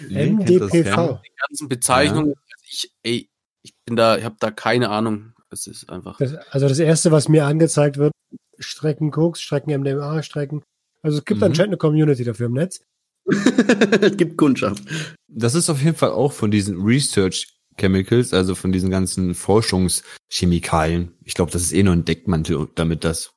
Nee, 0.09 0.33
MDPV. 0.33 1.21
Die 1.23 1.37
ganzen 1.47 1.69
Bezeichnungen, 1.69 2.35
ich, 2.69 2.93
ey, 3.05 3.31
ich 3.63 3.73
bin 3.87 3.95
da, 3.95 4.19
ich 4.19 4.25
habe 4.25 4.37
da 4.41 4.51
keine 4.51 4.91
Ahnung. 4.91 5.33
Es 5.51 5.69
ist 5.69 5.89
einfach. 5.89 6.19
Das, 6.19 6.35
also 6.51 6.67
das 6.67 6.81
erste, 6.81 7.13
was 7.13 7.29
mir 7.29 7.47
angezeigt 7.47 7.99
wird, 7.99 8.13
Strecken 8.59 9.13
Koks, 9.13 9.41
Strecken 9.41 9.81
MDMA, 9.81 10.25
Strecken. 10.25 10.65
Also 11.03 11.19
es 11.19 11.25
gibt 11.25 11.41
Mhm. 11.41 11.45
anscheinend 11.45 11.71
eine 11.71 11.77
Community 11.79 12.25
dafür 12.25 12.47
im 12.47 12.53
Netz. 12.55 12.81
es 13.27 14.17
gibt 14.17 14.37
Kundschaft. 14.37 14.83
Das 15.29 15.55
ist 15.55 15.71
auf 15.71 15.83
jeden 15.83 15.97
Fall 15.97 16.11
auch 16.11 16.33
von 16.33 16.51
diesen 16.51 16.81
Research 16.83 17.49
Chemicals, 17.79 18.33
also 18.35 18.55
von 18.55 18.71
diesen 18.73 18.91
ganzen 18.91 19.35
Forschungschemikalien. 19.35 21.15
Ich 21.25 21.35
glaube, 21.35 21.51
das 21.51 21.63
ist 21.63 21.73
eh 21.73 21.83
nur 21.83 21.95
ein 21.95 22.05
Deckmantel, 22.05 22.69
damit 22.75 23.05
das 23.05 23.33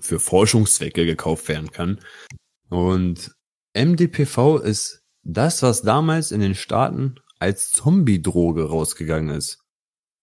für 0.00 0.20
Forschungszwecke 0.20 1.04
gekauft 1.04 1.48
werden 1.48 1.70
kann. 1.70 2.00
Und 2.68 3.32
MDPV 3.74 4.58
ist 4.58 5.02
das, 5.24 5.62
was 5.62 5.82
damals 5.82 6.30
in 6.30 6.40
den 6.40 6.54
Staaten 6.54 7.16
als 7.38 7.72
Zombie-Droge 7.72 8.64
rausgegangen 8.68 9.34
ist. 9.34 9.58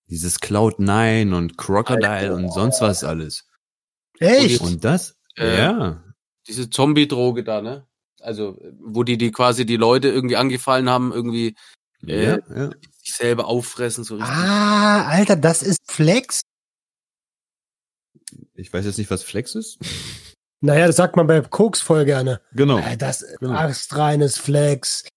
Dieses 0.10 0.40
Cloud9 0.40 1.36
und 1.36 1.58
Crocodile 1.58 2.34
und 2.34 2.52
sonst 2.52 2.82
was 2.82 3.04
alles. 3.04 3.48
Echt? 4.20 4.62
Und 4.62 4.84
das, 4.84 5.16
Äh, 5.38 5.58
ja, 5.58 6.04
Diese 6.50 6.70
Zombie-Droge 6.70 7.44
da, 7.46 7.62
ne? 7.62 7.86
Also, 8.20 8.58
wo 8.82 9.04
die, 9.04 9.18
die 9.18 9.32
quasi 9.32 9.66
die 9.66 9.78
Leute 9.78 10.10
irgendwie 10.10 10.36
angefallen 10.36 10.90
haben, 10.90 11.14
irgendwie 11.14 11.56
Äh, 12.06 12.26
ja, 12.26 12.40
ja. 12.54 12.70
sich 13.02 13.14
selber 13.16 13.46
auffressen, 13.48 14.04
so 14.04 14.16
richtig. 14.16 14.34
Ah, 14.34 15.08
Alter, 15.08 15.38
das 15.38 15.64
ist 15.64 15.80
Flex? 15.90 16.42
Ich 18.56 18.74
weiß 18.74 18.86
jetzt 18.86 18.98
nicht, 18.98 19.10
was 19.10 19.24
Flex 19.24 19.56
ist. 19.56 19.78
Naja, 20.62 20.88
das 20.88 20.98
sagt 20.98 21.16
man 21.16 21.28
bei 21.28 21.40
Koks 21.42 21.80
voll 21.82 22.04
gerne. 22.04 22.42
Genau. 22.52 22.80
Äh, 22.80 22.98
das 22.98 23.26
Genau. 23.40 23.54
astreines 23.54 24.38
Flex. 24.38 25.08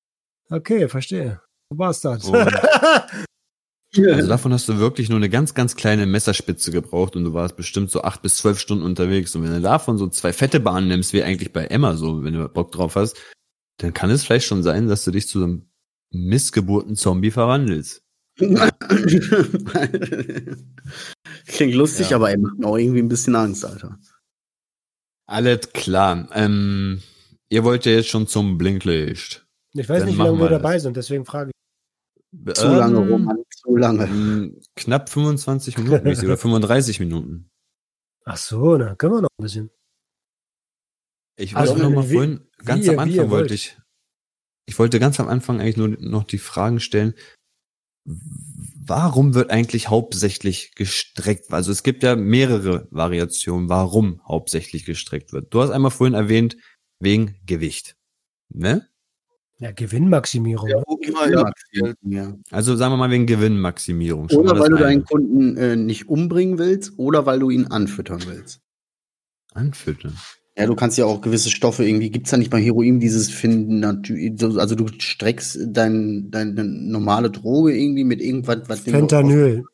Okay, 0.51 0.89
verstehe. 0.89 1.41
So 1.71 1.79
war's 1.79 2.01
das. 2.01 2.25
Und- 2.27 2.37
Also 3.97 4.29
davon 4.29 4.53
hast 4.55 4.69
du 4.69 4.79
wirklich 4.79 5.09
nur 5.11 5.19
eine 5.19 5.29
ganz, 5.29 5.53
ganz 5.55 5.77
kleine 5.77 6.07
Messerspitze 6.07 6.71
gebraucht 6.71 7.15
und 7.15 7.25
du 7.25 7.35
warst 7.35 7.57
bestimmt 7.57 7.91
so 7.91 8.03
acht 8.03 8.23
bis 8.23 8.37
zwölf 8.37 8.59
Stunden 8.59 8.85
unterwegs. 8.85 9.35
Und 9.37 9.43
wenn 9.45 9.53
du 9.53 9.61
davon 9.61 9.99
so 9.99 10.09
zwei 10.09 10.33
fette 10.33 10.61
Bahnen 10.61 10.89
nimmst, 10.89 11.13
wie 11.13 11.23
eigentlich 11.23 11.53
bei 11.53 11.67
Emma 11.67 11.95
so, 11.97 12.25
wenn 12.25 12.33
du 12.35 12.49
Bock 12.49 12.73
drauf 12.73 12.97
hast, 12.97 13.17
dann 13.79 13.93
kann 13.93 14.09
es 14.11 14.25
vielleicht 14.25 14.47
schon 14.47 14.63
sein, 14.63 14.89
dass 14.89 15.05
du 15.05 15.11
dich 15.11 15.29
zu 15.29 15.43
einem 15.43 15.69
missgeburten 16.11 16.97
Zombie 16.97 17.31
verwandelst. 17.31 18.03
Klingt 21.47 21.75
lustig, 21.75 22.11
Ja. 22.11 22.17
aber 22.17 22.31
ey, 22.31 22.39
macht 22.39 22.59
mir 22.59 22.67
auch 22.67 22.77
irgendwie 22.79 23.01
ein 23.03 23.09
bisschen 23.09 23.37
Angst, 23.37 23.65
Alter. 23.65 23.99
Alles 25.27 25.71
klar. 25.73 26.29
Ähm, 26.35 27.03
ihr 27.51 27.65
wollt 27.65 27.85
ja 27.87 27.93
jetzt 27.93 28.09
schon 28.09 28.27
zum 28.27 28.59
Blinklicht. 28.59 29.47
ich 29.75 29.89
weiß 29.89 30.01
Dann 30.01 30.09
nicht, 30.09 30.19
wie 30.19 30.23
lange 30.23 30.39
wir 30.39 30.45
wir 30.45 30.51
dabei 30.51 30.75
das. 30.75 30.83
sind, 30.83 30.97
deswegen 30.97 31.25
frage 31.25 31.51
ich. 31.51 31.53
Zu 32.55 32.67
lange, 32.69 32.99
Ähm, 32.99 33.09
Roman, 33.13 33.43
zu 33.55 33.77
lange. 33.77 34.55
Knapp 34.77 35.09
25 35.11 35.77
Minuten 35.79 36.07
oder 36.25 36.37
35 36.39 36.99
Minuten. 37.01 37.51
Ach 38.25 38.37
so, 38.39 38.77
na, 38.77 38.95
können 38.95 39.15
wir 39.15 39.23
noch 39.23 39.29
ein 39.39 39.43
bisschen. 39.43 39.71
Ich 41.37 41.57
Also, 41.57 41.73
wollte 41.75 41.85
noch 41.85 41.91
mal 41.95 42.09
wie- 42.09 42.13
vorhin, 42.15 42.49
ganz 42.65 42.85
wie 42.85 42.89
am 42.91 42.95
ihr- 42.95 43.01
Anfang 43.01 43.31
wollte 43.31 43.55
ich, 43.55 43.77
ich 44.67 44.79
wollte 44.79 44.99
ganz 45.01 45.19
am 45.21 45.29
Anfang 45.29 45.61
eigentlich 45.61 45.77
nur 45.77 45.89
noch 45.89 46.25
die 46.25 46.39
Fragen 46.39 46.81
stellen, 46.81 47.15
warum 48.05 49.35
wird 49.35 49.51
eigentlich 49.51 49.89
hauptsächlich 49.89 50.75
gestreckt? 50.75 51.53
Also 51.53 51.71
es 51.73 51.83
gibt 51.83 52.03
ja 52.03 52.17
mehrere 52.17 52.89
Variationen, 52.91 53.69
warum 53.69 54.23
hauptsächlich 54.27 54.85
gestreckt 54.85 55.33
wird. 55.33 55.53
Du 55.53 55.61
hast 55.61 55.71
einmal 55.71 55.91
vorhin 55.91 56.15
erwähnt, 56.15 56.57
wegen 56.99 57.37
Gewicht. 57.47 57.97
Ne? 58.49 58.89
Ja, 59.63 59.71
Gewinnmaximierung. 59.71 60.69
Ja, 60.69 60.77
ne? 60.79 60.85
immer, 61.03 61.31
ja. 61.31 61.93
Ja. 62.03 62.35
Also 62.51 62.75
sagen 62.75 62.93
wir 62.93 62.97
mal 62.97 63.11
wegen 63.11 63.27
Gewinnmaximierung. 63.27 64.29
Schon 64.29 64.41
Oder 64.41 64.55
mal 64.55 64.61
weil 64.61 64.71
du 64.71 64.77
deinen 64.77 65.05
Kunden 65.05 65.57
äh, 65.57 65.77
nicht 65.77 66.09
umbringen 66.09 66.59
willst 66.59 66.95
oder 66.99 67.27
weil 67.27 67.39
du 67.39 67.49
ihn 67.51 67.67
anfüttern 67.69 68.21
willst. 68.27 68.61
Anfüttern. 69.55 70.17
Ja, 70.57 70.67
du 70.67 70.75
kannst 70.75 70.99
ja 70.99 71.05
auch 71.07 71.21
gewisse 71.21 71.51
Stoffe 71.51 71.85
irgendwie, 71.87 72.11
gibt's 72.11 72.31
da 72.31 72.37
nicht 72.37 72.51
bei 72.51 72.61
Heroin 72.61 73.01
dieses 73.01 73.31
Finden, 73.31 73.83
also 73.85 74.75
du 74.75 74.87
streckst 74.99 75.59
dein, 75.69 76.31
deine 76.31 76.65
normale 76.65 77.31
Droge 77.31 77.75
irgendwie 77.75 78.05
mit 78.05 78.21
irgendwas, 78.21 78.59
was, 78.69 78.85
den- 78.85 78.93
Fentanyl. 78.95 79.65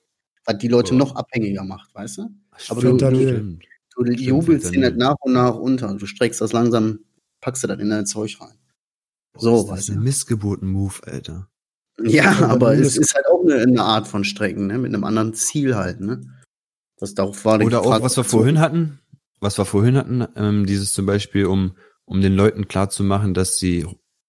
was 0.45 0.59
die 0.59 0.69
Leute 0.69 0.95
Oh. 0.95 0.99
noch 0.99 1.17
abhängiger 1.17 1.65
macht, 1.65 1.93
weißt 1.95 2.19
du? 2.19 2.23
Aber 2.69 2.81
Fentanyl. 2.81 3.29
stimmt. 3.29 3.65
Du 3.97 4.05
Stimmt, 4.05 4.21
jubelst 4.21 4.73
den 4.73 4.85
halt 4.85 4.97
nach 4.99 5.17
und 5.23 5.33
nach 5.33 5.57
unter. 5.57 5.93
Du 5.97 6.07
streckst 6.07 6.41
das 6.41 6.53
langsam, 6.53 7.01
packst 7.41 7.65
du 7.65 7.67
das 7.67 7.81
in 7.81 7.91
dein 7.91 8.07
Zeug 8.07 8.37
rein. 8.41 8.55
So, 9.37 9.53
das 9.53 9.63
ist 9.65 9.71
weißt 9.71 9.89
ein 9.91 9.97
du? 9.97 10.03
Missgeburten-Move, 10.03 10.95
Alter. 11.07 11.49
Ja, 12.03 12.47
aber 12.49 12.75
es 12.75 12.89
ist- 12.89 12.97
ist 12.99 13.15
halt 13.15 13.27
auch 13.27 13.43
eine, 13.43 13.57
eine 13.57 13.83
Art 13.83 14.07
von 14.09 14.25
Strecken, 14.25 14.67
ne? 14.69 14.79
Mit 14.79 14.95
einem 14.95 15.05
anderen 15.05 15.35
Ziel 15.35 15.75
halt, 15.77 16.01
ne? 16.01 16.21
Das 16.97 17.15
darauf 17.15 17.45
war 17.45 17.61
Oder 17.61 17.83
auch, 17.83 18.01
was 18.03 18.17
wir 18.17 18.25
vorhin 18.25 18.59
hatten, 18.61 18.99
was 19.41 19.59
wir 19.59 19.65
vorhin 19.65 19.97
hatten, 19.97 20.27
ähm, 20.37 20.67
dieses 20.67 20.93
zum 20.93 21.07
Beispiel, 21.07 21.47
um, 21.47 21.77
um 22.05 22.21
den 22.21 22.35
Leuten 22.35 22.67
klarzumachen, 22.67 23.35
dass 23.35 23.57
sie, 23.59 23.87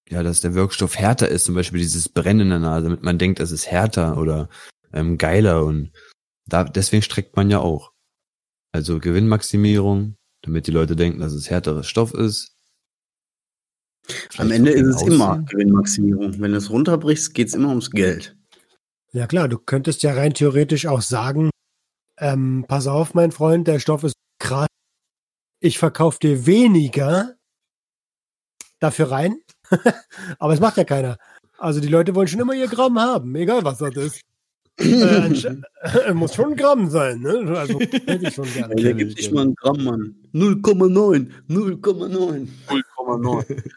ja, 0.10 0.22
dass 0.24 0.42
der 0.42 0.54
Wirkstoff 0.54 0.96
härter 0.98 1.30
ist, 1.30 1.46
zum 1.46 1.56
Beispiel 1.56 1.80
dieses 1.80 2.10
Brennen 2.10 2.42
in 2.42 2.50
der 2.50 2.60
Nase, 2.60 2.84
damit 2.86 3.04
man 3.04 3.18
denkt, 3.18 3.40
es 3.40 3.52
ist 3.52 3.68
härter 3.68 4.18
oder 4.18 4.50
ähm, 4.94 5.18
geiler 5.18 5.66
und 5.66 5.92
da, 6.48 6.64
deswegen 6.64 7.02
streckt 7.04 7.36
man 7.36 7.50
ja 7.50 7.60
auch. 7.60 7.92
Also 8.72 9.00
Gewinnmaximierung, 9.00 10.16
damit 10.44 10.68
die 10.68 10.72
Leute 10.72 10.96
denken, 10.96 11.20
dass 11.20 11.34
es 11.34 11.50
härteres 11.50 11.88
Stoff 11.88 12.14
ist. 12.14 12.56
Am 14.38 14.48
Vielleicht 14.48 14.52
Ende 14.54 14.72
ist 14.72 14.96
es 14.96 15.02
immer 15.04 15.32
Aussehen. 15.32 15.46
Gewinnmaximierung. 15.46 16.40
Wenn 16.40 16.52
du 16.52 16.58
es 16.58 16.70
runterbrichst, 16.70 17.34
geht's 17.34 17.54
immer 17.54 17.70
ums 17.70 17.92
Geld. 17.92 18.36
Ja 19.12 19.28
klar, 19.28 19.48
du 19.48 19.58
könntest 19.58 20.04
ja 20.04 20.14
rein 20.14 20.34
theoretisch 20.34 20.86
auch 20.86 21.02
sagen, 21.02 21.50
ähm, 22.20 22.66
pass 22.68 22.88
auf, 22.88 23.14
mein 23.14 23.32
Freund, 23.32 23.68
der 23.68 23.80
Stoff 23.80 24.04
ist 24.04 24.16
krass. 24.40 24.68
Ich 25.62 25.80
verkaufe 25.80 26.20
dir 26.20 26.46
weniger 26.46 27.36
dafür 28.80 29.12
rein. 29.12 29.42
Aber 30.40 30.54
es 30.54 30.60
macht 30.60 30.78
ja 30.78 30.84
keiner. 30.84 31.18
Also 31.58 31.80
die 31.80 31.88
Leute 31.88 32.16
wollen 32.16 32.28
schon 32.28 32.40
immer 32.40 32.54
ihr 32.54 32.68
Gramm 32.68 33.00
haben, 33.00 33.36
egal 33.36 33.64
was 33.64 33.80
das 33.80 33.96
ist. 33.96 34.22
äh, 34.80 36.14
muss 36.14 36.36
schon 36.36 36.52
ein 36.52 36.56
Gramm 36.56 36.90
sein, 36.90 37.20
ne? 37.20 37.58
Also 37.58 37.80
hätte 37.80 38.28
ich 38.28 38.34
schon 38.34 38.52
gerne. 38.54 38.76
Der 38.76 38.94
gibt 38.94 39.18
nicht 39.18 39.32
mal 39.32 39.42
einen 39.42 39.56
Gramm, 39.56 39.84
Mann. 39.84 40.16
0,9. 40.34 41.30
0,9. 41.50 42.48
0,9. 42.68 43.72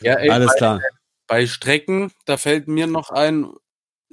Ja, 0.00 0.14
ey, 0.14 0.30
Alles 0.30 0.48
bei, 0.48 0.56
klar. 0.56 0.80
bei 1.26 1.46
Strecken, 1.46 2.12
da 2.24 2.36
fällt 2.36 2.68
mir 2.68 2.86
noch 2.86 3.10
ein, 3.10 3.52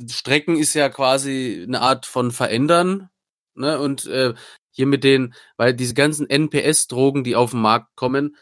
Strecken 0.09 0.57
ist 0.57 0.73
ja 0.73 0.89
quasi 0.89 1.63
eine 1.67 1.81
Art 1.81 2.05
von 2.05 2.31
verändern, 2.31 3.09
ne? 3.55 3.79
Und 3.79 4.05
äh, 4.05 4.33
hier 4.71 4.85
mit 4.85 5.03
den, 5.03 5.33
weil 5.57 5.73
diese 5.73 5.93
ganzen 5.93 6.29
NPS-Drogen, 6.29 7.23
die 7.23 7.35
auf 7.35 7.51
den 7.51 7.61
Markt 7.61 7.95
kommen, 7.95 8.37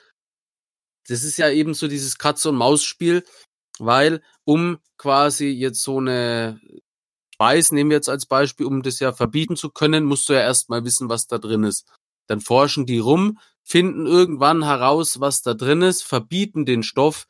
das 1.07 1.23
ist 1.23 1.38
ja 1.38 1.49
eben 1.49 1.73
so 1.73 1.88
dieses 1.88 2.17
Katze- 2.17 2.49
und 2.49 2.55
Maus-Spiel, 2.55 3.23
weil 3.80 4.21
um 4.45 4.77
quasi 4.97 5.47
jetzt 5.47 5.82
so 5.82 5.97
eine 5.97 6.59
Speis, 7.34 7.71
nehmen 7.71 7.89
wir 7.89 7.95
jetzt 7.97 8.09
als 8.09 8.25
Beispiel, 8.25 8.65
um 8.65 8.84
das 8.84 8.99
ja 8.99 9.13
verbieten 9.13 9.55
zu 9.55 9.69
können, 9.69 10.03
musst 10.03 10.27
du 10.27 10.34
ja 10.34 10.41
erstmal 10.41 10.84
wissen, 10.84 11.07
was 11.07 11.25
da 11.25 11.38
drin 11.38 11.63
ist. 11.63 11.88
Dann 12.27 12.41
forschen 12.41 12.86
die 12.86 12.99
rum, 12.99 13.39
finden 13.70 14.07
irgendwann 14.07 14.63
heraus, 14.63 15.20
was 15.20 15.43
da 15.43 15.53
drin 15.53 15.84
ist, 15.84 16.03
verbieten 16.03 16.65
den 16.65 16.82
Stoff. 16.82 17.28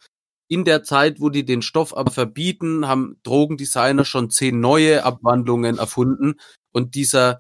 In 0.48 0.64
der 0.64 0.84
Zeit, 0.84 1.20
wo 1.20 1.30
die 1.30 1.44
den 1.44 1.62
Stoff 1.62 1.96
aber 1.96 2.12
verbieten, 2.12 2.88
haben 2.88 3.20
Drogendesigner 3.24 4.06
schon 4.06 4.30
zehn 4.32 4.60
neue 4.60 5.04
Abwandlungen 5.04 5.78
erfunden. 5.78 6.36
Und 6.72 6.96
dieser, 6.96 7.40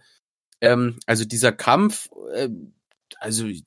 ähm, 0.62 1.00
also 1.06 1.24
dieser 1.26 1.52
Kampf, 1.54 2.10
äh, 2.34 2.50
also 3.20 3.45
ich- 3.45 3.64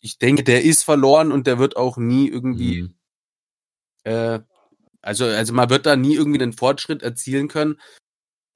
ich 0.00 0.18
denke, 0.18 0.42
der 0.42 0.64
ist 0.64 0.82
verloren 0.84 1.30
und 1.32 1.46
der 1.46 1.58
wird 1.58 1.76
auch 1.76 1.96
nie 1.98 2.28
irgendwie 2.28 2.82
Mhm. 2.82 2.94
äh, 4.04 4.40
also, 5.02 5.24
also 5.26 5.52
man 5.52 5.68
wird 5.70 5.86
da 5.86 5.96
nie 5.96 6.14
irgendwie 6.14 6.40
einen 6.42 6.52
Fortschritt 6.52 7.02
erzielen 7.02 7.48
können, 7.48 7.80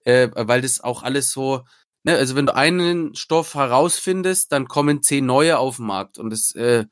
äh, 0.05 0.29
weil 0.35 0.63
das 0.63 0.81
auch 0.81 1.03
alles 1.03 1.31
so, 1.31 1.65
ne, 2.07 2.17
also 2.17 2.37
wenn 2.37 2.47
du 2.47 2.55
einen 2.57 3.15
Stoff 3.17 3.55
herausfindest, 3.55 4.53
dann 4.53 4.69
kommen 4.69 5.03
zehn 5.03 5.27
neue 5.27 5.59
auf 5.59 5.77
den 5.77 5.87
Markt 5.87 6.19
und 6.19 6.33
es 6.33 6.55
äh, 6.55 6.87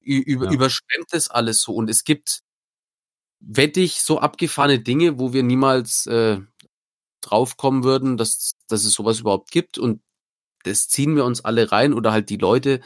über, 0.00 0.46
Ja. 0.46 0.52
überschwemmt 0.52 1.08
das 1.12 1.28
alles 1.30 1.62
so. 1.62 1.74
Und 1.74 1.90
es 1.90 2.04
gibt, 2.04 2.42
wette 3.40 3.80
ich, 3.80 4.02
so 4.02 4.20
abgefahrene 4.20 4.80
Dinge, 4.80 5.18
wo 5.18 5.32
wir 5.32 5.42
niemals 5.42 6.06
äh, 6.06 6.40
draufkommen 7.22 7.84
würden, 7.84 8.16
dass, 8.18 8.56
dass 8.68 8.84
es 8.84 8.94
sowas 8.94 9.20
überhaupt 9.20 9.50
gibt. 9.50 9.78
Und 9.78 10.02
das 10.64 10.88
ziehen 10.88 11.16
wir 11.16 11.24
uns 11.26 11.44
alle 11.44 11.72
rein 11.72 11.94
oder 11.94 12.12
halt 12.12 12.30
die 12.30 12.38
Leute 12.38 12.80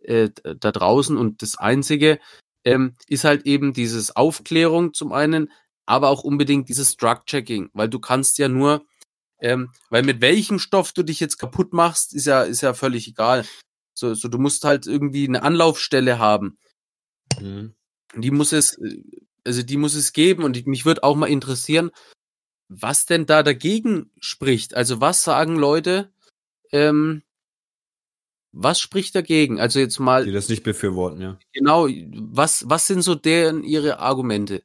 äh, 0.00 0.30
da 0.44 0.72
draußen. 0.72 1.16
Und 1.18 1.42
das 1.42 1.56
Einzige 1.58 2.20
ähm, 2.64 2.96
ist 3.08 3.24
halt 3.24 3.46
eben 3.46 3.72
dieses 3.74 4.16
Aufklärung 4.16 4.94
zum 4.94 5.12
einen, 5.12 5.52
aber 5.86 6.10
auch 6.10 6.24
unbedingt 6.24 6.68
dieses 6.68 6.96
Drug-Checking, 6.96 7.70
weil 7.74 7.88
du 7.88 8.00
kannst 8.00 8.38
ja 8.38 8.48
nur, 8.48 8.86
ähm, 9.42 9.72
weil 9.90 10.04
mit 10.04 10.20
welchem 10.20 10.60
Stoff 10.60 10.92
du 10.92 11.02
dich 11.02 11.18
jetzt 11.18 11.36
kaputt 11.36 11.72
machst, 11.72 12.14
ist 12.14 12.26
ja, 12.26 12.42
ist 12.42 12.60
ja 12.60 12.74
völlig 12.74 13.08
egal. 13.08 13.44
So, 13.92 14.14
so 14.14 14.28
du 14.28 14.38
musst 14.38 14.64
halt 14.64 14.86
irgendwie 14.86 15.26
eine 15.26 15.42
Anlaufstelle 15.42 16.18
haben. 16.18 16.58
Mhm. 17.40 17.74
Die 18.14 18.30
muss 18.30 18.52
es, 18.52 18.78
äh, 18.78 19.02
also 19.44 19.62
die 19.64 19.76
muss 19.76 19.94
es 19.94 20.12
geben 20.12 20.44
und 20.44 20.56
ich, 20.56 20.66
mich 20.66 20.84
würde 20.84 21.02
auch 21.02 21.16
mal 21.16 21.26
interessieren, 21.26 21.90
was 22.68 23.04
denn 23.04 23.26
da 23.26 23.42
dagegen 23.42 24.12
spricht. 24.20 24.74
Also 24.74 25.00
was 25.00 25.24
sagen 25.24 25.56
Leute, 25.56 26.12
ähm, 26.70 27.22
was 28.52 28.78
spricht 28.78 29.16
dagegen? 29.16 29.58
Also 29.60 29.80
jetzt 29.80 29.98
mal 29.98 30.24
Die 30.24 30.30
das 30.30 30.48
nicht 30.48 30.62
befürworten, 30.62 31.20
ja. 31.20 31.38
genau, 31.52 31.88
was, 32.30 32.68
was 32.68 32.86
sind 32.86 33.02
so 33.02 33.16
deren 33.16 33.64
ihre 33.64 33.98
Argumente? 33.98 34.62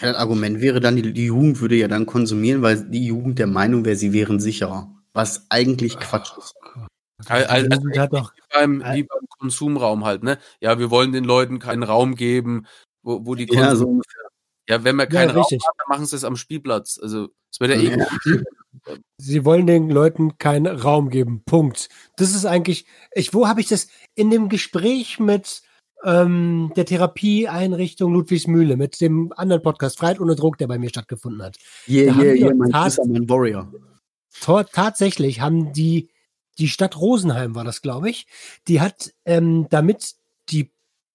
Ja, 0.00 0.12
Das 0.12 0.16
Argument 0.16 0.60
wäre 0.60 0.80
dann, 0.80 0.96
die, 0.96 1.12
die 1.12 1.26
Jugend 1.26 1.60
würde 1.60 1.76
ja 1.76 1.88
dann 1.88 2.06
konsumieren, 2.06 2.62
weil 2.62 2.88
die 2.90 3.06
Jugend 3.06 3.38
der 3.38 3.46
Meinung 3.46 3.84
wäre, 3.84 3.96
sie 3.96 4.12
wären 4.12 4.40
sicherer. 4.40 4.92
Was 5.12 5.46
eigentlich 5.50 5.98
Quatsch 5.98 6.32
ist. 6.36 6.54
Al- 7.28 7.44
al- 7.46 7.68
Die 7.68 7.74
Jugend 7.74 7.98
hat 7.98 8.12
doch, 8.12 8.32
Wie 8.34 8.42
beim, 8.52 8.80
wie 8.92 9.02
beim 9.04 9.26
Konsumraum 9.38 10.04
halt, 10.04 10.22
ne? 10.22 10.38
Ja, 10.60 10.78
wir 10.78 10.90
wollen 10.90 11.12
den 11.12 11.24
Leuten 11.24 11.58
keinen 11.58 11.82
Raum 11.82 12.14
geben, 12.14 12.66
wo, 13.02 13.24
wo 13.24 13.34
die 13.34 13.46
Ja, 13.50 13.70
Konsum- 13.70 13.76
so 13.78 14.02
ja, 14.68 14.82
wenn 14.84 14.96
wir 14.96 15.04
Ja, 15.04 15.08
keinen 15.10 15.30
Raum 15.30 15.38
richtig. 15.42 15.62
haben, 15.66 15.74
dann 15.78 15.86
machen 15.96 16.06
sie 16.06 16.16
es 16.16 16.24
am 16.24 16.36
Spielplatz. 16.36 16.98
Also, 17.00 17.28
es 17.50 17.60
wird 17.60 17.70
ja 17.70 17.76
eh 17.76 17.96
Ja. 17.96 18.96
sie 19.18 19.44
wollen 19.44 19.66
den 19.66 19.90
Leuten 19.90 20.36
keinen 20.38 20.66
Raum 20.66 21.08
geben. 21.08 21.42
Punkt. 21.46 21.88
Das 22.16 22.34
ist 22.34 22.44
eigentlich, 22.44 22.86
ich, 23.14 23.32
wo 23.32 23.48
habe 23.48 23.60
ich 23.60 23.68
das 23.68 23.88
in 24.14 24.30
dem 24.30 24.48
Gespräch 24.48 25.18
mit 25.20 25.62
ähm, 26.04 26.72
der 26.76 26.84
Therapieeinrichtung 26.86 28.12
Ludwigsmühle 28.12 28.76
mit 28.76 29.00
dem 29.00 29.32
anderen 29.36 29.62
Podcast 29.62 29.98
Freiheit 29.98 30.20
ohne 30.20 30.36
Druck, 30.36 30.58
der 30.58 30.66
bei 30.66 30.78
mir 30.78 30.88
stattgefunden 30.88 31.42
hat. 31.42 31.56
Yeah, 31.88 32.12
Da 32.14 32.20
yeah, 32.22 32.34
yeah, 32.34 32.54
mein 32.54 32.70
tat- 32.70 32.92
Fischer, 32.92 33.06
mein 33.08 33.28
Warrior. 33.28 33.72
Tatsächlich 34.72 35.40
haben 35.40 35.72
die, 35.72 36.10
die 36.58 36.68
Stadt 36.68 37.00
Rosenheim 37.00 37.54
war 37.54 37.64
das, 37.64 37.80
glaube 37.82 38.10
ich, 38.10 38.26
die 38.68 38.80
hat, 38.80 39.14
ähm, 39.24 39.66
damit 39.70 40.14
die, 40.50 40.70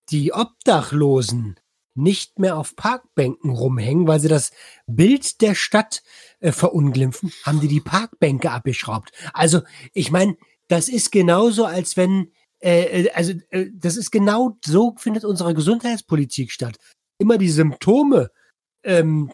die 0.10 0.34
Obdachlosen 0.34 1.56
nicht 1.94 2.40
mehr 2.40 2.58
auf 2.58 2.76
Parkbänken 2.76 3.52
rumhängen, 3.52 4.08
weil 4.08 4.20
sie 4.20 4.30
das 4.30 4.52
Bild 4.88 5.42
der 5.42 5.56
Stadt 5.56 6.04
äh, 6.40 6.52
verunglimpfen, 6.52 7.32
haben 7.46 7.60
die 7.60 7.68
die 7.68 7.82
Parkbänke 7.82 8.50
abgeschraubt. 8.52 9.12
Also, 9.34 9.62
ich 9.94 10.10
meine, 10.10 10.36
das 10.68 10.88
ist 10.90 11.12
genauso, 11.12 11.66
als 11.66 11.98
wenn, 11.98 12.32
äh, 12.62 13.04
äh, 13.04 13.12
also, 13.12 13.34
äh, 13.50 13.68
das 13.74 13.98
ist 13.98 14.12
genau 14.12 14.58
so 14.64 14.96
findet 14.98 15.26
unsere 15.26 15.54
Gesundheitspolitik 15.54 16.52
statt. 16.52 16.78
Immer 17.18 17.38
die 17.38 17.50
Symptome 17.50 18.30
ähm, 18.84 19.32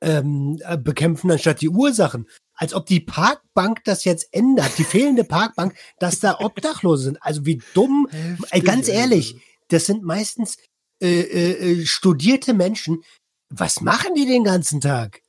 ähm, 0.00 0.60
äh, 0.64 0.76
bekämpfen, 0.76 1.30
anstatt 1.30 1.60
die 1.60 1.68
Ursachen. 1.68 2.28
Als 2.54 2.74
ob 2.74 2.86
die 2.86 3.00
Parkbank 3.00 3.82
das 3.84 4.04
jetzt 4.04 4.28
ändert, 4.32 4.78
die 4.78 4.84
fehlende 4.84 5.24
Parkbank, 5.24 5.74
dass 5.98 6.20
da 6.20 6.38
Obdachlose 6.38 7.04
sind. 7.04 7.22
Also 7.22 7.46
wie 7.46 7.62
dumm, 7.74 8.08
ey, 8.50 8.60
ganz 8.60 8.88
ehrlich, 8.88 9.36
das 9.68 9.86
sind 9.86 10.02
meistens 10.02 10.58
äh, 11.02 11.20
äh, 11.20 11.86
studierte 11.86 12.54
Menschen. 12.54 13.02
Was 13.48 13.80
machen 13.80 14.14
die 14.14 14.26
den 14.26 14.44
ganzen 14.44 14.80
Tag? 14.80 15.22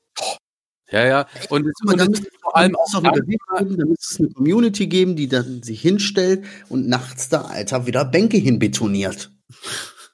Ja, 0.92 1.06
ja. 1.06 1.28
Und, 1.50 1.66
es, 1.66 1.74
und 1.86 1.98
da 2.00 2.04
es 2.04 2.10
müsste 2.10 2.28
ist 2.28 2.42
vor 2.42 2.56
allem 2.56 2.76
es 2.86 2.96
auch 2.96 3.02
Bewegung 3.02 3.58
geben, 3.58 3.78
da 3.78 3.86
müsste 3.86 4.14
es 4.14 4.20
eine 4.20 4.30
Community 4.30 4.88
geben, 4.88 5.16
die 5.16 5.28
dann 5.28 5.64
sich 5.64 5.82
hinstellt 5.82 6.46
und 6.70 6.88
nachts 6.88 7.30
da, 7.30 7.42
Alter, 7.42 7.88
wieder 7.88 8.06
Bänke 8.06 8.38
hinbetoniert. 8.38 9.32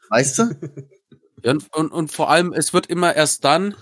Weißt 0.09 0.39
du? 0.39 0.43
Ja, 1.43 1.53
und, 1.53 1.73
und, 1.73 1.91
und 1.91 2.11
vor 2.11 2.29
allem, 2.29 2.53
es 2.53 2.71
wird 2.71 2.85
immer 2.85 3.15
erst 3.15 3.43
dann 3.45 3.73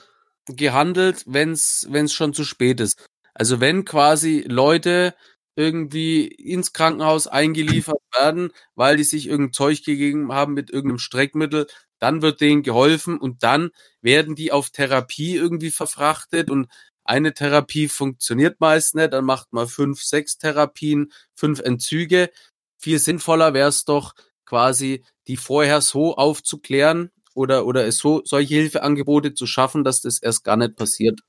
gehandelt, 0.47 1.25
wenn 1.27 1.51
es 1.51 2.13
schon 2.13 2.33
zu 2.33 2.45
spät 2.45 2.79
ist. 2.79 3.05
Also 3.33 3.59
wenn 3.59 3.83
quasi 3.83 4.45
Leute 4.47 5.13
irgendwie 5.57 6.25
ins 6.25 6.71
Krankenhaus 6.71 7.27
eingeliefert 7.27 7.99
werden, 8.17 8.51
weil 8.75 8.95
die 8.95 9.03
sich 9.03 9.27
irgendein 9.27 9.51
Zeug 9.51 9.83
gegeben 9.83 10.31
haben 10.31 10.53
mit 10.53 10.69
irgendeinem 10.69 10.99
Streckmittel, 10.99 11.67
dann 11.99 12.21
wird 12.21 12.41
denen 12.41 12.63
geholfen 12.63 13.17
und 13.17 13.43
dann 13.43 13.69
werden 14.01 14.35
die 14.35 14.51
auf 14.51 14.69
Therapie 14.69 15.35
irgendwie 15.35 15.71
verfrachtet 15.71 16.49
und 16.49 16.67
eine 17.03 17.33
Therapie 17.33 17.87
funktioniert 17.87 18.59
meist 18.59 18.95
nicht, 18.95 19.13
dann 19.13 19.25
macht 19.25 19.51
man 19.51 19.67
fünf, 19.67 20.03
sechs 20.03 20.37
Therapien, 20.37 21.11
fünf 21.35 21.59
Entzüge. 21.59 22.29
Viel 22.77 22.99
sinnvoller 22.99 23.53
wäre 23.53 23.69
es 23.69 23.83
doch 23.83 24.13
quasi, 24.45 25.03
die 25.27 25.37
vorher 25.37 25.81
so 25.81 26.15
aufzuklären 26.15 27.09
oder, 27.33 27.65
oder 27.65 27.85
es 27.87 27.97
so, 27.97 28.21
solche 28.25 28.55
Hilfeangebote 28.55 29.33
zu 29.33 29.47
schaffen, 29.47 29.83
dass 29.83 30.01
das 30.01 30.21
erst 30.21 30.43
gar 30.43 30.57
nicht 30.57 30.75
passiert. 30.75 31.21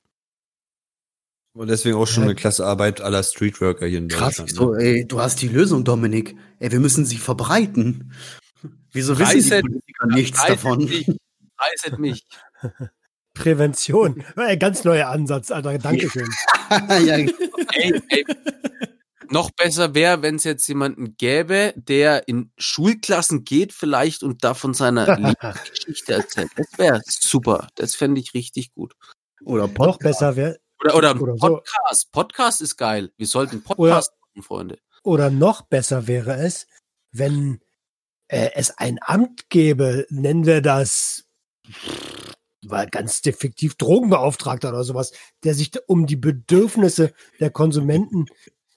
Und 1.53 1.67
deswegen 1.67 1.97
auch 1.97 2.07
schon 2.07 2.23
eine 2.23 2.35
klasse 2.35 2.65
Arbeit 2.65 3.01
aller 3.01 3.23
Streetworker 3.23 3.85
hier 3.85 3.97
in 3.97 4.07
Krass, 4.07 4.37
Deutschland. 4.37 4.51
so, 4.51 4.73
ne? 4.73 4.83
ey, 4.83 5.07
du 5.07 5.19
hast 5.19 5.41
die 5.41 5.49
Lösung, 5.49 5.83
Dominik. 5.83 6.37
Ey, 6.59 6.71
wir 6.71 6.79
müssen 6.79 7.05
sie 7.05 7.17
verbreiten. 7.17 8.13
Wieso 8.91 9.17
wissen 9.17 9.39
die 9.41 9.61
Politiker 9.61 10.07
nichts 10.07 10.39
Reiset 10.39 10.55
davon? 10.57 10.79
Mich, 10.85 11.07
reiset 11.57 11.99
mich. 11.99 12.25
Prävention. 13.33 14.23
Ein 14.35 14.59
ganz 14.59 14.83
neuer 14.83 15.07
Ansatz, 15.07 15.51
Alter. 15.51 15.77
Dankeschön. 15.77 16.27
ja, 16.69 17.15
ey, 17.15 17.33
ey. 18.09 18.25
Noch 19.29 19.51
besser 19.51 19.95
wäre, 19.95 20.21
wenn 20.21 20.35
es 20.35 20.43
jetzt 20.43 20.67
jemanden 20.67 21.15
gäbe, 21.15 21.73
der 21.77 22.27
in 22.27 22.51
Schulklassen 22.57 23.45
geht 23.45 23.71
vielleicht 23.71 24.23
und 24.23 24.43
da 24.43 24.53
von 24.53 24.73
seiner 24.73 25.17
Lebensgeschichte 25.17 26.13
erzählt. 26.13 26.51
Das 26.57 26.67
wäre 26.77 27.01
super. 27.07 27.69
Das 27.75 27.95
fände 27.95 28.19
ich 28.19 28.33
richtig 28.33 28.73
gut. 28.73 28.93
oder 29.45 29.67
Noch 29.67 29.73
Podcast. 29.73 30.19
besser 30.19 30.35
wäre, 30.35 30.57
Oder, 30.83 30.95
oder 30.95 31.21
Oder 31.21 31.33
so. 31.37 31.47
Podcast. 31.47 32.11
Podcast 32.11 32.61
ist 32.61 32.75
geil. 32.75 33.13
Wir 33.15 33.27
sollten 33.27 33.63
Podcast 33.63 34.11
machen, 34.35 34.43
Freunde. 34.43 34.77
oder 35.03 35.29
noch 35.29 35.61
besser 35.61 36.07
wäre 36.07 36.33
es, 36.35 36.67
wenn 37.13 37.61
äh, 38.31 38.51
es 38.55 38.77
ein 38.77 38.97
Amt 39.01 39.49
gäbe, 39.49 40.05
nennen 40.09 40.45
wir 40.45 40.61
das 40.61 41.25
war 42.67 42.85
ganz 42.85 43.21
defektiv 43.21 43.75
Drogenbeauftragter 43.75 44.69
oder 44.69 44.83
sowas, 44.83 45.11
der 45.43 45.53
sich 45.53 45.71
um 45.87 46.05
die 46.05 46.15
Bedürfnisse 46.15 47.11
der 47.39 47.49
Konsumenten 47.49 48.27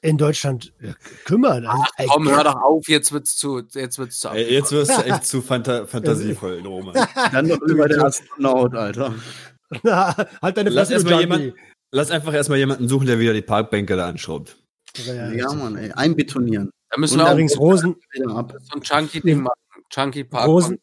in 0.00 0.18
Deutschland 0.18 0.72
äh, 0.80 0.92
kümmert. 1.24 1.66
Also, 1.66 1.84
ey, 1.96 2.06
Komm, 2.08 2.28
hör 2.28 2.44
doch 2.44 2.56
auf, 2.62 2.88
jetzt 2.88 3.12
wird's 3.12 3.36
zu, 3.36 3.62
jetzt 3.72 3.98
wird's 3.98 4.18
zu. 4.20 4.28
Ey, 4.28 4.52
jetzt 4.52 4.72
wirst 4.72 4.90
du 4.90 5.02
echt 5.02 5.26
zu 5.26 5.42
fanta 5.42 5.86
fantasievoll, 5.86 6.60
Roman. 6.66 7.06
Dann 7.32 7.46
noch 7.46 7.60
über 7.60 7.88
der 7.88 8.04
Astronaut, 8.04 8.74
Alter. 8.74 9.14
Na, 9.82 10.14
halt 10.42 10.56
deine 10.56 10.70
Lass 10.70 10.88
Fresse, 10.88 11.06
Junkie. 11.06 11.20
jemand, 11.20 11.54
lass 11.90 12.10
einfach 12.10 12.32
erstmal 12.34 12.58
jemanden 12.58 12.88
suchen, 12.88 13.06
der 13.06 13.18
wieder 13.18 13.32
die 13.34 13.42
Parkbänke 13.42 13.96
da 13.96 14.08
anschraubt. 14.08 14.56
Ja, 14.96 15.30
ja. 15.30 15.52
Mann, 15.52 15.76
ey. 15.76 15.90
Einbetonieren. 15.92 16.70
Da 16.94 17.00
müssen 17.00 17.14
Und 17.18 17.26
wir 17.26 17.28
auch 17.28 17.32
Übrigens 17.32 17.58
Rosen, 17.58 17.96
Wieder 18.12 18.36
ab. 18.36 18.54
so 18.62 18.76
ein 18.76 18.80
Chunky-Ding 18.82 19.40
machen. 19.42 19.58
Chunky 19.90 20.22
Park 20.22 20.46
Rosen, 20.46 20.78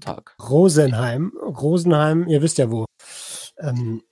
Tag. 0.00 0.36
Rosenheim, 0.40 1.32
Rosenheim, 1.36 2.28
ihr 2.28 2.42
wisst 2.42 2.58
ja 2.58 2.70
wo. 2.70 2.84
Ähm, 3.58 4.02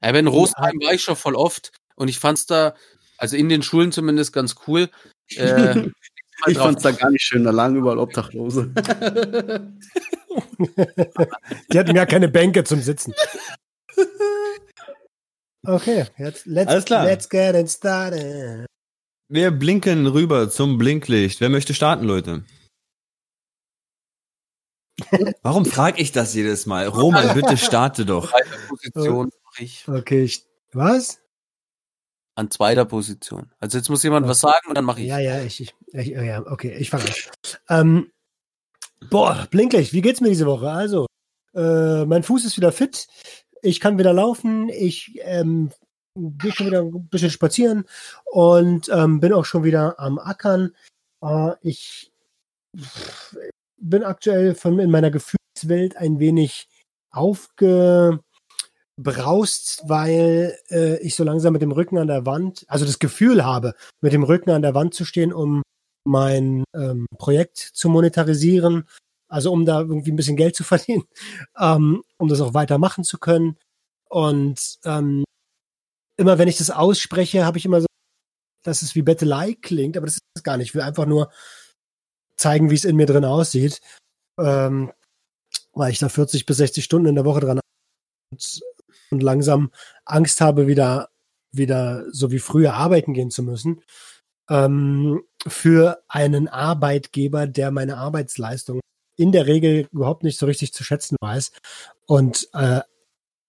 Ja, 0.00 0.10
aber 0.10 0.20
in 0.20 0.28
Rosenheim 0.28 0.78
war 0.84 0.92
ich 0.94 1.02
schon 1.02 1.16
voll 1.16 1.34
oft 1.34 1.72
und 1.96 2.06
ich 2.06 2.20
fand's 2.20 2.46
da, 2.46 2.76
also 3.18 3.36
in 3.36 3.48
den 3.48 3.62
Schulen 3.64 3.90
zumindest 3.90 4.32
ganz 4.32 4.54
cool. 4.68 4.88
Äh, 5.36 5.88
Ich 6.46 6.58
fand's 6.58 6.82
da 6.82 6.90
gar 6.92 7.10
nicht 7.10 7.22
schön, 7.22 7.42
da 7.44 7.50
lagen 7.50 7.74
überall 7.76 7.98
Obdachlose. 7.98 8.66
die 11.72 11.78
hatten 11.78 11.94
gar 11.94 12.06
keine 12.06 12.28
Bänke 12.28 12.62
zum 12.62 12.80
Sitzen. 12.82 13.14
Okay, 15.66 16.04
jetzt 16.18 16.44
let's, 16.44 16.70
Alles 16.70 16.84
klar. 16.84 17.06
let's 17.06 17.26
get 17.26 17.54
it 17.54 17.70
started. 17.70 18.66
Wir 19.34 19.50
blinken 19.50 20.06
rüber 20.06 20.48
zum 20.48 20.78
Blinklicht. 20.78 21.40
Wer 21.40 21.48
möchte 21.48 21.74
starten, 21.74 22.04
Leute? 22.04 22.44
Warum 25.42 25.64
frage 25.64 26.00
ich 26.00 26.12
das 26.12 26.34
jedes 26.34 26.66
Mal? 26.66 26.86
Roman, 26.86 27.34
bitte 27.34 27.56
starte 27.56 28.06
doch. 28.06 28.30
zweiter 28.30 28.68
Position 28.68 29.30
ich. 29.58 29.88
Okay, 29.88 30.22
ich, 30.22 30.46
was? 30.72 31.20
An 32.36 32.48
zweiter 32.52 32.84
Position. 32.84 33.50
Also 33.58 33.76
jetzt 33.76 33.88
muss 33.88 34.04
jemand 34.04 34.28
was 34.28 34.38
sagen 34.38 34.68
und 34.68 34.76
dann 34.76 34.84
mache 34.84 35.00
ich. 35.00 35.08
Ja, 35.08 35.18
ja, 35.18 35.42
ich, 35.42 35.60
ich, 35.60 35.74
ich 35.92 36.08
ja, 36.10 36.46
okay, 36.46 36.76
ich 36.78 36.90
fange 36.90 37.06
an. 37.06 37.10
Ähm, 37.68 38.12
boah, 39.10 39.48
Blinklicht, 39.50 39.92
wie 39.92 40.00
geht's 40.00 40.20
mir 40.20 40.28
diese 40.28 40.46
Woche? 40.46 40.70
Also, 40.70 41.06
äh, 41.54 42.04
mein 42.04 42.22
Fuß 42.22 42.44
ist 42.44 42.56
wieder 42.56 42.70
fit, 42.70 43.08
ich 43.62 43.80
kann 43.80 43.98
wieder 43.98 44.12
laufen, 44.12 44.68
ich 44.68 45.18
ähm, 45.22 45.72
gehe 46.14 46.52
schon 46.52 46.66
wieder 46.66 46.82
ein 46.82 47.08
bisschen 47.08 47.30
spazieren 47.30 47.84
und 48.24 48.88
ähm, 48.88 49.20
bin 49.20 49.32
auch 49.32 49.44
schon 49.44 49.64
wieder 49.64 49.98
am 49.98 50.18
Ackern. 50.18 50.74
Äh, 51.22 51.52
ich 51.62 52.12
bin 53.78 54.04
aktuell 54.04 54.54
von 54.54 54.78
in 54.78 54.90
meiner 54.90 55.10
Gefühlswelt 55.10 55.96
ein 55.96 56.18
wenig 56.18 56.68
aufgebraust, 57.10 58.22
weil 59.86 60.56
äh, 60.70 60.98
ich 61.00 61.14
so 61.14 61.24
langsam 61.24 61.52
mit 61.52 61.62
dem 61.62 61.72
Rücken 61.72 61.98
an 61.98 62.08
der 62.08 62.26
Wand, 62.26 62.64
also 62.68 62.84
das 62.84 62.98
Gefühl 62.98 63.44
habe, 63.44 63.74
mit 64.00 64.12
dem 64.12 64.24
Rücken 64.24 64.50
an 64.50 64.62
der 64.62 64.74
Wand 64.74 64.94
zu 64.94 65.04
stehen, 65.04 65.32
um 65.32 65.62
mein 66.06 66.64
ähm, 66.74 67.06
Projekt 67.18 67.58
zu 67.58 67.88
monetarisieren, 67.88 68.88
also 69.28 69.52
um 69.52 69.64
da 69.64 69.80
irgendwie 69.80 70.12
ein 70.12 70.16
bisschen 70.16 70.36
Geld 70.36 70.54
zu 70.54 70.64
verdienen, 70.64 71.04
ähm, 71.58 72.02
um 72.18 72.28
das 72.28 72.40
auch 72.40 72.54
weitermachen 72.54 73.04
zu 73.04 73.18
können. 73.18 73.56
Und 74.08 74.78
ähm, 74.84 75.24
immer 76.16 76.38
wenn 76.38 76.48
ich 76.48 76.58
das 76.58 76.70
ausspreche, 76.70 77.44
habe 77.44 77.58
ich 77.58 77.64
immer 77.64 77.80
so, 77.80 77.86
dass 78.62 78.82
es 78.82 78.94
wie 78.94 79.02
Bettelei 79.02 79.56
klingt, 79.60 79.96
aber 79.96 80.06
das 80.06 80.16
ist 80.16 80.22
es 80.36 80.42
gar 80.42 80.56
nicht. 80.56 80.68
Ich 80.68 80.74
will 80.74 80.82
einfach 80.82 81.06
nur 81.06 81.30
zeigen, 82.36 82.70
wie 82.70 82.74
es 82.74 82.84
in 82.84 82.96
mir 82.96 83.06
drin 83.06 83.24
aussieht, 83.24 83.80
ähm, 84.38 84.92
weil 85.72 85.92
ich 85.92 85.98
da 85.98 86.08
40 86.08 86.46
bis 86.46 86.56
60 86.56 86.84
Stunden 86.84 87.08
in 87.08 87.14
der 87.14 87.24
Woche 87.24 87.40
dran 87.40 87.60
und, 88.32 88.62
und 89.10 89.22
langsam 89.22 89.70
Angst 90.04 90.40
habe, 90.40 90.66
wieder, 90.66 91.10
wieder 91.52 92.04
so 92.12 92.30
wie 92.30 92.38
früher 92.38 92.74
arbeiten 92.74 93.14
gehen 93.14 93.30
zu 93.30 93.42
müssen. 93.42 93.82
Ähm, 94.48 95.22
für 95.46 96.02
einen 96.08 96.48
Arbeitgeber, 96.48 97.46
der 97.46 97.70
meine 97.70 97.98
Arbeitsleistung 97.98 98.80
in 99.16 99.32
der 99.32 99.46
Regel 99.46 99.88
überhaupt 99.92 100.24
nicht 100.24 100.38
so 100.38 100.46
richtig 100.46 100.72
zu 100.72 100.84
schätzen 100.84 101.16
weiß 101.20 101.52
und 102.06 102.48
äh, 102.52 102.80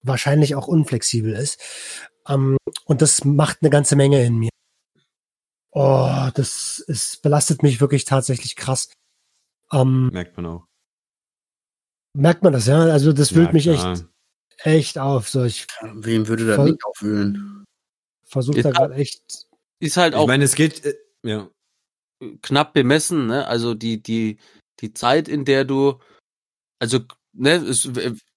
wahrscheinlich 0.03 0.55
auch 0.55 0.67
unflexibel 0.67 1.33
ist. 1.33 1.59
Ähm, 2.27 2.57
und 2.85 3.01
das 3.01 3.23
macht 3.23 3.59
eine 3.61 3.69
ganze 3.69 3.95
Menge 3.95 4.23
in 4.23 4.37
mir. 4.37 4.49
Oh, 5.71 6.29
das 6.33 6.79
ist, 6.87 7.21
belastet 7.21 7.61
mich 7.63 7.81
wirklich 7.81 8.05
tatsächlich 8.05 8.55
krass. 8.55 8.89
Ähm, 9.71 10.09
Merkt 10.13 10.37
man 10.37 10.45
auch. 10.45 10.65
merkt 12.13 12.43
man 12.43 12.53
das, 12.53 12.67
ja? 12.67 12.79
Also 12.83 13.11
das 13.11 13.35
wühlt 13.35 13.47
Ja, 13.47 13.53
mich 13.53 13.67
echt, 13.67 14.05
echt 14.59 14.97
auf. 14.97 15.27
So, 15.29 15.43
ich 15.43 15.67
Wem 15.81 16.27
würde 16.27 16.45
das 16.47 16.59
nicht 16.65 16.83
aufwühlen? 16.85 17.65
versuche 18.25 18.61
da 18.61 18.69
Ist- 18.69 18.75
gerade 18.75 18.93
echt. 18.95 19.21
Ist 19.79 19.97
halt 19.97 20.13
Ich 20.13 20.19
auch 20.19 20.27
meine, 20.27 20.45
es 20.45 20.55
geht, 20.55 20.85
äh, 20.85 20.95
ja. 21.23 21.49
knapp 22.41 22.73
bemessen, 22.73 23.27
ne? 23.27 23.45
Also 23.47 23.73
die, 23.73 24.01
die, 24.01 24.39
die 24.79 24.93
Zeit, 24.93 25.27
in 25.27 25.43
der 25.43 25.65
du, 25.65 25.99
also, 26.79 26.99
ne, 27.33 27.55
es, 27.55 27.89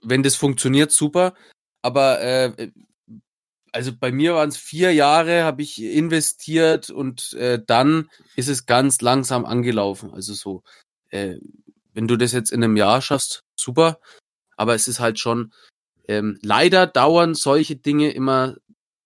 wenn 0.02 0.22
das 0.24 0.34
funktioniert, 0.34 0.90
super, 0.90 1.34
aber 1.82 2.20
äh, 2.20 2.70
also 3.72 3.92
bei 3.94 4.12
mir 4.12 4.34
waren 4.34 4.48
es 4.48 4.56
vier 4.56 4.92
Jahre, 4.92 5.44
habe 5.44 5.62
ich 5.62 5.82
investiert 5.82 6.90
und 6.90 7.32
äh, 7.34 7.60
dann 7.64 8.08
ist 8.36 8.48
es 8.48 8.66
ganz 8.66 9.00
langsam 9.00 9.44
angelaufen. 9.44 10.12
Also 10.12 10.34
so, 10.34 10.62
äh, 11.10 11.36
wenn 11.92 12.08
du 12.08 12.16
das 12.16 12.32
jetzt 12.32 12.52
in 12.52 12.62
einem 12.62 12.76
Jahr 12.76 13.02
schaffst, 13.02 13.44
super, 13.56 14.00
aber 14.56 14.74
es 14.74 14.88
ist 14.88 15.00
halt 15.00 15.18
schon, 15.18 15.52
ähm, 16.08 16.38
leider 16.42 16.86
dauern 16.86 17.34
solche 17.34 17.76
Dinge 17.76 18.10
immer 18.12 18.56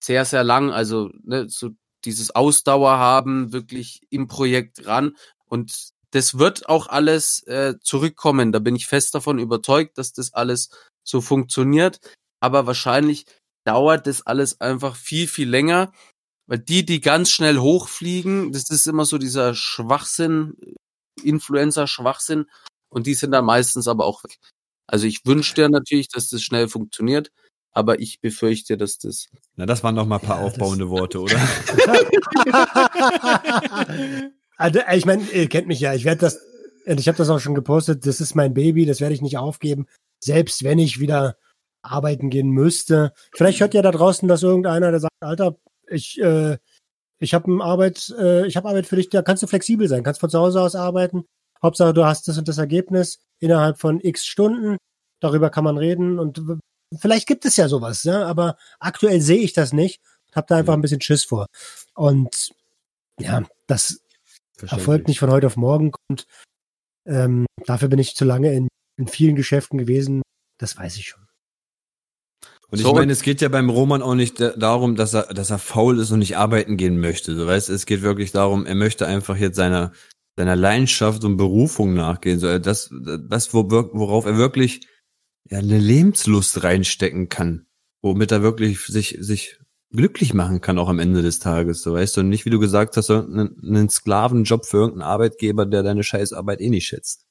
sehr, 0.03 0.25
sehr 0.25 0.45
lang. 0.45 0.71
Also 0.71 1.11
ne, 1.25 1.49
so 1.49 1.71
dieses 2.05 2.35
Ausdauer 2.35 2.99
haben, 2.99 3.53
wirklich 3.53 4.01
im 4.11 4.29
Projekt 4.29 4.87
ran. 4.87 5.17
Und 5.47 5.91
das 6.11 6.39
wird 6.39 6.69
auch 6.69 6.89
alles 6.89 7.43
äh, 7.47 7.75
zurückkommen. 7.81 8.53
Da 8.53 8.59
bin 8.59 8.77
ich 8.77 8.87
fest 8.87 9.15
davon 9.15 9.39
überzeugt, 9.39 9.99
dass 9.99 10.13
das 10.13 10.33
alles 10.35 10.71
so 11.05 11.21
funktioniert. 11.21 12.01
Aber 12.41 12.67
wahrscheinlich 12.67 13.27
dauert 13.65 14.07
das 14.07 14.27
alles 14.27 14.61
einfach 14.61 14.97
viel, 14.97 15.27
viel 15.27 15.49
länger. 15.49 15.93
Weil 16.47 16.59
die, 16.59 16.85
die 16.85 17.01
ganz 17.01 17.31
schnell 17.31 17.59
hochfliegen, 17.59 18.53
das 18.53 18.69
ist 18.69 18.87
immer 18.87 19.05
so 19.05 19.19
dieser 19.19 19.55
Schwachsinn, 19.55 20.55
Influencer-Schwachsinn. 21.23 22.47
Und 22.89 23.07
die 23.07 23.15
sind 23.15 23.33
dann 23.33 23.45
meistens 23.45 23.89
aber 23.89 24.05
auch 24.05 24.23
weg. 24.25 24.39
Also 24.87 25.07
ich 25.07 25.25
wünsche 25.25 25.55
dir 25.55 25.69
natürlich, 25.69 26.09
dass 26.09 26.29
das 26.29 26.43
schnell 26.43 26.69
funktioniert, 26.69 27.31
aber 27.73 28.01
ich 28.01 28.21
befürchte, 28.21 28.77
dass 28.77 28.99
das. 28.99 29.29
Na, 29.57 29.65
das 29.65 29.83
waren 29.83 29.97
doch 29.97 30.07
mal 30.07 30.17
ein 30.17 30.27
paar 30.27 30.41
ja, 30.41 30.45
aufbauende 30.45 30.91
Worte, 30.91 31.21
oder? 31.21 31.37
also, 34.59 34.81
ich 34.93 35.07
meine, 35.07 35.23
ihr 35.31 35.49
kennt 35.49 35.69
mich 35.69 35.81
ja. 35.81 35.95
Ich 35.95 36.05
werde 36.05 36.21
das, 36.21 36.39
und 36.85 37.01
ich 37.01 37.09
habe 37.09 37.17
das 37.17 37.31
auch 37.31 37.39
schon 37.39 37.55
gepostet. 37.55 38.07
Das 38.07 38.21
ist 38.21 38.35
mein 38.35 38.53
Baby, 38.53 38.85
das 38.85 39.01
werde 39.01 39.15
ich 39.15 39.23
nicht 39.23 39.39
aufgeben, 39.39 39.87
selbst 40.21 40.65
wenn 40.65 40.79
ich 40.79 41.01
wieder 41.01 41.37
arbeiten 41.83 42.31
gehen 42.31 42.51
müsste. 42.51 43.13
Vielleicht 43.35 43.61
hört 43.61 43.75
ja 43.75 43.83
da 43.83 43.91
draußen, 43.91 44.29
dass 44.29 44.43
irgendeiner, 44.43 44.91
der 44.91 45.01
sagt, 45.01 45.13
Alter, 45.21 45.57
ich, 45.89 46.21
äh, 46.21 46.59
ich 47.19 47.35
habe 47.35 47.63
Arbeit, 47.63 48.15
äh, 48.19 48.47
ich 48.47 48.57
habe 48.57 48.69
Arbeit 48.69 48.87
für 48.87 48.97
dich, 48.97 49.11
da 49.11 49.23
kannst 49.23 49.43
du 49.43 49.47
flexibel 49.47 49.89
sein, 49.89 50.03
kannst 50.03 50.21
von 50.21 50.31
zu 50.31 50.39
Hause 50.39 50.61
aus 50.61 50.75
arbeiten. 50.75 51.25
Hauptsache, 51.63 51.95
du 51.95 52.05
hast 52.05 52.27
das 52.29 52.39
und 52.39 52.49
das 52.49 52.59
Ergebnis 52.59 53.21
innerhalb 53.39 53.79
von 53.79 54.01
x 54.01 54.27
Stunden. 54.27 54.77
Darüber 55.21 55.51
kann 55.51 55.65
man 55.65 55.79
reden 55.79 56.19
und 56.19 56.43
vielleicht 56.99 57.29
gibt 57.29 57.45
es 57.45 57.57
ja 57.57 57.69
sowas, 57.69 58.03
ja, 58.03 58.27
aber 58.27 58.57
aktuell 58.81 59.21
sehe 59.21 59.39
ich 59.39 59.53
das 59.53 59.73
nicht. 59.73 60.01
Hab 60.33 60.49
da 60.49 60.57
einfach 60.57 60.73
ein 60.73 60.81
bisschen 60.81 61.01
Schiss 61.01 61.25
vor. 61.25 61.47
Und 61.95 62.53
ja, 63.21 63.45
das 63.67 64.01
erfolgt 64.61 65.09
nicht 65.09 65.21
von 65.21 65.31
heute 65.31 65.47
auf 65.47 65.57
morgen 65.57 65.93
und 66.09 66.27
ähm, 67.07 67.47
dafür 67.67 67.89
bin 67.89 67.99
ich 67.99 68.17
zu 68.17 68.25
lange 68.25 68.53
in, 68.53 68.69
in 68.99 69.07
vielen 69.07 69.37
Geschäften 69.37 69.79
gewesen. 69.79 70.23
Das 70.59 70.77
weiß 70.77 70.97
ich 70.97 71.09
schon. 71.09 71.22
Und 72.73 72.79
ich 72.79 72.87
so, 72.87 72.95
meine, 72.95 73.13
es 73.13 73.21
geht 73.21 73.43
ja 73.43 73.51
beim 73.51 73.69
Roman 73.69 74.01
auch 74.01 74.15
nicht 74.15 74.41
darum, 74.41 74.97
dass 74.97 75.13
er, 75.13 75.25
dass 75.35 75.51
er 75.51 75.59
faul 75.59 75.99
ist 75.99 76.11
und 76.11 76.21
nicht 76.21 76.39
arbeiten 76.39 76.79
gehen 76.79 76.99
möchte. 76.99 77.37
So 77.37 77.47
weißt, 77.47 77.69
es 77.69 77.85
geht 77.85 78.01
wirklich 78.01 78.33
darum, 78.33 78.65
er 78.65 78.75
möchte 78.75 79.07
einfach 79.07 79.37
jetzt 79.37 79.57
seiner, 79.57 79.93
seiner 80.37 80.57
Leidenschaft 80.57 81.23
und 81.25 81.37
Berufung 81.37 81.93
nachgehen. 81.93 82.39
So, 82.39 82.59
das, 82.59 82.89
das, 83.29 83.53
worauf 83.53 84.25
er 84.25 84.39
wirklich 84.39 84.89
ja, 85.51 85.59
eine 85.59 85.79
Lebenslust 85.79 86.65
reinstecken 86.65 87.29
kann, 87.29 87.67
womit 88.01 88.33
er 88.33 88.43
wirklich 88.43 88.87
sich, 88.87 89.19
sich 89.21 89.59
glücklich 89.91 90.33
machen 90.33 90.63
kann, 90.63 90.79
auch 90.79 90.89
am 90.89 90.99
Ende 90.99 91.21
des 91.21 91.41
Tages, 91.41 91.83
so 91.83 91.93
weißt 91.93 92.17
du, 92.17 92.21
und 92.23 92.31
nicht, 92.31 92.47
wie 92.47 92.51
du 92.51 92.59
gesagt 92.59 92.97
hast, 92.97 93.11
einen, 93.11 93.55
einen 93.63 93.91
Sklavenjob 93.91 94.65
für 94.65 94.79
irgendeinen 94.79 95.11
Arbeitgeber, 95.11 95.67
der 95.67 95.83
deine 95.83 96.05
Scheißarbeit 96.05 96.63
eh 96.63 96.71
nicht 96.71 96.87
schätzt. 96.87 97.27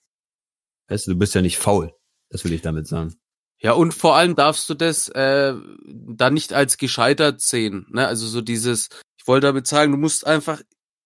Weißt 0.88 1.08
du, 1.08 1.14
du 1.14 1.18
bist 1.18 1.34
ja 1.34 1.42
nicht 1.42 1.58
faul. 1.58 1.96
Das 2.30 2.46
will 2.46 2.54
ich 2.54 2.62
damit 2.62 2.86
sagen. 2.86 3.16
Ja, 3.62 3.74
und 3.74 3.94
vor 3.94 4.16
allem 4.16 4.36
darfst 4.36 4.68
du 4.70 4.74
das 4.74 5.08
äh, 5.10 5.54
dann 5.86 6.34
nicht 6.34 6.52
als 6.52 6.78
gescheitert 6.78 7.42
sehen. 7.42 7.86
Ne? 7.92 8.08
Also 8.08 8.26
so 8.26 8.42
dieses, 8.42 8.90
ich 9.20 9.28
wollte 9.28 9.48
damit 9.48 9.68
sagen, 9.68 9.92
du 9.92 10.00
musst 10.00 10.26
einfach 10.26 10.62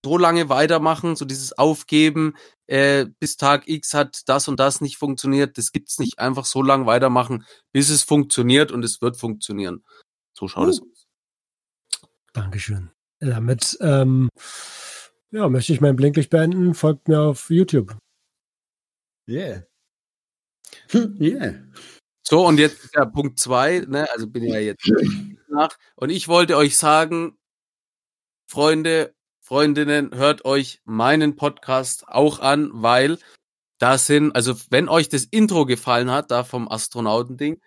so 0.06 0.18
lange 0.18 0.48
weitermachen, 0.48 1.18
so 1.18 1.26
dieses 1.26 1.58
Aufgeben, 1.58 2.36
äh, 2.68 3.08
bis 3.20 3.36
Tag 3.36 3.68
X 3.68 3.94
hat 3.94 4.22
das 4.28 4.48
und 4.48 4.60
das 4.60 4.80
nicht 4.80 4.98
funktioniert. 4.98 5.58
Das 5.58 5.74
gibt's 5.74 6.00
nicht. 6.00 6.20
Einfach 6.20 6.46
so 6.46 6.62
lange 6.62 6.86
weitermachen, 6.86 7.46
bis 7.74 7.90
es 7.90 8.04
funktioniert 8.04 8.72
und 8.72 8.86
es 8.86 9.02
wird 9.02 9.18
funktionieren. 9.18 9.84
So 10.34 10.48
schaut 10.48 10.68
uh. 10.68 10.70
es 10.70 10.82
aus. 10.82 11.08
Dankeschön. 12.34 12.92
Damit 13.20 13.78
ähm, 13.82 14.30
ja, 15.32 15.50
möchte 15.50 15.74
ich 15.74 15.82
mein 15.82 15.96
Blinklicht 15.96 16.30
beenden. 16.30 16.74
Folgt 16.74 17.08
mir 17.08 17.20
auf 17.20 17.50
YouTube. 17.50 17.98
Yeah. 19.28 19.64
yeah. 20.94 21.56
So, 22.28 22.46
und 22.46 22.58
jetzt 22.58 22.90
ja 22.96 23.06
Punkt 23.06 23.40
zwei, 23.40 23.86
ne? 23.88 24.08
Also 24.12 24.28
bin 24.28 24.44
ja 24.44 24.60
jetzt 24.60 24.92
nach. 25.48 25.78
Und 25.96 26.10
ich 26.10 26.28
wollte 26.28 26.58
euch 26.58 26.78
sagen, 26.78 27.38
Freunde, 28.48 29.14
Freundinnen, 29.42 30.14
hört 30.16 30.44
euch 30.44 30.82
meinen 30.86 31.36
Podcast 31.36 32.08
auch 32.08 32.40
an, 32.40 32.72
weil 32.74 33.20
da 33.78 33.98
sind, 34.00 34.36
also 34.36 34.56
wenn 34.72 34.90
euch 34.90 35.10
das 35.10 35.26
Intro 35.26 35.66
gefallen 35.66 36.10
hat, 36.10 36.32
da 36.32 36.44
vom 36.44 36.68
Astronautending, 36.68 37.62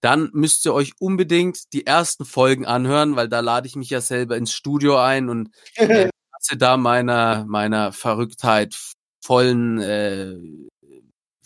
dann 0.00 0.30
müsst 0.32 0.64
ihr 0.66 0.74
euch 0.74 0.92
unbedingt 1.00 1.72
die 1.72 1.86
ersten 1.86 2.24
Folgen 2.24 2.66
anhören, 2.66 3.16
weil 3.16 3.28
da 3.28 3.40
lade 3.40 3.66
ich 3.66 3.76
mich 3.76 3.90
ja 3.90 4.00
selber 4.00 4.36
ins 4.36 4.52
Studio 4.52 4.98
ein 4.98 5.28
und 5.28 5.50
äh, 5.74 6.10
da 6.56 6.76
meiner, 6.76 7.44
meiner 7.46 7.92
Verrücktheit 7.92 8.76
vollen 9.20 9.80
äh, 9.80 10.36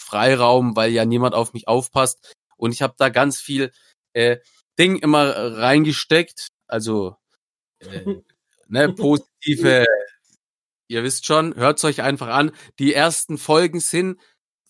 Freiraum, 0.06 0.76
weil 0.76 0.92
ja 0.92 1.04
niemand 1.04 1.34
auf 1.34 1.52
mich 1.52 1.68
aufpasst. 1.68 2.34
Und 2.56 2.72
ich 2.72 2.82
habe 2.82 2.94
da 2.96 3.08
ganz 3.08 3.40
viel 3.40 3.72
äh, 4.12 4.38
Ding 4.78 4.96
immer 4.96 5.58
reingesteckt. 5.58 6.48
Also 6.66 7.16
äh, 7.80 8.20
ne, 8.68 8.92
positive, 8.92 9.84
ihr 10.88 11.02
wisst 11.02 11.26
schon, 11.26 11.54
hört's 11.56 11.84
euch 11.84 12.02
einfach 12.02 12.28
an. 12.28 12.52
Die 12.78 12.94
ersten 12.94 13.36
Folgen 13.36 13.80
sind 13.80 14.20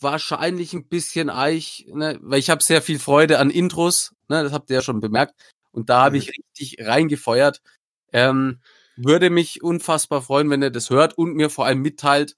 wahrscheinlich 0.01 0.73
ein 0.73 0.89
bisschen 0.89 1.31
eich, 1.31 1.87
ne, 1.93 2.19
weil 2.23 2.39
ich 2.39 2.51
habe 2.51 2.63
sehr 2.63 2.83
viel 2.83 2.99
Freude 2.99 3.39
an 3.39 3.51
Intros, 3.51 4.15
ne, 4.29 4.43
das 4.43 4.53
habt 4.53 4.71
ihr 4.71 4.77
ja 4.77 4.83
schon 4.83 5.01
bemerkt. 5.01 5.35
Und 5.71 5.91
da 5.91 6.05
habe 6.05 6.17
ich 6.17 6.31
richtig 6.31 6.79
reingefeuert. 6.81 7.61
Ähm, 8.13 8.61
würde 8.97 9.29
mich 9.29 9.63
unfassbar 9.63 10.23
freuen, 10.23 10.49
wenn 10.49 10.63
ihr 10.63 10.71
das 10.71 10.89
hört 10.89 11.19
und 11.19 11.35
mir 11.35 11.51
vor 11.51 11.67
allem 11.67 11.83
mitteilt, 11.83 12.37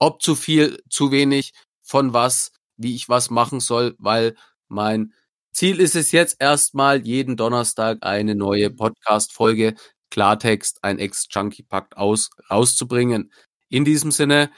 ob 0.00 0.20
zu 0.20 0.34
viel, 0.34 0.82
zu 0.90 1.12
wenig, 1.12 1.52
von 1.92 2.14
was, 2.14 2.52
wie 2.78 2.94
ich 2.94 3.10
was 3.10 3.28
machen 3.28 3.60
soll, 3.60 3.94
weil 3.98 4.34
mein 4.68 5.12
Ziel 5.52 5.78
ist 5.78 5.94
es 5.94 6.10
jetzt 6.10 6.36
erstmal 6.40 7.06
jeden 7.06 7.36
Donnerstag 7.36 7.98
eine 8.00 8.34
neue 8.34 8.70
Podcast-Folge 8.70 9.74
Klartext, 10.10 10.82
ein 10.82 10.98
Ex-Junkie 10.98 11.64
packt 11.64 11.98
aus, 11.98 12.30
rauszubringen. 12.48 13.30
In 13.68 13.84
diesem 13.84 14.10
Sinne 14.10 14.50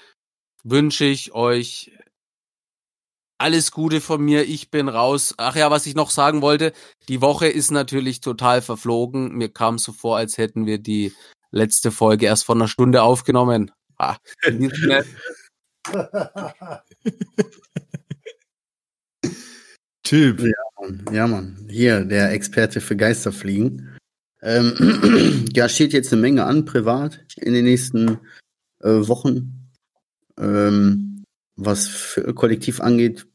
wünsche 0.63 1.07
ich 1.07 1.35
euch 1.35 1.91
alles 3.39 3.73
Gute 3.73 4.01
von 4.01 4.25
mir. 4.25 4.45
Ich 4.45 4.71
bin 4.71 4.89
raus. 4.89 5.35
Ach 5.37 5.57
ja, 5.57 5.73
was 5.73 5.87
ich 5.87 5.97
noch 5.97 6.11
sagen 6.11 6.41
wollte, 6.41 6.73
die 7.09 7.21
Woche 7.21 7.49
ist 7.49 7.73
natürlich 7.73 8.21
total 8.21 8.63
verflogen. 8.63 9.35
Mir 9.35 9.53
kam 9.53 9.79
so 9.79 9.93
vor, 9.93 10.19
als 10.19 10.39
hätten 10.39 10.67
wir 10.67 10.79
die 10.79 11.13
letzte 11.51 11.91
Folge 11.91 12.27
erst 12.27 12.45
vor 12.45 12.55
einer 12.55 12.69
Stunde 12.69 13.03
aufgenommen. 13.03 13.73
Ah, 13.99 14.19
typ. 20.03 20.41
Ja 20.41 20.65
Mann. 20.81 21.05
ja, 21.13 21.27
Mann. 21.27 21.67
Hier, 21.69 22.05
der 22.05 22.33
Experte 22.33 22.81
für 22.81 22.97
Geisterfliegen. 22.97 23.99
Ähm, 24.43 25.47
ja, 25.55 25.69
steht 25.69 25.93
jetzt 25.93 26.13
eine 26.13 26.23
Menge 26.23 26.45
an, 26.45 26.65
privat, 26.65 27.25
in 27.37 27.55
den 27.55 27.65
nächsten 27.65 28.19
äh, 28.81 29.09
Wochen. 29.09 29.71
Ähm, 30.39 31.25
was 31.57 31.87
für 31.87 32.35
Kollektiv 32.35 32.81
angeht, 32.81 33.27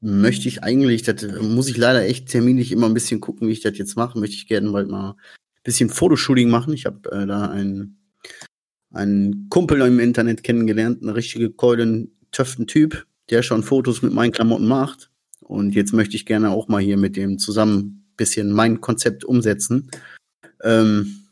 möchte 0.00 0.48
ich 0.48 0.62
eigentlich, 0.62 1.02
das 1.02 1.22
muss 1.40 1.68
ich 1.68 1.76
leider 1.76 2.04
echt 2.04 2.28
terminlich 2.28 2.72
immer 2.72 2.86
ein 2.86 2.94
bisschen 2.94 3.20
gucken, 3.20 3.48
wie 3.48 3.52
ich 3.52 3.60
das 3.60 3.78
jetzt 3.78 3.96
mache. 3.96 4.18
Möchte 4.18 4.36
ich 4.36 4.48
gerne 4.48 4.70
bald 4.70 4.88
mal 4.88 5.10
ein 5.10 5.16
bisschen 5.62 5.88
Fotoshooting 5.88 6.50
machen. 6.50 6.74
Ich 6.74 6.86
habe 6.86 7.10
äh, 7.12 7.26
da 7.26 7.48
einen 7.48 7.96
einen 8.92 9.48
Kumpel 9.50 9.80
im 9.82 10.00
Internet 10.00 10.42
kennengelernt, 10.42 11.02
eine 11.02 11.14
richtige 11.14 11.50
Keulen 11.50 12.16
töften 12.32 12.66
Typ, 12.66 13.06
der 13.30 13.42
schon 13.42 13.62
Fotos 13.62 14.02
mit 14.02 14.12
meinen 14.12 14.32
Klamotten 14.32 14.66
macht. 14.66 15.10
Und 15.40 15.74
jetzt 15.74 15.92
möchte 15.92 16.16
ich 16.16 16.26
gerne 16.26 16.50
auch 16.50 16.68
mal 16.68 16.80
hier 16.80 16.96
mit 16.96 17.16
dem 17.16 17.38
zusammen 17.38 17.78
ein 17.78 18.14
bisschen 18.16 18.52
mein 18.52 18.80
Konzept 18.80 19.24
umsetzen. 19.24 19.90
Ähm, 20.62 21.28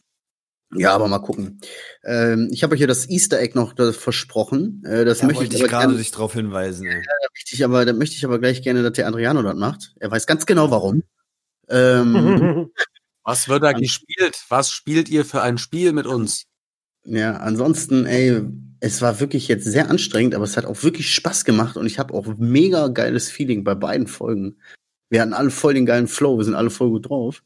ja, 0.74 0.92
aber 0.94 1.08
mal 1.08 1.20
gucken. 1.20 1.60
Ähm, 2.04 2.48
ich 2.52 2.62
habe 2.62 2.74
euch 2.74 2.80
ja 2.80 2.86
das 2.86 3.08
Easter 3.08 3.40
Egg 3.40 3.54
noch 3.54 3.72
das 3.72 3.96
versprochen. 3.96 4.82
Äh, 4.84 5.04
das 5.04 5.20
ja, 5.20 5.26
möchte 5.26 5.44
ich, 5.44 5.54
ich 5.54 5.62
gerade 5.62 5.96
dich 5.96 6.10
darauf 6.10 6.34
hinweisen. 6.34 6.86
Ey. 6.86 6.96
Ja, 6.96 7.00
da 7.00 7.28
möchte 7.34 7.54
ich 7.54 7.64
aber, 7.64 7.84
da 7.84 7.92
möchte 7.92 8.16
ich 8.16 8.24
aber 8.24 8.38
gleich 8.38 8.62
gerne, 8.62 8.82
dass 8.82 8.92
der 8.92 9.06
Adriano 9.06 9.42
das 9.42 9.56
macht. 9.56 9.94
Er 9.98 10.10
weiß 10.10 10.26
ganz 10.26 10.44
genau 10.44 10.70
warum. 10.70 11.02
Ähm, 11.68 12.70
Was 13.28 13.46
wird 13.46 13.62
da 13.62 13.72
gespielt? 13.72 14.42
Was 14.48 14.70
spielt 14.70 15.10
ihr 15.10 15.22
für 15.22 15.42
ein 15.42 15.58
Spiel 15.58 15.92
mit 15.92 16.06
uns? 16.06 16.46
Ja, 17.04 17.36
ansonsten, 17.36 18.06
ey, 18.06 18.42
es 18.80 19.02
war 19.02 19.20
wirklich 19.20 19.48
jetzt 19.48 19.64
sehr 19.64 19.90
anstrengend, 19.90 20.34
aber 20.34 20.44
es 20.44 20.56
hat 20.56 20.64
auch 20.64 20.82
wirklich 20.82 21.12
Spaß 21.14 21.44
gemacht 21.44 21.76
und 21.76 21.86
ich 21.86 21.98
habe 21.98 22.14
auch 22.14 22.26
mega 22.38 22.88
geiles 22.88 23.30
Feeling 23.30 23.64
bei 23.64 23.74
beiden 23.74 24.06
Folgen. 24.06 24.56
Wir 25.10 25.22
hatten 25.22 25.32
alle 25.32 25.50
voll 25.50 25.74
den 25.74 25.86
geilen 25.86 26.06
Flow, 26.06 26.36
wir 26.38 26.44
sind 26.44 26.54
alle 26.54 26.70
voll 26.70 26.90
gut 26.90 27.08
drauf. 27.08 27.42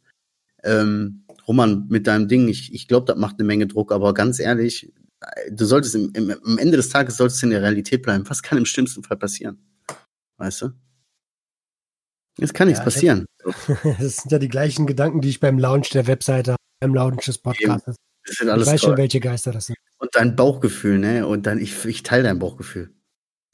Ähm, 0.64 1.24
Roman, 1.48 1.86
mit 1.88 2.06
deinem 2.06 2.28
Ding, 2.28 2.48
ich, 2.48 2.72
ich 2.72 2.88
glaube, 2.88 3.06
das 3.06 3.16
macht 3.16 3.36
eine 3.38 3.46
Menge 3.46 3.66
Druck, 3.66 3.92
aber 3.92 4.14
ganz 4.14 4.38
ehrlich, 4.38 4.92
du 5.50 5.64
solltest 5.64 5.94
im, 5.94 6.12
im, 6.14 6.30
am 6.44 6.58
Ende 6.58 6.76
des 6.76 6.88
Tages 6.88 7.16
solltest 7.16 7.42
du 7.42 7.46
in 7.46 7.50
der 7.50 7.62
Realität 7.62 8.02
bleiben. 8.02 8.28
Was 8.28 8.42
kann 8.42 8.58
im 8.58 8.66
schlimmsten 8.66 9.02
Fall 9.02 9.16
passieren? 9.16 9.58
Weißt 10.38 10.62
du? 10.62 10.70
Es 12.40 12.52
kann 12.52 12.68
nichts 12.68 12.80
Ja, 12.80 12.84
passieren. 12.84 13.26
Das 13.98 14.16
sind 14.16 14.32
ja 14.32 14.38
die 14.38 14.48
gleichen 14.48 14.86
Gedanken, 14.86 15.20
die 15.20 15.28
ich 15.28 15.40
beim 15.40 15.58
Launch 15.58 15.90
der 15.90 16.06
Webseite, 16.06 16.56
beim 16.80 16.94
Launch 16.94 17.24
des 17.26 17.38
Podcasts. 17.38 17.86
Das 17.86 18.36
sind 18.36 18.48
Ich 18.48 18.54
weiß 18.54 18.66
toll. 18.66 18.78
schon, 18.78 18.96
welche 18.96 19.20
Geister 19.20 19.52
das 19.52 19.66
sind. 19.66 19.76
Dein 20.12 20.36
Bauchgefühl, 20.36 20.98
ne? 20.98 21.26
Und 21.26 21.46
dann, 21.46 21.58
ich, 21.58 21.84
ich 21.84 22.02
teile 22.02 22.24
dein 22.24 22.38
Bauchgefühl. 22.38 22.94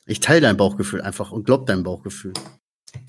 Ich 0.06 0.20
teile 0.20 0.40
dein 0.40 0.56
Bauchgefühl 0.56 1.00
einfach 1.00 1.32
und 1.32 1.44
glaub 1.44 1.66
dein 1.66 1.82
Bauchgefühl. 1.82 2.32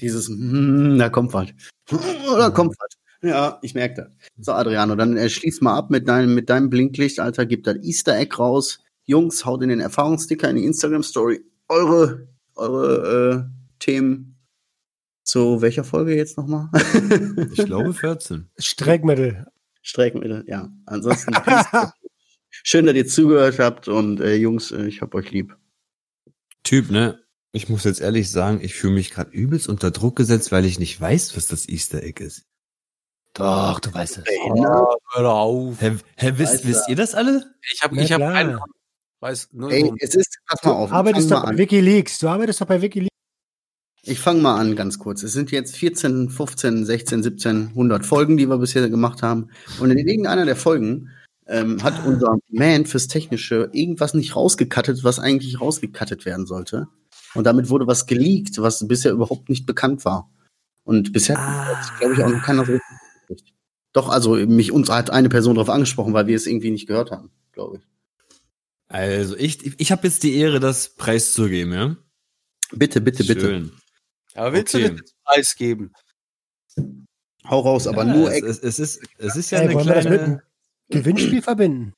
Dieses, 0.01 0.27
hm, 0.27 0.97
da 0.97 1.09
kommt 1.09 1.33
was. 1.33 1.47
Da 1.89 2.49
kommt 2.51 2.75
was. 2.79 2.89
Ja, 3.21 3.59
ich 3.61 3.73
merke 3.73 3.95
das. 3.95 4.45
So, 4.45 4.51
Adriano, 4.53 4.95
dann 4.95 5.17
äh, 5.17 5.29
schließ 5.29 5.61
mal 5.61 5.75
ab 5.75 5.89
mit 5.89 6.07
deinem, 6.07 6.35
mit 6.35 6.49
deinem 6.49 6.69
Blinklicht, 6.69 7.19
Alter. 7.19 7.45
Gib 7.45 7.63
das 7.63 7.77
Easter 7.77 8.17
Egg 8.17 8.37
raus. 8.37 8.79
Jungs, 9.05 9.45
haut 9.45 9.63
in 9.63 9.69
den 9.69 9.79
Erfahrungssticker 9.79 10.49
in 10.49 10.57
die 10.57 10.65
Instagram-Story 10.65 11.41
eure, 11.67 12.27
eure 12.55 13.49
äh, 13.49 13.79
Themen. 13.79 14.35
Zu 15.23 15.61
welcher 15.61 15.83
Folge 15.83 16.15
jetzt 16.15 16.37
nochmal? 16.37 16.69
Ich 17.53 17.65
glaube 17.65 17.93
14. 17.93 18.49
Streckmittel. 18.57 19.45
Streckmittel, 19.81 20.43
ja. 20.47 20.69
Ansonsten. 20.85 21.33
schön, 22.63 22.85
dass 22.85 22.95
ihr 22.95 23.07
zugehört 23.07 23.59
habt 23.59 23.87
und 23.87 24.19
äh, 24.19 24.35
Jungs, 24.35 24.71
äh, 24.71 24.85
ich 24.87 25.01
hab 25.01 25.13
euch 25.15 25.31
lieb. 25.31 25.55
Typ, 26.63 26.91
ne? 26.91 27.19
Ich 27.51 27.67
muss 27.69 27.83
jetzt 27.83 27.99
ehrlich 28.01 28.29
sagen, 28.29 28.59
ich 28.61 28.75
fühle 28.75 28.93
mich 28.93 29.09
gerade 29.11 29.31
übelst 29.31 29.67
unter 29.67 29.89
Druck 29.91 30.15
gesetzt, 30.15 30.51
weil 30.51 30.65
ich 30.65 30.77
nicht 30.77 30.99
weiß, 31.01 31.35
was 31.35 31.47
das 31.47 31.67
Easter 31.67 32.03
Egg 32.03 32.23
ist. 32.23 32.45
Doch, 33.33 33.79
du 33.79 33.93
weißt 33.93 34.19
es. 34.19 34.23
Oh, 34.51 34.95
hör 35.13 35.29
auf. 35.29 35.81
Hä, 35.81 35.97
hä 36.17 36.33
wisst, 36.37 36.67
wisst 36.67 36.89
ihr 36.89 36.95
das 36.95 37.15
alle? 37.15 37.43
Ich 37.73 37.81
habe 37.81 37.95
Na 37.95 38.01
ich 38.03 38.11
hab 38.11 38.19
klar. 38.19 38.33
keinen 38.33 38.59
Weiß 39.21 39.49
nur 39.51 39.71
Ey, 39.71 39.81
so- 39.81 39.95
es 39.99 40.15
ist, 40.15 40.37
pass 40.47 40.63
mal 40.63 40.71
auf. 40.71 40.89
Du 40.89 40.95
arbeitest 40.95 41.29
fang 41.29 41.37
doch 41.39 41.43
bei 41.45 41.49
an. 41.51 41.57
Wikileaks. 41.57 42.19
Du 42.19 42.27
arbeitest 42.29 42.61
doch 42.61 42.67
bei 42.67 42.81
Wikileaks. 42.81 43.09
Ich 44.03 44.19
fange 44.19 44.41
mal 44.41 44.57
an 44.59 44.75
ganz 44.75 44.97
kurz. 44.97 45.23
Es 45.23 45.33
sind 45.33 45.51
jetzt 45.51 45.75
14, 45.75 46.29
15, 46.29 46.85
16, 46.85 47.23
17, 47.23 47.67
100 47.69 48.05
Folgen, 48.05 48.37
die 48.37 48.47
wir 48.47 48.57
bisher 48.57 48.87
gemacht 48.89 49.21
haben. 49.21 49.49
Und 49.79 49.91
in 49.91 49.97
irgendeiner 49.97 50.45
der 50.45 50.55
Folgen 50.55 51.09
ähm, 51.49 51.81
hat 51.83 52.05
unser 52.05 52.37
Man 52.49 52.85
fürs 52.85 53.07
Technische 53.07 53.69
irgendwas 53.73 54.13
nicht 54.13 54.35
rausgekattet, 54.35 55.03
was 55.03 55.19
eigentlich 55.19 55.59
rausgekattet 55.59 56.25
werden 56.25 56.45
sollte. 56.45 56.87
Und 57.33 57.43
damit 57.43 57.69
wurde 57.69 57.87
was 57.87 58.05
geleakt, 58.05 58.59
was 58.59 58.87
bisher 58.87 59.11
überhaupt 59.11 59.49
nicht 59.49 59.65
bekannt 59.65 60.05
war. 60.05 60.29
Und 60.83 61.11
bisher 61.11 61.37
hat, 61.37 61.99
glaube 61.99 62.13
ich, 62.13 62.23
auch 62.23 62.29
noch 62.29 62.43
keiner 62.43 62.65
so 62.65 62.73
richtig. 63.29 63.53
Doch, 63.93 64.09
also 64.09 64.35
mich 64.35 64.71
uns 64.71 64.89
hat 64.89 65.09
eine 65.09 65.29
Person 65.29 65.55
darauf 65.55 65.69
angesprochen, 65.69 66.13
weil 66.13 66.27
wir 66.27 66.35
es 66.35 66.45
irgendwie 66.45 66.71
nicht 66.71 66.87
gehört 66.87 67.11
haben, 67.11 67.31
glaube 67.51 67.77
ich. 67.77 67.83
Also 68.87 69.35
ich, 69.35 69.79
ich 69.79 69.91
habe 69.91 70.07
jetzt 70.07 70.23
die 70.23 70.35
Ehre, 70.35 70.59
das 70.59 70.95
preiszugeben, 70.95 71.73
ja? 71.73 71.97
Bitte, 72.71 73.01
bitte, 73.01 73.23
bitte. 73.23 73.41
Schön. 73.41 73.71
Aber 74.35 74.53
willst 74.53 74.75
Okay. 74.75 74.89
du 74.89 74.95
das 74.95 75.13
preisgeben? 75.23 75.93
Hau 77.47 77.61
raus, 77.61 77.87
aber 77.87 78.05
ja, 78.05 78.13
nur 78.13 78.31
es, 78.31 78.43
es, 78.43 78.59
es 78.59 78.79
ist 78.79 79.01
es 79.17 79.35
ist 79.35 79.51
ja 79.51 79.59
Ey, 79.59 79.69
eine 79.69 79.81
kleine 79.81 80.41
Gewinnspiel 80.89 81.41
verbinden? 81.41 81.93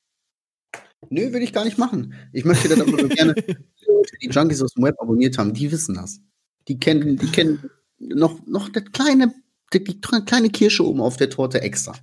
Nö, 1.10 1.32
will 1.32 1.42
ich 1.42 1.52
gar 1.52 1.64
nicht 1.64 1.78
machen. 1.78 2.14
Ich 2.32 2.44
möchte 2.44 2.68
das 2.68 2.80
aber 2.80 2.98
so 2.98 3.08
gerne. 3.08 3.34
Die 3.82 3.86
Leute, 3.86 4.16
die 4.22 4.28
Junkies 4.28 4.62
aus 4.62 4.74
dem 4.74 4.84
Web 4.84 4.94
abonniert 5.00 5.36
haben, 5.38 5.52
die 5.52 5.70
wissen 5.72 5.94
das. 5.94 6.20
Die 6.68 6.78
kennen, 6.78 7.16
die 7.16 7.26
kennen 7.26 7.70
noch, 7.98 8.46
noch 8.46 8.68
das 8.68 8.84
kleine, 8.92 9.34
die, 9.72 9.82
die 9.82 10.00
kleine 10.00 10.50
Kirsche 10.50 10.86
oben 10.86 11.00
auf 11.00 11.16
der 11.16 11.30
Torte 11.30 11.60
extra. 11.60 11.94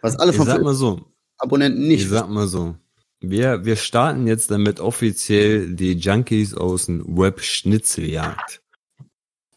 Was 0.00 0.16
alle 0.16 0.30
Ich 0.30 0.36
von 0.36 0.46
sag 0.46 0.62
mal 0.62 0.74
so, 0.74 1.04
Abonnenten 1.38 1.82
ich 1.82 1.88
nicht. 1.88 2.08
sag 2.08 2.28
mal 2.28 2.46
so. 2.46 2.76
Wir, 3.20 3.64
wir 3.64 3.76
starten 3.76 4.26
jetzt 4.26 4.50
damit 4.50 4.80
offiziell 4.80 5.74
die 5.74 5.94
Junkies 5.94 6.54
aus 6.54 6.86
dem 6.86 7.16
Web 7.16 7.40
Schnitzeljagd. 7.40 8.62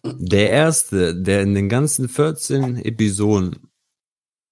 Der 0.04 0.50
erste, 0.50 1.16
der 1.16 1.42
in 1.42 1.54
den 1.54 1.70
ganzen 1.70 2.08
14 2.08 2.78
Episoden 2.78 3.70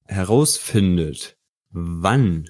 herausfindet, 0.06 1.35
wann 1.76 2.49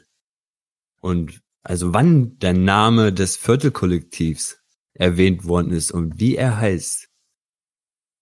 und 1.01 1.41
also 1.63 1.93
wann 1.93 2.37
der 2.39 2.53
Name 2.53 3.11
des 3.11 3.37
Viertelkollektivs 3.37 4.59
erwähnt 4.93 5.45
worden 5.45 5.71
ist 5.71 5.91
und 5.91 6.19
wie 6.19 6.35
er 6.35 6.57
heißt, 6.57 7.09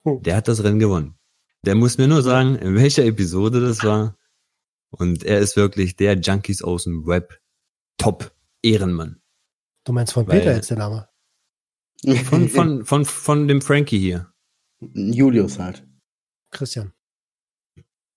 Hm. 0.05 0.21
der 0.23 0.35
hat 0.37 0.47
das 0.47 0.63
Rennen 0.63 0.79
gewonnen. 0.79 1.17
Der 1.65 1.75
muss 1.75 1.97
mir 1.97 2.07
nur 2.07 2.21
sagen, 2.23 2.55
in 2.55 2.75
welcher 2.75 3.05
Episode 3.05 3.61
das 3.61 3.83
war. 3.83 4.17
Und 4.91 5.23
er 5.23 5.39
ist 5.39 5.55
wirklich 5.55 5.95
der 5.95 6.15
Junkies 6.19 6.61
aus 6.61 6.83
dem 6.83 7.05
Web 7.07 7.41
Top 7.97 8.35
Ehrenmann. 8.61 9.21
Du 9.85 9.93
meinst 9.93 10.13
von 10.13 10.27
Weil- 10.27 10.39
Peter 10.39 10.55
jetzt 10.55 10.69
der 10.69 10.77
Name? 10.77 11.09
Von, 12.25 12.49
von, 12.49 12.85
von, 12.85 13.05
von 13.05 13.47
dem 13.47 13.61
Frankie 13.61 13.97
hier. 13.99 14.33
Julius 14.81 15.57
halt. 15.59 15.87
Christian. 16.51 16.91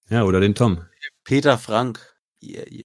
Ja, 0.08 0.24
oder 0.24 0.40
den 0.40 0.54
Tom. 0.54 0.84
Peter 1.24 1.56
Frank. 1.58 2.15
Yeah, 2.42 2.64
yeah. 2.70 2.82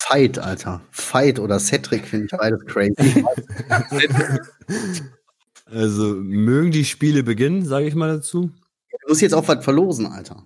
Fight, 0.00 0.38
Alter. 0.38 0.82
Fight 0.90 1.38
oder 1.38 1.58
Cedric 1.58 2.06
finde 2.06 2.26
ich 2.26 2.32
beides 2.38 2.64
crazy. 2.66 3.24
Also 5.66 6.14
mögen 6.16 6.70
die 6.72 6.84
Spiele 6.84 7.22
beginnen, 7.22 7.64
sage 7.64 7.86
ich 7.86 7.94
mal 7.94 8.08
dazu. 8.16 8.50
Du 8.90 9.08
musst 9.08 9.22
jetzt 9.22 9.32
auch 9.32 9.48
was 9.48 9.64
verlosen, 9.64 10.06
Alter. 10.06 10.44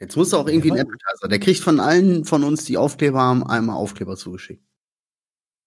Jetzt 0.00 0.16
musst 0.16 0.32
du 0.32 0.38
auch 0.38 0.48
irgendwie 0.48 0.70
einen 0.72 0.80
Appetizer. 0.80 1.28
Der 1.28 1.38
kriegt 1.38 1.60
von 1.60 1.78
allen 1.78 2.24
von 2.24 2.42
uns, 2.42 2.64
die 2.64 2.78
Aufkleber 2.78 3.20
haben, 3.20 3.46
einmal 3.46 3.76
Aufkleber 3.76 4.16
zugeschickt. 4.16 4.64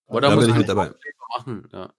Oder 0.07 0.29
Da 0.29 0.35
muss 0.35 0.45
bin 0.45 0.49
ich 0.49 0.53
man 0.55 0.59
mit 0.61 0.69
dabei. 0.69 0.91
machen? 1.37 1.67
Ja. 1.71 1.93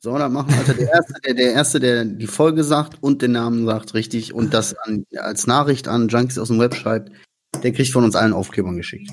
So, 0.00 0.18
dann 0.18 0.32
machen, 0.32 0.52
Alter. 0.52 0.74
Der 0.74 0.90
erste, 0.90 1.14
der, 1.24 1.34
der 1.34 1.52
erste, 1.52 1.80
der 1.80 2.04
die 2.04 2.26
Folge 2.26 2.64
sagt 2.64 3.00
und 3.02 3.22
den 3.22 3.32
Namen 3.32 3.64
sagt, 3.64 3.94
richtig, 3.94 4.34
und 4.34 4.52
das 4.52 4.74
an, 4.74 5.06
als 5.16 5.46
Nachricht 5.46 5.88
an 5.88 6.08
Junkies 6.08 6.38
aus 6.38 6.48
dem 6.48 6.58
Web 6.58 6.74
schreibt, 6.74 7.12
der 7.62 7.72
kriegt 7.72 7.92
von 7.92 8.04
uns 8.04 8.16
allen 8.16 8.32
Aufklebern 8.32 8.76
geschickt. 8.76 9.10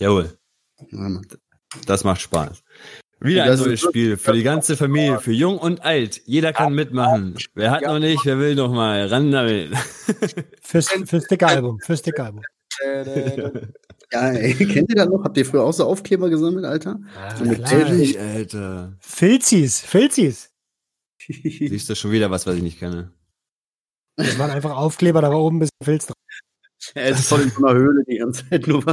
Jawohl, 0.00 0.38
Ja, 0.90 1.20
das 1.86 2.04
macht 2.04 2.20
Spaß. 2.20 2.62
Wieder 3.20 3.44
ein 3.44 3.58
neues 3.58 3.80
Spiel 3.80 4.16
für 4.16 4.32
die 4.32 4.44
ganze 4.44 4.76
Familie, 4.76 5.18
für 5.18 5.32
jung 5.32 5.58
und 5.58 5.82
alt. 5.84 6.22
Jeder 6.24 6.52
kann 6.52 6.72
mitmachen. 6.72 7.36
Wer 7.54 7.72
hat 7.72 7.82
noch 7.82 7.98
nicht, 7.98 8.24
wer 8.24 8.38
will 8.38 8.54
noch 8.54 8.72
mal. 8.72 9.06
Ran 9.08 9.32
damit. 9.32 9.76
Fürs, 10.62 10.88
fürs 11.04 11.24
Sticker-Album. 11.24 11.80
Fürs 11.80 11.98
Sticker-Album. 12.00 12.42
Ja, 14.10 14.30
ey, 14.30 14.54
kennt 14.54 14.88
ihr 14.88 14.96
das 14.96 15.08
noch? 15.08 15.22
Habt 15.22 15.36
ihr 15.36 15.44
früher 15.44 15.64
auch 15.64 15.72
so 15.72 15.84
Aufkleber 15.84 16.30
gesammelt, 16.30 16.64
Alter? 16.64 16.98
So 17.36 17.44
mit. 17.44 17.62
Tape? 17.62 18.18
Alter. 18.18 18.96
Filzis. 19.00 19.80
Filzis. 19.80 20.50
Siehst 21.18 21.90
du 21.90 21.94
schon 21.94 22.12
wieder 22.12 22.30
was, 22.30 22.46
was 22.46 22.56
ich 22.56 22.62
nicht 22.62 22.78
kenne. 22.78 23.12
Das 24.16 24.38
waren 24.38 24.50
einfach 24.50 24.74
Aufkleber, 24.76 25.20
da 25.20 25.30
war 25.30 25.38
oben 25.40 25.56
ein 25.56 25.60
bisschen 25.60 25.76
Filz 25.84 26.06
drauf. 26.06 26.16
Er 26.94 27.10
ist 27.10 27.28
voll 27.28 27.42
in 27.42 27.50
so 27.50 27.64
einer 27.64 27.78
Höhle 27.78 28.04
die 28.08 28.18
ganze 28.18 28.48
Zeit 28.48 28.66
nur. 28.66 28.86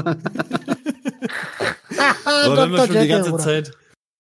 Aber 2.26 2.58
wenn 2.58 2.72
wir 2.72 2.86
schon 2.88 3.02
die 3.02 3.08
ganze 3.08 3.38
Zeit, 3.38 3.72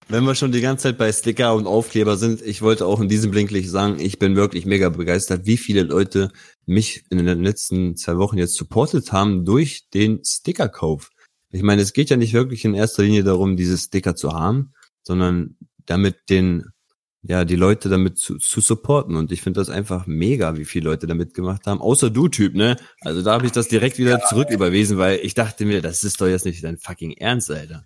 wenn 0.07 0.23
wir 0.23 0.35
schon 0.35 0.51
die 0.51 0.61
ganze 0.61 0.83
Zeit 0.83 0.97
bei 0.97 1.11
Sticker 1.11 1.55
und 1.55 1.65
Aufkleber 1.65 2.15
sind, 2.17 2.41
ich 2.41 2.61
wollte 2.61 2.85
auch 2.85 3.01
in 3.01 3.09
diesem 3.09 3.31
Blinklicht 3.31 3.69
sagen, 3.69 3.99
ich 3.99 4.19
bin 4.19 4.35
wirklich 4.35 4.65
mega 4.65 4.89
begeistert, 4.89 5.45
wie 5.45 5.57
viele 5.57 5.83
Leute 5.83 6.31
mich 6.65 7.05
in 7.09 7.17
den 7.17 7.43
letzten 7.43 7.95
zwei 7.97 8.17
Wochen 8.17 8.37
jetzt 8.37 8.55
supportet 8.55 9.11
haben 9.11 9.45
durch 9.45 9.89
den 9.89 10.23
Stickerkauf. 10.23 11.09
Ich 11.51 11.63
meine, 11.63 11.81
es 11.81 11.93
geht 11.93 12.09
ja 12.09 12.17
nicht 12.17 12.33
wirklich 12.33 12.65
in 12.65 12.75
erster 12.75 13.03
Linie 13.03 13.23
darum, 13.23 13.55
diese 13.57 13.77
Sticker 13.77 14.15
zu 14.15 14.33
haben, 14.33 14.73
sondern 15.03 15.57
damit 15.85 16.29
den, 16.29 16.65
ja, 17.27 17.43
die 17.43 17.55
Leute 17.55 17.89
damit 17.89 18.17
zu, 18.17 18.37
zu 18.37 18.61
supporten. 18.61 19.15
Und 19.15 19.31
ich 19.31 19.41
finde 19.41 19.59
das 19.59 19.69
einfach 19.69 20.05
mega, 20.05 20.57
wie 20.57 20.65
viele 20.65 20.89
Leute 20.89 21.07
da 21.07 21.15
mitgemacht 21.15 21.65
haben. 21.65 21.81
Außer 21.81 22.09
du, 22.09 22.27
Typ, 22.27 22.53
ne? 22.53 22.77
Also 23.01 23.23
da 23.23 23.33
habe 23.33 23.45
ich 23.45 23.51
das 23.51 23.67
direkt 23.67 23.97
wieder 23.97 24.21
zurück 24.21 24.49
überwiesen, 24.51 24.97
weil 24.97 25.19
ich 25.23 25.33
dachte 25.33 25.65
mir, 25.65 25.81
das 25.81 26.03
ist 26.03 26.21
doch 26.21 26.27
jetzt 26.27 26.45
nicht 26.45 26.63
dein 26.63 26.77
fucking 26.77 27.13
Ernst, 27.13 27.49
Alter. 27.49 27.85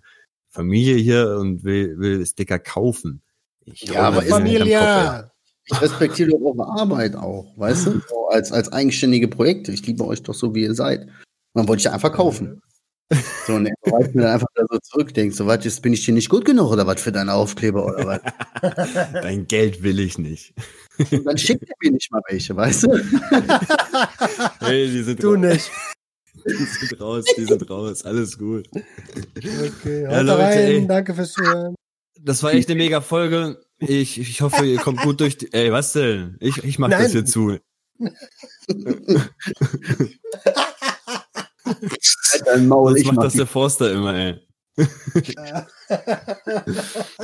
Familie 0.50 0.96
hier 0.96 1.38
und 1.38 1.64
will, 1.64 1.98
will 1.98 2.26
Sticker 2.26 2.58
kaufen. 2.58 3.22
Ich 3.64 3.82
Ja, 3.82 4.02
aber. 4.02 4.22
Familie. 4.22 5.30
Ich 5.66 5.80
respektiere 5.80 6.32
eure 6.34 6.66
Arbeit 6.80 7.14
auch, 7.14 7.56
weißt 7.56 7.86
du? 7.86 8.00
So 8.08 8.28
als, 8.30 8.50
als 8.50 8.72
eigenständige 8.72 9.28
Projekte. 9.28 9.72
Ich 9.72 9.86
liebe 9.86 10.04
euch 10.04 10.22
doch 10.22 10.34
so, 10.34 10.54
wie 10.54 10.64
ihr 10.64 10.74
seid. 10.74 11.06
Dann 11.54 11.68
wollte 11.68 11.80
ich 11.80 11.84
ja 11.84 11.92
einfach 11.92 12.12
kaufen. 12.12 12.60
So, 13.46 13.54
und 13.54 13.66
er 13.66 13.74
weist 13.90 14.14
mir 14.14 14.22
dann 14.22 14.32
einfach 14.34 14.46
da 14.54 14.62
so 14.70 14.78
zurückdenkt, 14.78 15.34
so 15.34 15.46
was, 15.46 15.64
jetzt 15.64 15.82
bin 15.82 15.92
ich 15.92 16.04
dir 16.04 16.14
nicht 16.14 16.28
gut 16.28 16.44
genug 16.44 16.70
oder 16.70 16.86
was 16.86 17.00
für 17.02 17.10
deine 17.10 17.34
Aufkleber 17.34 17.84
oder 17.84 18.06
was? 18.06 18.20
Dein 19.12 19.46
Geld 19.48 19.82
will 19.82 19.98
ich 19.98 20.16
nicht. 20.18 20.54
Und 21.10 21.24
dann 21.24 21.36
schickt 21.38 21.64
er 21.68 21.74
mir 21.82 21.90
nicht 21.92 22.10
mal 22.12 22.22
welche, 22.28 22.54
weißt 22.54 22.84
du? 22.84 22.88
Hey, 24.60 24.88
die 24.90 25.02
sind 25.02 25.22
Du 25.22 25.30
raus. 25.34 25.38
nicht. 25.40 25.70
Die 26.46 26.52
sind 26.86 27.00
raus, 27.00 27.24
die 27.36 27.44
sind 27.44 27.68
raus. 27.68 28.02
Alles 28.04 28.38
gut. 28.38 28.66
Okay, 29.36 30.04
Ja, 30.04 30.20
Leute, 30.22 30.38
rein. 30.38 30.58
ey. 30.58 30.86
Danke 30.86 31.12
fürs 31.14 31.32
Zuhören. 31.32 31.74
das 32.18 32.42
war 32.42 32.54
echt 32.54 32.70
eine 32.70 32.78
mega 32.78 33.00
Folge. 33.02 33.60
Ich, 33.78 34.18
ich 34.18 34.40
hoffe, 34.40 34.64
ihr 34.64 34.78
kommt 34.78 35.02
gut 35.02 35.20
durch. 35.20 35.36
Die, 35.36 35.52
ey, 35.52 35.70
was 35.72 35.92
denn? 35.92 36.36
Ich, 36.40 36.64
ich 36.64 36.78
mach 36.78 36.88
Nein. 36.88 37.02
das 37.02 37.12
hier 37.12 37.24
zu. 37.26 37.58
Halt 42.32 42.46
dein 42.46 42.68
Maul, 42.68 42.92
Das 42.92 43.00
ich 43.00 43.06
macht 43.06 43.16
mach 43.16 43.24
das 43.24 43.34
der 43.34 43.46
Forster 43.46 43.92
immer, 43.92 44.14
ey. 44.14 44.40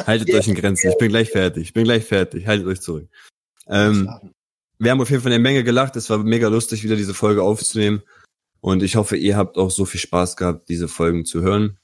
Haltet 0.07 0.35
euch 0.35 0.49
in 0.49 0.55
Grenzen. 0.55 0.91
Ich 0.91 0.99
bin 0.99 1.09
gleich 1.09 1.31
fertig. 1.31 1.63
Ich 1.65 1.73
bin 1.73 1.85
gleich 1.85 2.05
fertig. 2.05 2.47
Haltet 2.47 2.67
euch 2.67 2.81
zurück. 2.81 3.09
Ähm, 3.69 4.11
wir 4.79 4.91
haben 4.91 5.01
auf 5.01 5.11
jeden 5.11 5.23
Fall 5.23 5.33
eine 5.33 5.43
Menge 5.43 5.65
gelacht. 5.65 5.97
Es 5.97 6.11
war 6.11 6.19
mega 6.19 6.49
lustig, 6.49 6.83
wieder 6.85 6.97
diese 6.97 7.15
Folge 7.15 7.43
aufzunehmen. 7.43 8.03
Und 8.61 8.83
ich 8.83 8.97
hoffe, 8.97 9.17
ihr 9.17 9.37
habt 9.37 9.57
auch 9.59 9.71
so 9.71 9.85
viel 9.85 10.01
Spaß 10.01 10.37
gehabt, 10.37 10.69
diese 10.69 10.89
Folgen 10.89 11.25
zu 11.25 11.41
hören. 11.43 11.79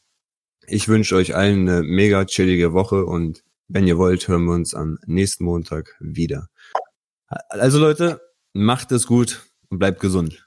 Ich 0.66 0.88
wünsche 0.88 1.16
euch 1.16 1.34
allen 1.34 1.68
eine 1.68 1.82
mega 1.82 2.24
chillige 2.24 2.72
Woche 2.72 3.04
und 3.04 3.42
wenn 3.68 3.86
ihr 3.86 3.98
wollt, 3.98 4.28
hören 4.28 4.44
wir 4.44 4.54
uns 4.54 4.74
am 4.74 4.98
nächsten 5.06 5.44
Montag 5.44 5.96
wieder. 6.00 6.48
Also 7.26 7.78
Leute, 7.78 8.20
macht 8.52 8.92
es 8.92 9.06
gut 9.06 9.46
und 9.70 9.78
bleibt 9.78 10.00
gesund. 10.00 10.46